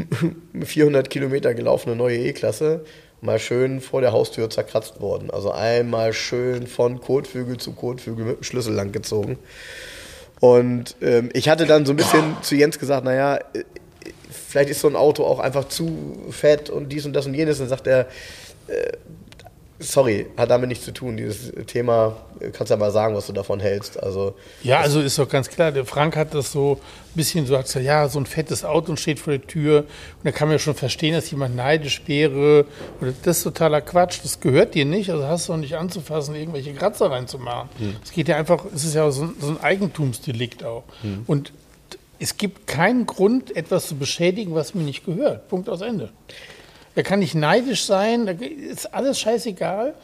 [0.64, 2.84] 400 Kilometer gelaufene neue E-Klasse
[3.20, 5.30] mal schön vor der Haustür zerkratzt worden.
[5.30, 9.38] Also einmal schön von Kotflügel zu Kotflügel mit dem Schlüssel lang gezogen.
[10.40, 13.64] Und ähm, ich hatte dann so ein bisschen zu Jens gesagt, naja, äh,
[14.30, 17.58] vielleicht ist so ein Auto auch einfach zu fett und dies und das und jenes.
[17.58, 18.06] Und dann sagt er,
[18.68, 18.92] äh,
[19.78, 21.16] sorry, hat damit nichts zu tun.
[21.16, 24.02] Dieses Thema, äh, kannst ja mal sagen, was du davon hältst.
[24.02, 27.56] Also Ja, also ist doch ganz klar, der Frank hat das so ein bisschen so,
[27.56, 29.80] hat gesagt, ja, so ein fettes Auto steht vor der Tür.
[29.80, 32.64] Und da kann man ja schon verstehen, dass jemand neidisch wäre.
[33.00, 35.10] Oder das ist totaler Quatsch, das gehört dir nicht.
[35.10, 37.68] Also hast du auch nicht anzufassen, irgendwelche Kratzer reinzumachen.
[38.02, 40.84] Es geht ja einfach, es ist ja so ein, so ein Eigentumsdelikt auch.
[41.26, 41.52] Und
[42.18, 45.48] es gibt keinen Grund, etwas zu beschädigen, was mir nicht gehört.
[45.48, 46.10] Punkt aus Ende.
[46.96, 49.94] Da kann ich neidisch sein, da ist alles scheißegal.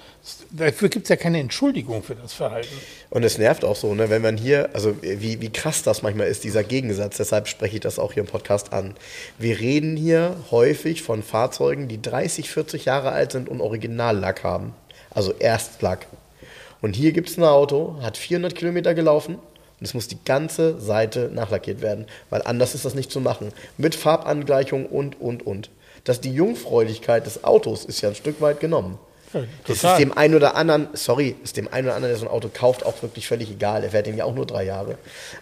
[0.51, 2.68] Dafür gibt es ja keine Entschuldigung für das Verhalten.
[3.09, 6.26] Und es nervt auch so, ne, wenn man hier, also wie, wie krass das manchmal
[6.26, 8.95] ist, dieser Gegensatz, deshalb spreche ich das auch hier im Podcast an.
[9.38, 14.74] Wir reden hier häufig von Fahrzeugen, die 30, 40 Jahre alt sind und Originallack haben.
[15.09, 16.07] Also Erstlack.
[16.82, 20.78] Und hier gibt es ein Auto, hat 400 Kilometer gelaufen und es muss die ganze
[20.78, 23.51] Seite nachlackiert werden, weil anders ist das nicht zu machen.
[23.78, 25.70] Mit Farbangleichung und, und, und.
[26.05, 28.98] Dass die Jungfräulichkeit des Autos ist ja ein Stück weit genommen.
[29.32, 32.26] Ja, Das ist dem einen oder anderen, sorry, ist dem einen oder anderen, der so
[32.26, 33.82] ein Auto kauft, auch wirklich völlig egal.
[33.84, 34.98] Er fährt den ja auch nur drei Jahre.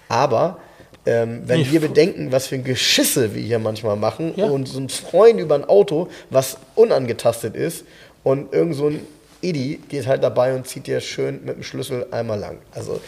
[0.09, 0.59] Aber
[1.07, 4.47] ähm, wenn Ich- wir bedenken, was für ein Geschisse wir hier manchmal machen Ja.
[4.47, 7.85] und so ein Freuen über ein Auto, was unangetastet ist
[8.23, 9.07] und irgend so ein
[9.41, 12.59] Idi geht halt dabei und zieht dir schön mit dem Schlüssel einmal lang.
[12.75, 13.01] Also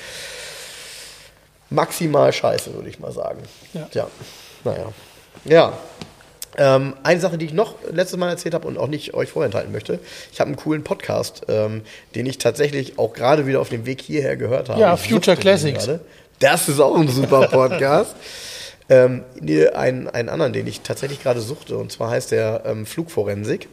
[1.71, 3.41] maximal scheiße, würde ich mal sagen.
[3.75, 3.83] Ja.
[3.91, 4.07] Tja,
[4.65, 4.93] naja.
[5.45, 5.73] Ja.
[6.59, 9.73] Ähm, eine Sache, die ich noch letztes Mal erzählt habe und auch nicht euch vorenthalten
[9.73, 9.99] möchte.
[10.33, 11.83] Ich habe einen coolen Podcast, ähm,
[12.15, 14.81] den ich tatsächlich auch gerade wieder auf dem Weg hierher gehört habe.
[14.81, 15.89] Ja, Future Classics.
[16.39, 18.15] Das ist auch ein super Podcast.
[18.89, 22.85] ähm, nee, einen, einen anderen, den ich tatsächlich gerade suchte, und zwar heißt der ähm,
[22.85, 23.69] Flugforensik.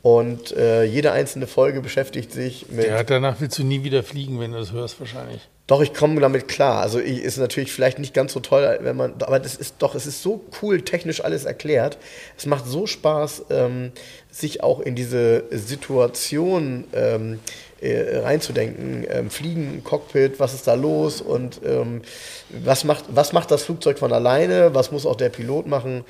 [0.00, 4.38] Und äh, jede einzelne Folge beschäftigt sich mit Ja, danach willst du nie wieder fliegen,
[4.40, 5.48] wenn du das hörst, wahrscheinlich.
[5.68, 6.80] Doch, ich komme damit klar.
[6.80, 9.94] Also ich, ist natürlich vielleicht nicht ganz so toll, wenn man, aber das ist doch,
[9.94, 11.98] es ist so cool technisch alles erklärt.
[12.38, 13.92] Es macht so Spaß, ähm,
[14.30, 17.38] sich auch in diese Situation ähm,
[17.82, 19.06] äh, reinzudenken.
[19.10, 22.00] Ähm, Fliegen, Cockpit, was ist da los und ähm,
[22.48, 24.74] was macht, was macht das Flugzeug von alleine?
[24.74, 26.02] Was muss auch der Pilot machen?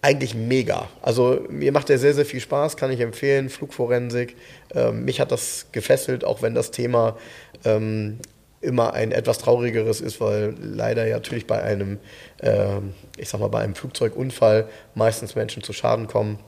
[0.00, 0.88] Eigentlich mega.
[1.02, 3.50] Also mir macht der sehr, sehr viel Spaß, kann ich empfehlen.
[3.50, 4.34] Flugforensik.
[4.74, 7.18] Ähm, mich hat das gefesselt, auch wenn das Thema
[7.66, 8.18] ähm,
[8.64, 11.98] immer ein etwas traurigeres ist, weil leider ja natürlich bei einem,
[12.42, 16.38] ähm, ich sag mal, bei einem Flugzeugunfall meistens Menschen zu Schaden kommen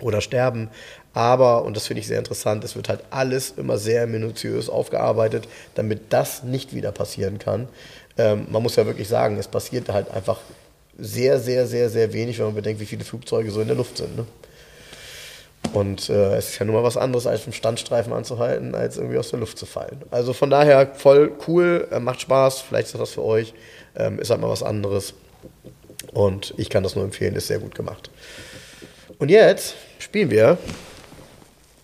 [0.00, 0.70] oder sterben.
[1.14, 5.46] Aber, und das finde ich sehr interessant, es wird halt alles immer sehr minutiös aufgearbeitet,
[5.74, 7.68] damit das nicht wieder passieren kann.
[8.16, 10.40] Ähm, man muss ja wirklich sagen, es passiert halt einfach
[10.98, 13.98] sehr, sehr, sehr, sehr wenig, wenn man bedenkt, wie viele Flugzeuge so in der Luft
[13.98, 14.16] sind.
[14.16, 14.26] Ne?
[15.72, 19.18] Und äh, es ist ja nun mal was anderes, als einen Standstreifen anzuhalten, als irgendwie
[19.18, 20.02] aus der Luft zu fallen.
[20.10, 23.54] Also von daher voll cool, äh, macht Spaß, vielleicht ist das für euch,
[23.96, 25.14] ähm, ist halt mal was anderes.
[26.12, 28.10] Und ich kann das nur empfehlen, ist sehr gut gemacht.
[29.18, 30.58] Und jetzt spielen wir,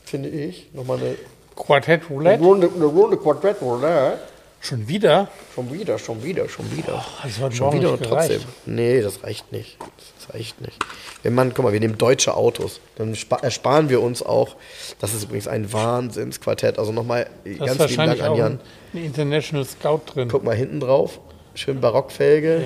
[0.05, 1.15] finde ich, nochmal eine,
[1.56, 2.43] Quartett eine Roulette.
[2.43, 4.19] Runde, eine Runde Quartett Roulette.
[4.60, 5.28] Schon wieder?
[5.55, 7.05] Schon wieder, schon wieder, schon wieder.
[7.22, 8.40] das hat schon wieder und trotzdem.
[8.66, 9.76] Nee, das reicht nicht.
[10.18, 10.76] Das reicht nicht.
[11.22, 12.80] Wir machen, guck mal, wir nehmen deutsche Autos.
[12.97, 14.56] Dann spa ersparen wir uns auch.
[15.01, 16.78] Das ist übrigens ein Wahnsinnsquartett.
[16.78, 18.60] Also nochmal ist ganz lieben Dank an Jan.
[18.94, 20.28] ein, International Scout drin.
[20.28, 21.20] Guck mal hinten drauf.
[21.55, 22.64] Schön Barockfelge.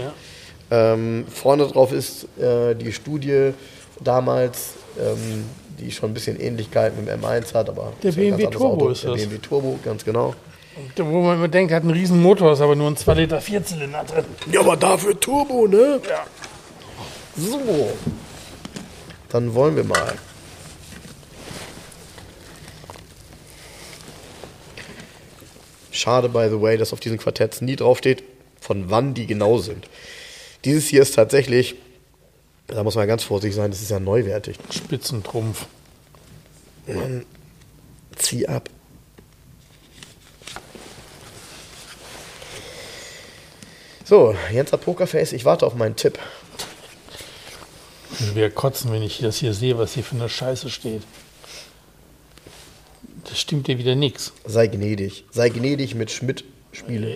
[0.71, 0.95] Ja.
[0.95, 3.53] Ähm, vorne drauf ist äh, die Studie
[4.01, 5.45] damals, ähm,
[5.79, 8.89] die schon ein bisschen Ähnlichkeit mit dem M1 hat, aber Der BMW Turbo Auto.
[8.89, 9.21] ist Der das.
[9.21, 10.35] BMW Turbo, ganz genau.
[10.95, 13.41] Da, Wo man immer denkt, hat einen riesen Motor, ist aber nur ein 2 Liter
[13.41, 14.25] Vierzylinder drin.
[14.51, 16.01] Ja, aber dafür Turbo, ne?
[16.09, 16.25] Ja.
[17.37, 17.93] So.
[19.29, 20.15] Dann wollen wir mal.
[25.91, 28.25] Schade, by the way, dass auf diesen Quartetts nie draufsteht,
[28.61, 29.89] von wann die genau sind.
[30.65, 31.77] Dieses hier ist tatsächlich,
[32.67, 34.59] da muss man ganz vorsichtig sein, das ist ja neuwertig.
[34.71, 35.67] Spitzentrumpf.
[38.17, 38.69] Zieh ab.
[44.05, 46.19] So, Jens hat Pokerface, ich warte auf meinen Tipp.
[48.19, 51.03] Ich will kotzen, wenn ich das hier sehe, was hier für eine Scheiße steht.
[53.29, 54.33] Das stimmt dir wieder nichts.
[54.45, 55.25] Sei gnädig.
[55.31, 57.15] Sei gnädig mit Schmidt Spiele.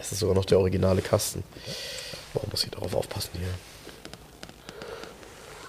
[0.00, 1.42] Es ist sogar noch der originale Kasten.
[2.34, 3.48] Warum muss ich darauf aufpassen hier?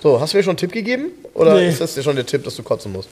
[0.01, 1.11] So, hast du mir schon einen Tipp gegeben?
[1.33, 1.69] Oder Nee.
[1.69, 3.09] ist das dir schon der Tipp, dass du kotzen musst?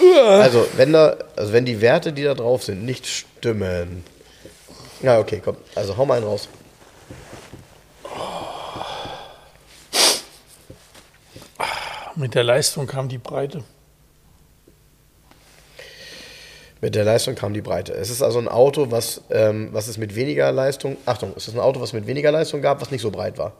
[0.00, 4.04] Also, wenn da, also wenn die Werte, die da drauf sind, nicht stimmen.
[5.02, 5.56] Ja, okay, komm.
[5.74, 6.48] Also hau mal einen raus.
[12.14, 13.62] Mit der Leistung kam die Breite.
[16.80, 17.92] Mit der Leistung kam die Breite.
[17.94, 20.96] Es ist also ein Auto, was, ähm, was es mit weniger Leistung.
[21.06, 23.52] Achtung, es ist ein Auto, was mit weniger Leistung gab, was nicht so breit war.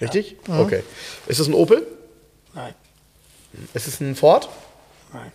[0.00, 0.36] Richtig?
[0.48, 0.82] Okay.
[1.26, 1.86] Ist es ein Opel?
[2.54, 2.74] Nein,
[3.74, 4.48] Ist es ein Ford?
[5.12, 5.32] nein.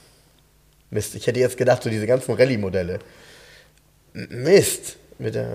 [0.91, 2.99] Mist, ich hätte jetzt gedacht, so diese ganzen Rallye-Modelle.
[4.16, 4.98] Mist.
[5.18, 5.48] Mit der.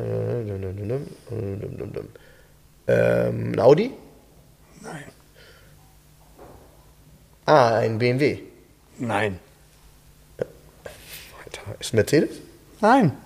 [2.86, 3.92] Ähm, ein Audi?
[4.82, 5.04] Nein.
[7.46, 8.38] Ah, ein BMW.
[8.98, 9.38] Nein.
[10.38, 12.36] Alter, ist Mercedes?
[12.80, 13.16] Nein.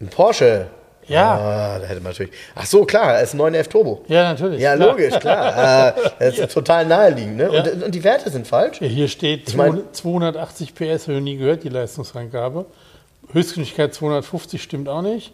[0.00, 0.70] Ein Porsche.
[1.08, 1.34] Ja.
[1.34, 2.32] Ah, da hätte man natürlich.
[2.54, 4.04] Ach so, klar, es ist ein 911 Turbo.
[4.08, 4.60] Ja, natürlich.
[4.60, 4.88] Ja, klar.
[4.88, 5.96] logisch, klar.
[5.96, 7.36] äh, das ist total naheliegend.
[7.36, 7.50] Ne?
[7.52, 7.62] Ja.
[7.64, 8.80] Und, und die Werte sind falsch.
[8.80, 12.66] Ja, hier steht Ich mein- 280 PS, habe ich nie gehört, die Leistungsangabe.
[13.32, 15.32] Höchstgeschwindigkeit 250 stimmt auch nicht.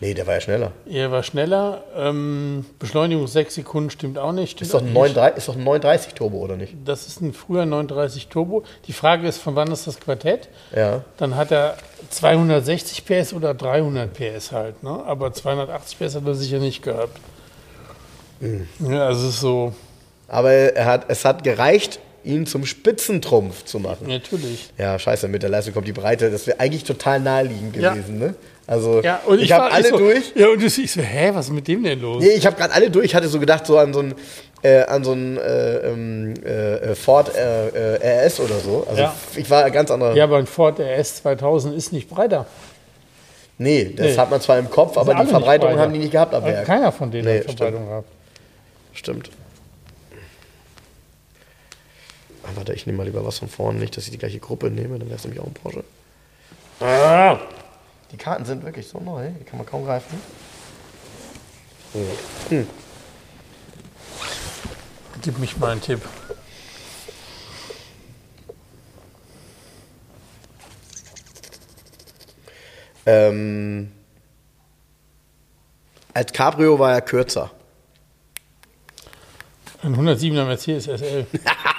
[0.00, 0.72] Nee, der war ja schneller.
[0.88, 1.82] Er war schneller.
[1.96, 4.52] Ähm, Beschleunigung 6 Sekunden stimmt auch nicht.
[4.52, 4.94] Stimmt Ist doch, ein nicht.
[4.94, 6.74] 39, ist doch ein 39 Turbo, oder nicht?
[6.84, 8.62] Das ist ein früher 39 Turbo.
[8.86, 10.48] Die Frage ist, von wann ist das Quartett?
[10.74, 11.02] Ja.
[11.16, 11.76] Dann hat er
[12.10, 14.82] 260 PS oder 300 PS halt.
[14.84, 15.02] Ne?
[15.04, 17.18] Aber 280 PS hat er sicher nicht gehabt.
[18.40, 18.68] Mhm.
[18.88, 19.72] Ja, also es ist so,
[20.28, 24.06] Aber er hat, es hat gereicht, ihn zum Spitzentrumpf zu machen.
[24.06, 24.70] natürlich.
[24.78, 26.30] Ja, scheiße, mit der Leistung kommt die Breite.
[26.30, 27.94] Das wäre eigentlich total naheliegend Ja.
[27.94, 28.34] gewesen, ne?
[28.68, 30.32] Also, Ja, und ich, ich, habe alle so, durch.
[30.34, 32.22] Ja, und du siehst so, hä, was ist mit dem denn los?
[32.22, 33.06] Nee, ich habe gerade alle durch.
[33.06, 34.14] Ich hatte so gedacht, so an so einen,
[34.62, 38.86] äh, an so einen äh, ähm, äh, Ford äh, äh, RS oder so.
[38.86, 39.14] Also, Ja.
[39.36, 40.14] ich war ganz anderer.
[40.14, 42.44] Ja, aber ein Ford RS 2000 ist nicht breiter.
[43.56, 44.16] Nee, das Nee.
[44.18, 46.66] hat man zwar im Kopf, aber die Verbreitung haben die nicht gehabt am Äh, Werk.
[46.66, 48.08] Keiner von denen Nee, hat Verbreitung gehabt.
[48.92, 49.30] Stimmt.
[52.44, 54.70] Ah, warte, ich nehme mal lieber was von vorne, nicht, dass ich die gleiche Gruppe
[54.70, 55.84] nehme, dann wäre es nämlich auch ein Porsche.
[56.80, 57.38] Ah,
[58.12, 60.20] die Karten sind wirklich so neu, die kann man kaum greifen.
[65.22, 66.00] Gib mich mal einen Tipp.
[73.06, 73.90] Ähm,
[76.12, 77.50] als Cabrio war er kürzer.
[79.82, 81.26] Ein 107er Mercedes SL.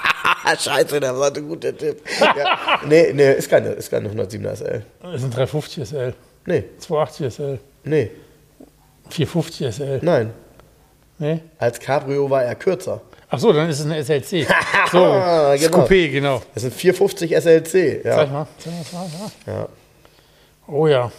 [0.57, 2.01] Scheiße, das war ein guter Tipp.
[2.19, 4.84] ja, nee, nee, ist keine, ist keine 107er SL.
[5.01, 6.13] Das ist ein 350 SL.
[6.45, 7.59] Nee, 280 SL.
[7.84, 8.11] nee,
[9.09, 9.99] 450 SL.
[10.01, 10.31] nein.
[11.21, 11.41] Nee?
[11.57, 13.01] Als Cabrio war er kürzer.
[13.30, 14.47] Ach so, dann ist es eine SLC.
[14.91, 15.80] So, das Genau.
[15.85, 16.41] Coupé, genau.
[16.53, 18.01] Das sind 450 SLC.
[18.03, 18.26] Zeig Ja.
[18.26, 18.47] mal.
[18.57, 19.53] Zeig mal, zeig mal.
[19.53, 19.67] Ja.
[20.67, 21.11] Oh ja.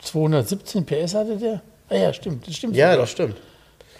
[0.00, 1.60] 217 PS hatte der?
[1.90, 2.46] Ah ja, stimmt.
[2.48, 2.74] Das stimmt.
[2.74, 3.02] ja, sogar.
[3.02, 3.36] das stimmt.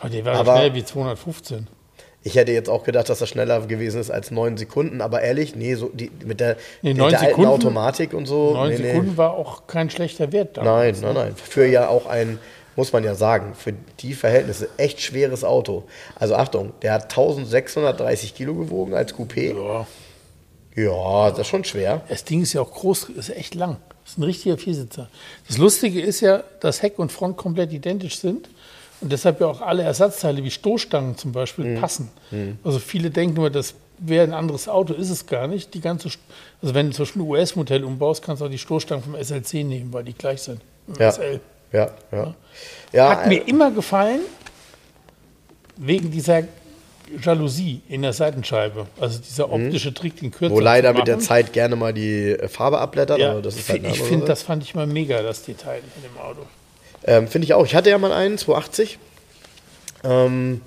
[0.01, 1.69] Aber der war Aber- schnell wie 215.
[2.27, 5.55] Ich hätte jetzt auch gedacht, dass das schneller gewesen ist als 9 Sekunden, aber ehrlich,
[5.55, 8.53] nee, so die, mit der, Nee, mit neun der alten Sekunden- Automatik und so.
[8.53, 10.65] 9 nee, Sekunden war auch kein schlechter Wert Nee.
[10.65, 11.01] damals.
[11.01, 11.37] Nein, nein, nein.
[11.37, 12.39] Für ja auch ein,
[12.75, 15.85] muss man ja sagen, für die Verhältnisse echt schweres Auto.
[16.17, 19.55] Also Achtung, der hat 1630 Kilo gewogen als Coupé.
[19.57, 19.87] Ja.
[20.75, 22.03] Ja, das ist schon schwer.
[22.09, 23.77] Das Ding ist ja auch groß, ist echt lang.
[24.05, 25.09] Das ist ein richtiger Viersitzer.
[25.49, 28.51] Das Lustige ist ja, dass Heck und Front komplett identisch sind
[29.01, 31.81] und deshalb ja auch alle Ersatzteile wie Stoßstangen zum Beispiel Mhm.
[31.81, 32.09] passen.
[32.65, 35.73] Also viele denken immer, das wäre ein anderes Auto, ist es gar nicht.
[35.75, 36.09] Die ganze,
[36.63, 39.65] also wenn du zum Beispiel ein US-Modell umbaust, kannst du auch die Stoßstangen vom SLC
[39.65, 40.61] nehmen, weil die gleich sind.
[40.89, 41.11] Im Ja.
[41.13, 41.41] SL.
[41.73, 42.35] Ja, ja.
[42.93, 44.21] ja Hat mir äh, immer gefallen,
[45.77, 46.43] wegen dieser
[47.23, 48.87] Jalousie in der Seitenscheibe.
[49.01, 50.57] Also dieser optische Trick, den kürzer Mhm.
[50.57, 51.19] wo leider mit der.
[51.19, 54.63] Zeit gerne mal die Farbe abblättert, Ja, aber das ist halt ich finde, das fand
[54.63, 56.41] ich mal mega, das Detail in dem Auto.
[57.07, 57.65] Ähm, Finde ich auch.
[57.65, 58.99] Ich hatte ja mal einen, 280.
[60.05, 60.61] Ähm,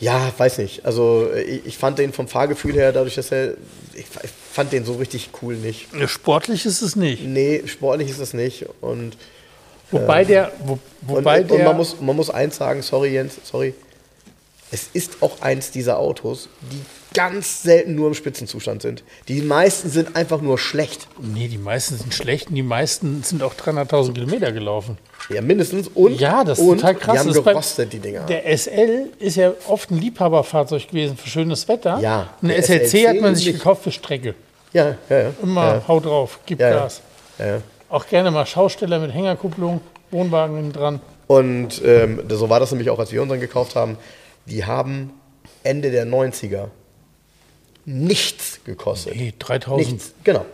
[0.00, 0.84] ja, weiß nicht.
[0.84, 3.54] Also äh, ich, ich fand den vom Fahrgefühl her, dadurch, dass er.
[3.94, 5.88] Ich, ich fand den so richtig cool nicht.
[6.06, 7.24] Sportlich ist es nicht.
[7.24, 8.66] Nee, sportlich ist es nicht.
[8.80, 9.16] Und,
[9.92, 13.36] Wobei der, wo, und, wobei und der, man, muss, man muss eins sagen, sorry Jens,
[13.44, 13.74] sorry.
[14.70, 16.80] Es ist auch eins dieser Autos, die
[17.14, 19.02] ganz selten nur im Spitzenzustand sind.
[19.28, 21.08] Die meisten sind einfach nur schlecht.
[21.20, 24.98] nee, die meisten sind schlecht und die meisten sind auch 300.000 Kilometer gelaufen.
[25.28, 25.88] Ja, mindestens.
[25.88, 27.12] Und, Ja, das ist und total krass.
[27.14, 28.20] Die haben Das ist bei- gerostet, die Dinger.
[28.26, 31.98] Der SL ist ja oft ein Liebhaberfahrzeug gewesen für schönes Wetter.
[32.00, 33.58] Ja, Und der SLC hat man sich nicht.
[33.58, 34.34] gekauft für Strecke.
[34.72, 35.30] ja, ja, ja.
[35.42, 36.70] Immer ja, hau drauf, gib ja.
[36.70, 37.00] Gas.
[37.38, 37.58] ja.
[37.88, 39.80] Auch gerne mal Schausteller mit Hängerkupplung,
[40.10, 41.00] Wohnwagen dran.
[41.26, 43.96] Und ähm, so war das nämlich auch, als wir unseren gekauft haben.
[44.46, 45.12] Die haben
[45.62, 46.68] Ende der 90er
[47.84, 49.16] nichts gekostet.
[49.16, 49.92] Nee, 3000.
[49.92, 50.12] Nichts.
[50.24, 50.44] Genau,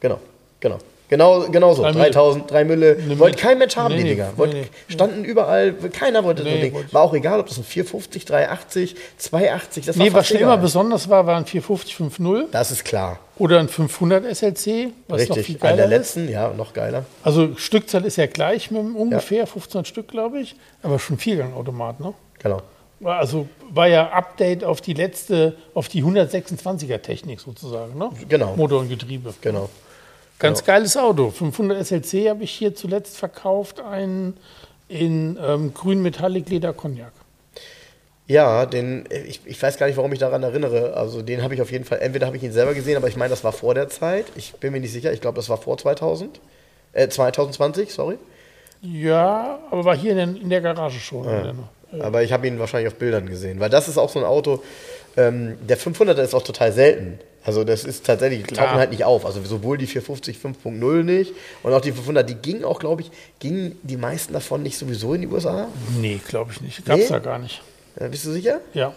[0.00, 0.18] genau,
[0.60, 0.78] genau.
[1.10, 1.80] Genau, genau so.
[1.80, 2.04] Drei Mille.
[2.10, 2.94] 3000, 3 Mille.
[2.96, 3.18] Mille.
[3.18, 4.26] Wollte kein Mensch haben, Nee, die nee, Dinger.
[4.32, 4.66] nee, Wollt, nee.
[4.88, 6.74] Standen überall, keiner wollte Nee, ein Ding.
[6.92, 10.58] War auch egal, ob das ein 450, 380, 280, das war Nee, was schon immer
[10.58, 13.18] besonders war, war ein 450 5.0 Das ist klar.
[13.38, 15.62] oder ein 500 SLC, was noch viel Richtig.
[15.62, 15.90] An der geiler ist.
[16.16, 17.06] letzten, ja, noch geiler.
[17.22, 22.12] Also Stückzahl ist ja gleich mit ungefähr 15 Stück, glaube ich, aber schon Viergangautomat, ne?
[22.42, 22.60] Genau.
[23.00, 28.10] War Also war ja Update auf die letzte, auf die 126er Technik sozusagen, ne?
[28.28, 28.56] Genau.
[28.56, 29.34] Motor und Getriebe.
[29.40, 29.68] Genau.
[30.38, 31.30] Ganz geiles Auto.
[31.30, 34.36] 500 SLC habe ich hier zuletzt verkauft, einen
[34.88, 37.12] in ähm, grün Metallic Leder Cognac.
[38.26, 40.94] Ja, den, ich, ich weiß gar nicht, warum ich daran erinnere.
[40.94, 43.16] Also den habe ich auf jeden Fall, entweder habe ich ihn selber gesehen, aber ich
[43.16, 44.26] meine, das war vor der Zeit.
[44.36, 46.40] Ich bin mir nicht sicher, ich glaube, das war vor 2000.
[46.92, 48.18] Äh, 2020, sorry.
[48.82, 51.24] Ja, aber war hier in der, in der Garage schon.
[51.24, 51.54] Der-
[52.00, 54.62] Aber ich habe ihn wahrscheinlich auf Bildern gesehen, weil das ist auch so ein Auto,
[55.16, 57.18] ähm, der 500er ist auch total selten.
[57.44, 59.24] Also das ist tatsächlich, die tauchen halt nicht auf.
[59.24, 61.32] Also sowohl die 450 5.0 nicht
[61.62, 65.14] und auch die 500, die gingen auch, glaube ich, gingen die meisten davon nicht sowieso
[65.14, 65.68] in die USA?
[65.98, 66.84] Nee, glaube ich nicht.
[66.84, 67.08] Gab es Nee?
[67.10, 67.62] da gar nicht.
[67.96, 68.60] Äh, bist du sicher?
[68.74, 68.92] Ja.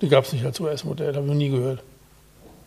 [0.00, 1.82] Die gab es nicht als US-Modell, habe ich noch nie gehört.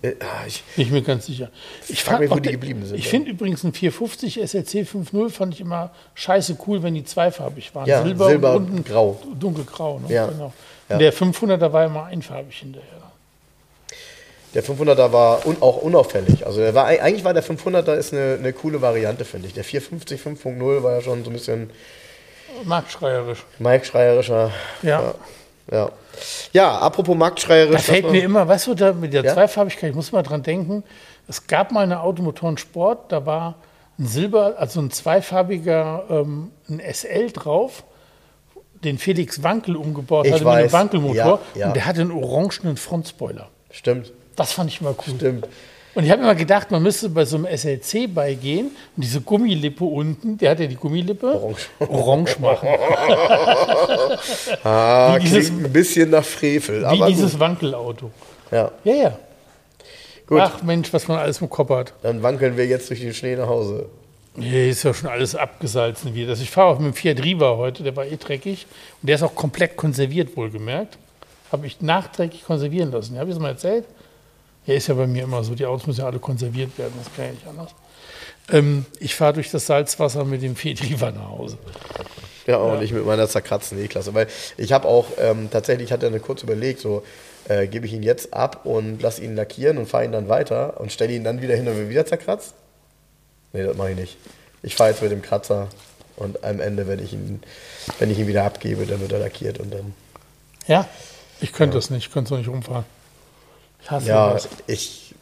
[0.02, 1.50] Äh, ah, ich, Bin ich mir ganz sicher.
[1.90, 5.54] Ich frag mich, wo die geblieben sind, Ich finde übrigens ein 450 SLC 5.0 fand
[5.54, 7.86] ich immer scheiße cool, wenn die zweifarbig waren.
[7.86, 9.22] Ja, Silber, und unten grau.
[9.38, 10.00] dunkelgrau.
[10.00, 10.14] Ne?
[10.14, 10.28] Ja.
[10.28, 10.54] Genau.
[10.88, 10.96] Ja.
[10.96, 12.88] Und der 500er war immer einfarbig hinterher.
[14.54, 16.46] Der 500er war un, auch unauffällig.
[16.46, 19.54] Also der war, eigentlich war der 500er ist eine, eine coole Variante, finde ich.
[19.54, 21.70] Der 450 5.0 war ja schon so ein bisschen
[22.64, 23.46] Marktschreierisch.
[23.60, 24.52] marktschreierischer.
[24.82, 25.02] Ja.
[25.02, 25.14] Ja,
[25.72, 25.92] ja
[26.56, 27.76] apropos marktschreierisch.
[27.76, 29.34] Da fällt mir immer, weißt du, da mit der Ja?
[29.34, 30.84] Zweifarbigkeit, ich muss mal dran denken,
[31.28, 33.56] es gab mal eine Automotoren-Sport, da war
[33.98, 37.84] ein Silber, also ein zweifarbiger ähm, ein SL drauf,
[38.84, 40.64] den Felix Wankel umgebaut Ich hatte mit weiß.
[40.64, 41.16] einem Wankelmotor
[41.54, 41.68] Ja, ja.
[41.68, 43.50] und der hatte einen orangenen Frontspoiler.
[43.72, 45.16] Stimmt, Das fand ich immer cool.
[45.16, 45.48] stimmt.
[45.96, 49.84] Und ich habe immer gedacht, man müsste bei so einem SLC beigehen und diese Gummilippe
[49.84, 51.68] unten, der hat ja die Gummilippe, Orange.
[51.80, 52.70] orange machen.
[54.64, 56.82] Ah, Wie dieses- klingt ein bisschen nach Frevel.
[56.82, 57.40] Wie aber dieses gut.
[57.40, 58.12] Wankelauto.
[58.52, 59.20] Ja, Ja, ja.
[60.28, 60.42] gut.
[60.42, 61.94] Ach Mensch, was man alles im Kopf hat.
[62.04, 63.88] Dann wankeln wir jetzt durch den Schnee nach Hause.
[64.36, 66.30] Nee, ist ja schon alles abgesalzen wieder.
[66.30, 68.68] Also ich fahre auch mit dem Fiat Riva heute, der war eh dreckig.
[69.02, 70.98] Und der ist auch komplett konserviert, wohlgemerkt.
[71.52, 73.18] Habe ich nachträglich konservieren lassen.
[73.18, 73.86] Habe ich das mal erzählt?
[74.66, 75.56] Ja, ist ja bei mir immer so.
[75.56, 77.72] Die Autos müssen ja alle konserviert werden, das kann ja nicht anders.
[78.52, 81.58] Ähm, ich fahre durch das Salzwasser mit dem Fiat Riva nach Hause.
[82.48, 84.14] Ja, und ich mit meiner zerkratzten E-Klasse.
[84.14, 84.28] Weil
[84.58, 87.04] ich habe auch ähm, tatsächlich, ich hatte eine kurz überlegt, so
[87.48, 90.80] äh, gebe ich ihn jetzt ab und lasse ihn lackieren und fahre ihn dann weiter
[90.80, 92.54] und stelle ihn dann wieder hin und wird wieder zerkratzt?
[93.54, 94.18] Nee, das mache ich nicht.
[94.64, 95.70] Ich fahre jetzt mit dem Kratzer
[96.16, 97.42] und am Ende, wenn ich ihn,
[98.00, 99.94] wenn ich ihn wieder abgebe, dann wird er lackiert und dann.
[100.68, 100.88] Ja,
[101.42, 102.86] Ich könnte das nicht, ich könnte es nicht rumfahren.
[103.82, 104.48] Ich hasse Ja, das.
[104.68, 105.16] ich.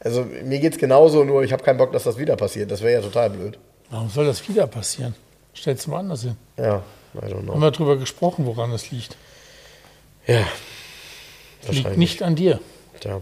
[0.00, 2.70] Also mir geht's genauso, nur ich habe keinen Bock, dass das wieder passiert.
[2.70, 3.58] Das wäre ja total blöd.
[3.90, 5.14] Warum soll das wieder passieren?
[5.54, 6.36] Stell's mal anders hin.
[6.58, 6.82] Ja,
[7.14, 7.60] I don't Haben know.
[7.60, 9.16] wir darüber gesprochen, woran es liegt.
[10.26, 10.46] Ja.
[11.68, 12.60] Liegt nicht an dir.
[13.02, 13.20] Ja.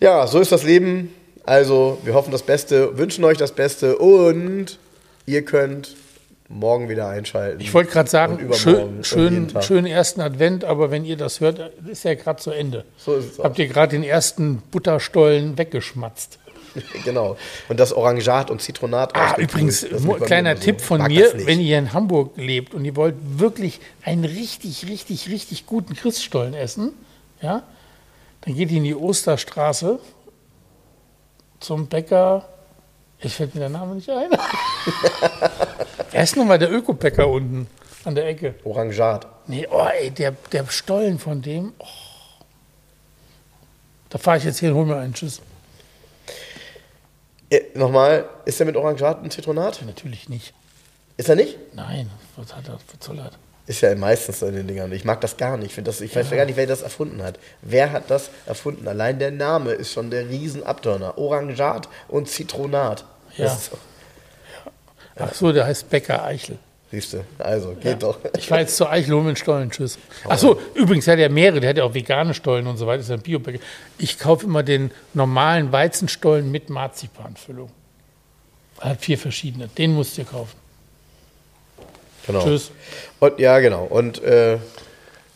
[0.00, 1.14] ja, so ist das Leben.
[1.44, 4.78] Also, wir hoffen das Beste, wünschen euch das Beste und
[5.26, 5.96] ihr könnt
[6.52, 7.60] morgen wieder einschalten.
[7.60, 12.04] Ich wollte gerade sagen, schön, schön, schönen ersten Advent, aber wenn ihr das hört, ist
[12.04, 12.84] ja gerade zu Ende.
[12.96, 13.44] So ist es auch.
[13.44, 16.38] Habt ihr gerade den ersten Butterstollen weggeschmatzt?
[17.04, 17.36] Genau.
[17.68, 19.14] Und das Orangat und Zitronat.
[19.14, 19.86] Ah, übrigens,
[20.24, 20.64] kleiner immer so.
[20.64, 25.28] Tipp von mir, wenn ihr in Hamburg lebt und ihr wollt wirklich einen richtig, richtig,
[25.28, 26.92] richtig guten Christstollen essen,
[27.42, 27.62] ja,
[28.42, 29.98] dann geht ihr in die Osterstraße
[31.60, 32.48] zum Bäcker.
[33.24, 34.30] Ich fällt mir der Name nicht ein.
[36.12, 37.68] er ist nun mal der Öko-Bäcker unten
[38.04, 38.56] an der Ecke.
[38.64, 39.26] Orangat.
[39.46, 41.72] Nee, oh, ey, der, der Stollen von dem.
[41.78, 41.86] Oh.
[44.10, 45.40] Da fahre ich jetzt hin und hol mir einen Tschüss.
[47.48, 49.82] Äh, nochmal, ist der mit Orangat und Zitronat?
[49.86, 50.52] Natürlich nicht.
[51.16, 51.58] Ist er nicht?
[51.74, 53.30] Nein, was hat er, was soll er?
[53.66, 54.90] Ist ja meistens so in den Dingern.
[54.92, 55.78] Ich mag das gar nicht.
[55.78, 57.38] Ich, das, ich weiß gar nicht, wer das erfunden hat.
[57.60, 58.88] Wer hat das erfunden?
[58.88, 61.16] Allein der Name ist schon der Riesenabturner.
[61.16, 63.04] Orangat und Zitronat.
[63.36, 63.46] Ja.
[63.46, 63.78] Ist doch-
[65.16, 66.58] Ach so, der heißt Bäcker Eichel.
[66.90, 68.18] Siehst du, also geht doch.
[68.36, 69.98] Ich war jetzt zur Eichel, hol mir einen Stollen, tschüss.
[70.28, 72.86] Ach so, übrigens, der hat ja mehrere, der hat ja auch vegane Stollen und so
[72.86, 73.58] weiter, ist ja ein Biobäcker.
[73.98, 77.70] Ich kaufe immer den normalen Weizenstollen mit Marzipanfüllung.
[78.80, 80.56] Er hat vier verschiedene, den musst ihr kaufen.
[82.26, 82.42] Genau.
[82.44, 82.70] Tschüss.
[83.20, 83.84] Und ja, genau.
[83.84, 84.58] Und äh,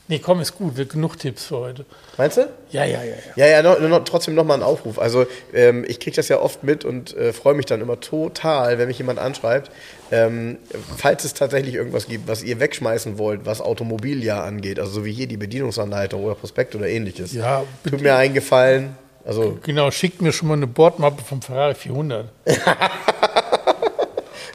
[0.09, 1.85] Nee, komm, ist gut, wird genug Tipps für heute.
[2.17, 2.43] meinst du?
[2.71, 3.17] Ja, ja, ja, ja.
[3.35, 5.01] Ja, ja, noch, noch, trotzdem nochmal ein Aufruf.
[5.01, 8.79] Also ähm, ich kriege das ja oft mit und äh, freue mich dann immer total,
[8.79, 9.71] wenn mich jemand anschreibt.
[10.13, 10.59] Ähm,
[10.97, 15.13] falls es tatsächlich irgendwas gibt, was ihr wegschmeißen wollt, was Automobiljahr angeht, also so wie
[15.13, 17.33] hier die Bedienungsanleitung oder Prospekt oder ähnliches.
[17.33, 18.97] Ja, Tut mir einen Gefallen.
[19.25, 22.29] Also Genau, schickt mir schon mal eine Bordmappe vom Ferrari 400.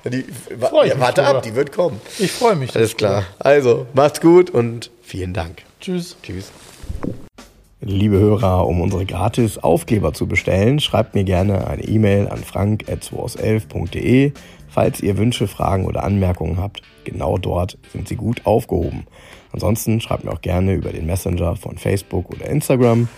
[0.09, 0.25] die,
[0.57, 2.01] wa- ja, warte ab, die wird kommen.
[2.19, 2.75] Ich freue mich.
[2.75, 3.23] Alles klar.
[3.39, 5.63] Also, macht's gut und vielen Dank.
[5.79, 6.15] Tschüss.
[6.23, 6.51] Tschüss.
[7.83, 14.31] Liebe Hörer, um unsere gratis Aufkleber zu bestellen, schreibt mir gerne eine E-Mail an frank.211.de.
[14.69, 19.05] Falls ihr Wünsche, Fragen oder Anmerkungen habt, genau dort sind sie gut aufgehoben.
[19.51, 23.09] Ansonsten schreibt mir auch gerne über den Messenger von Facebook oder Instagram.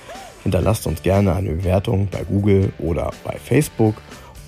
[0.43, 3.95] Hinterlasst uns gerne eine Bewertung bei Google oder bei Facebook.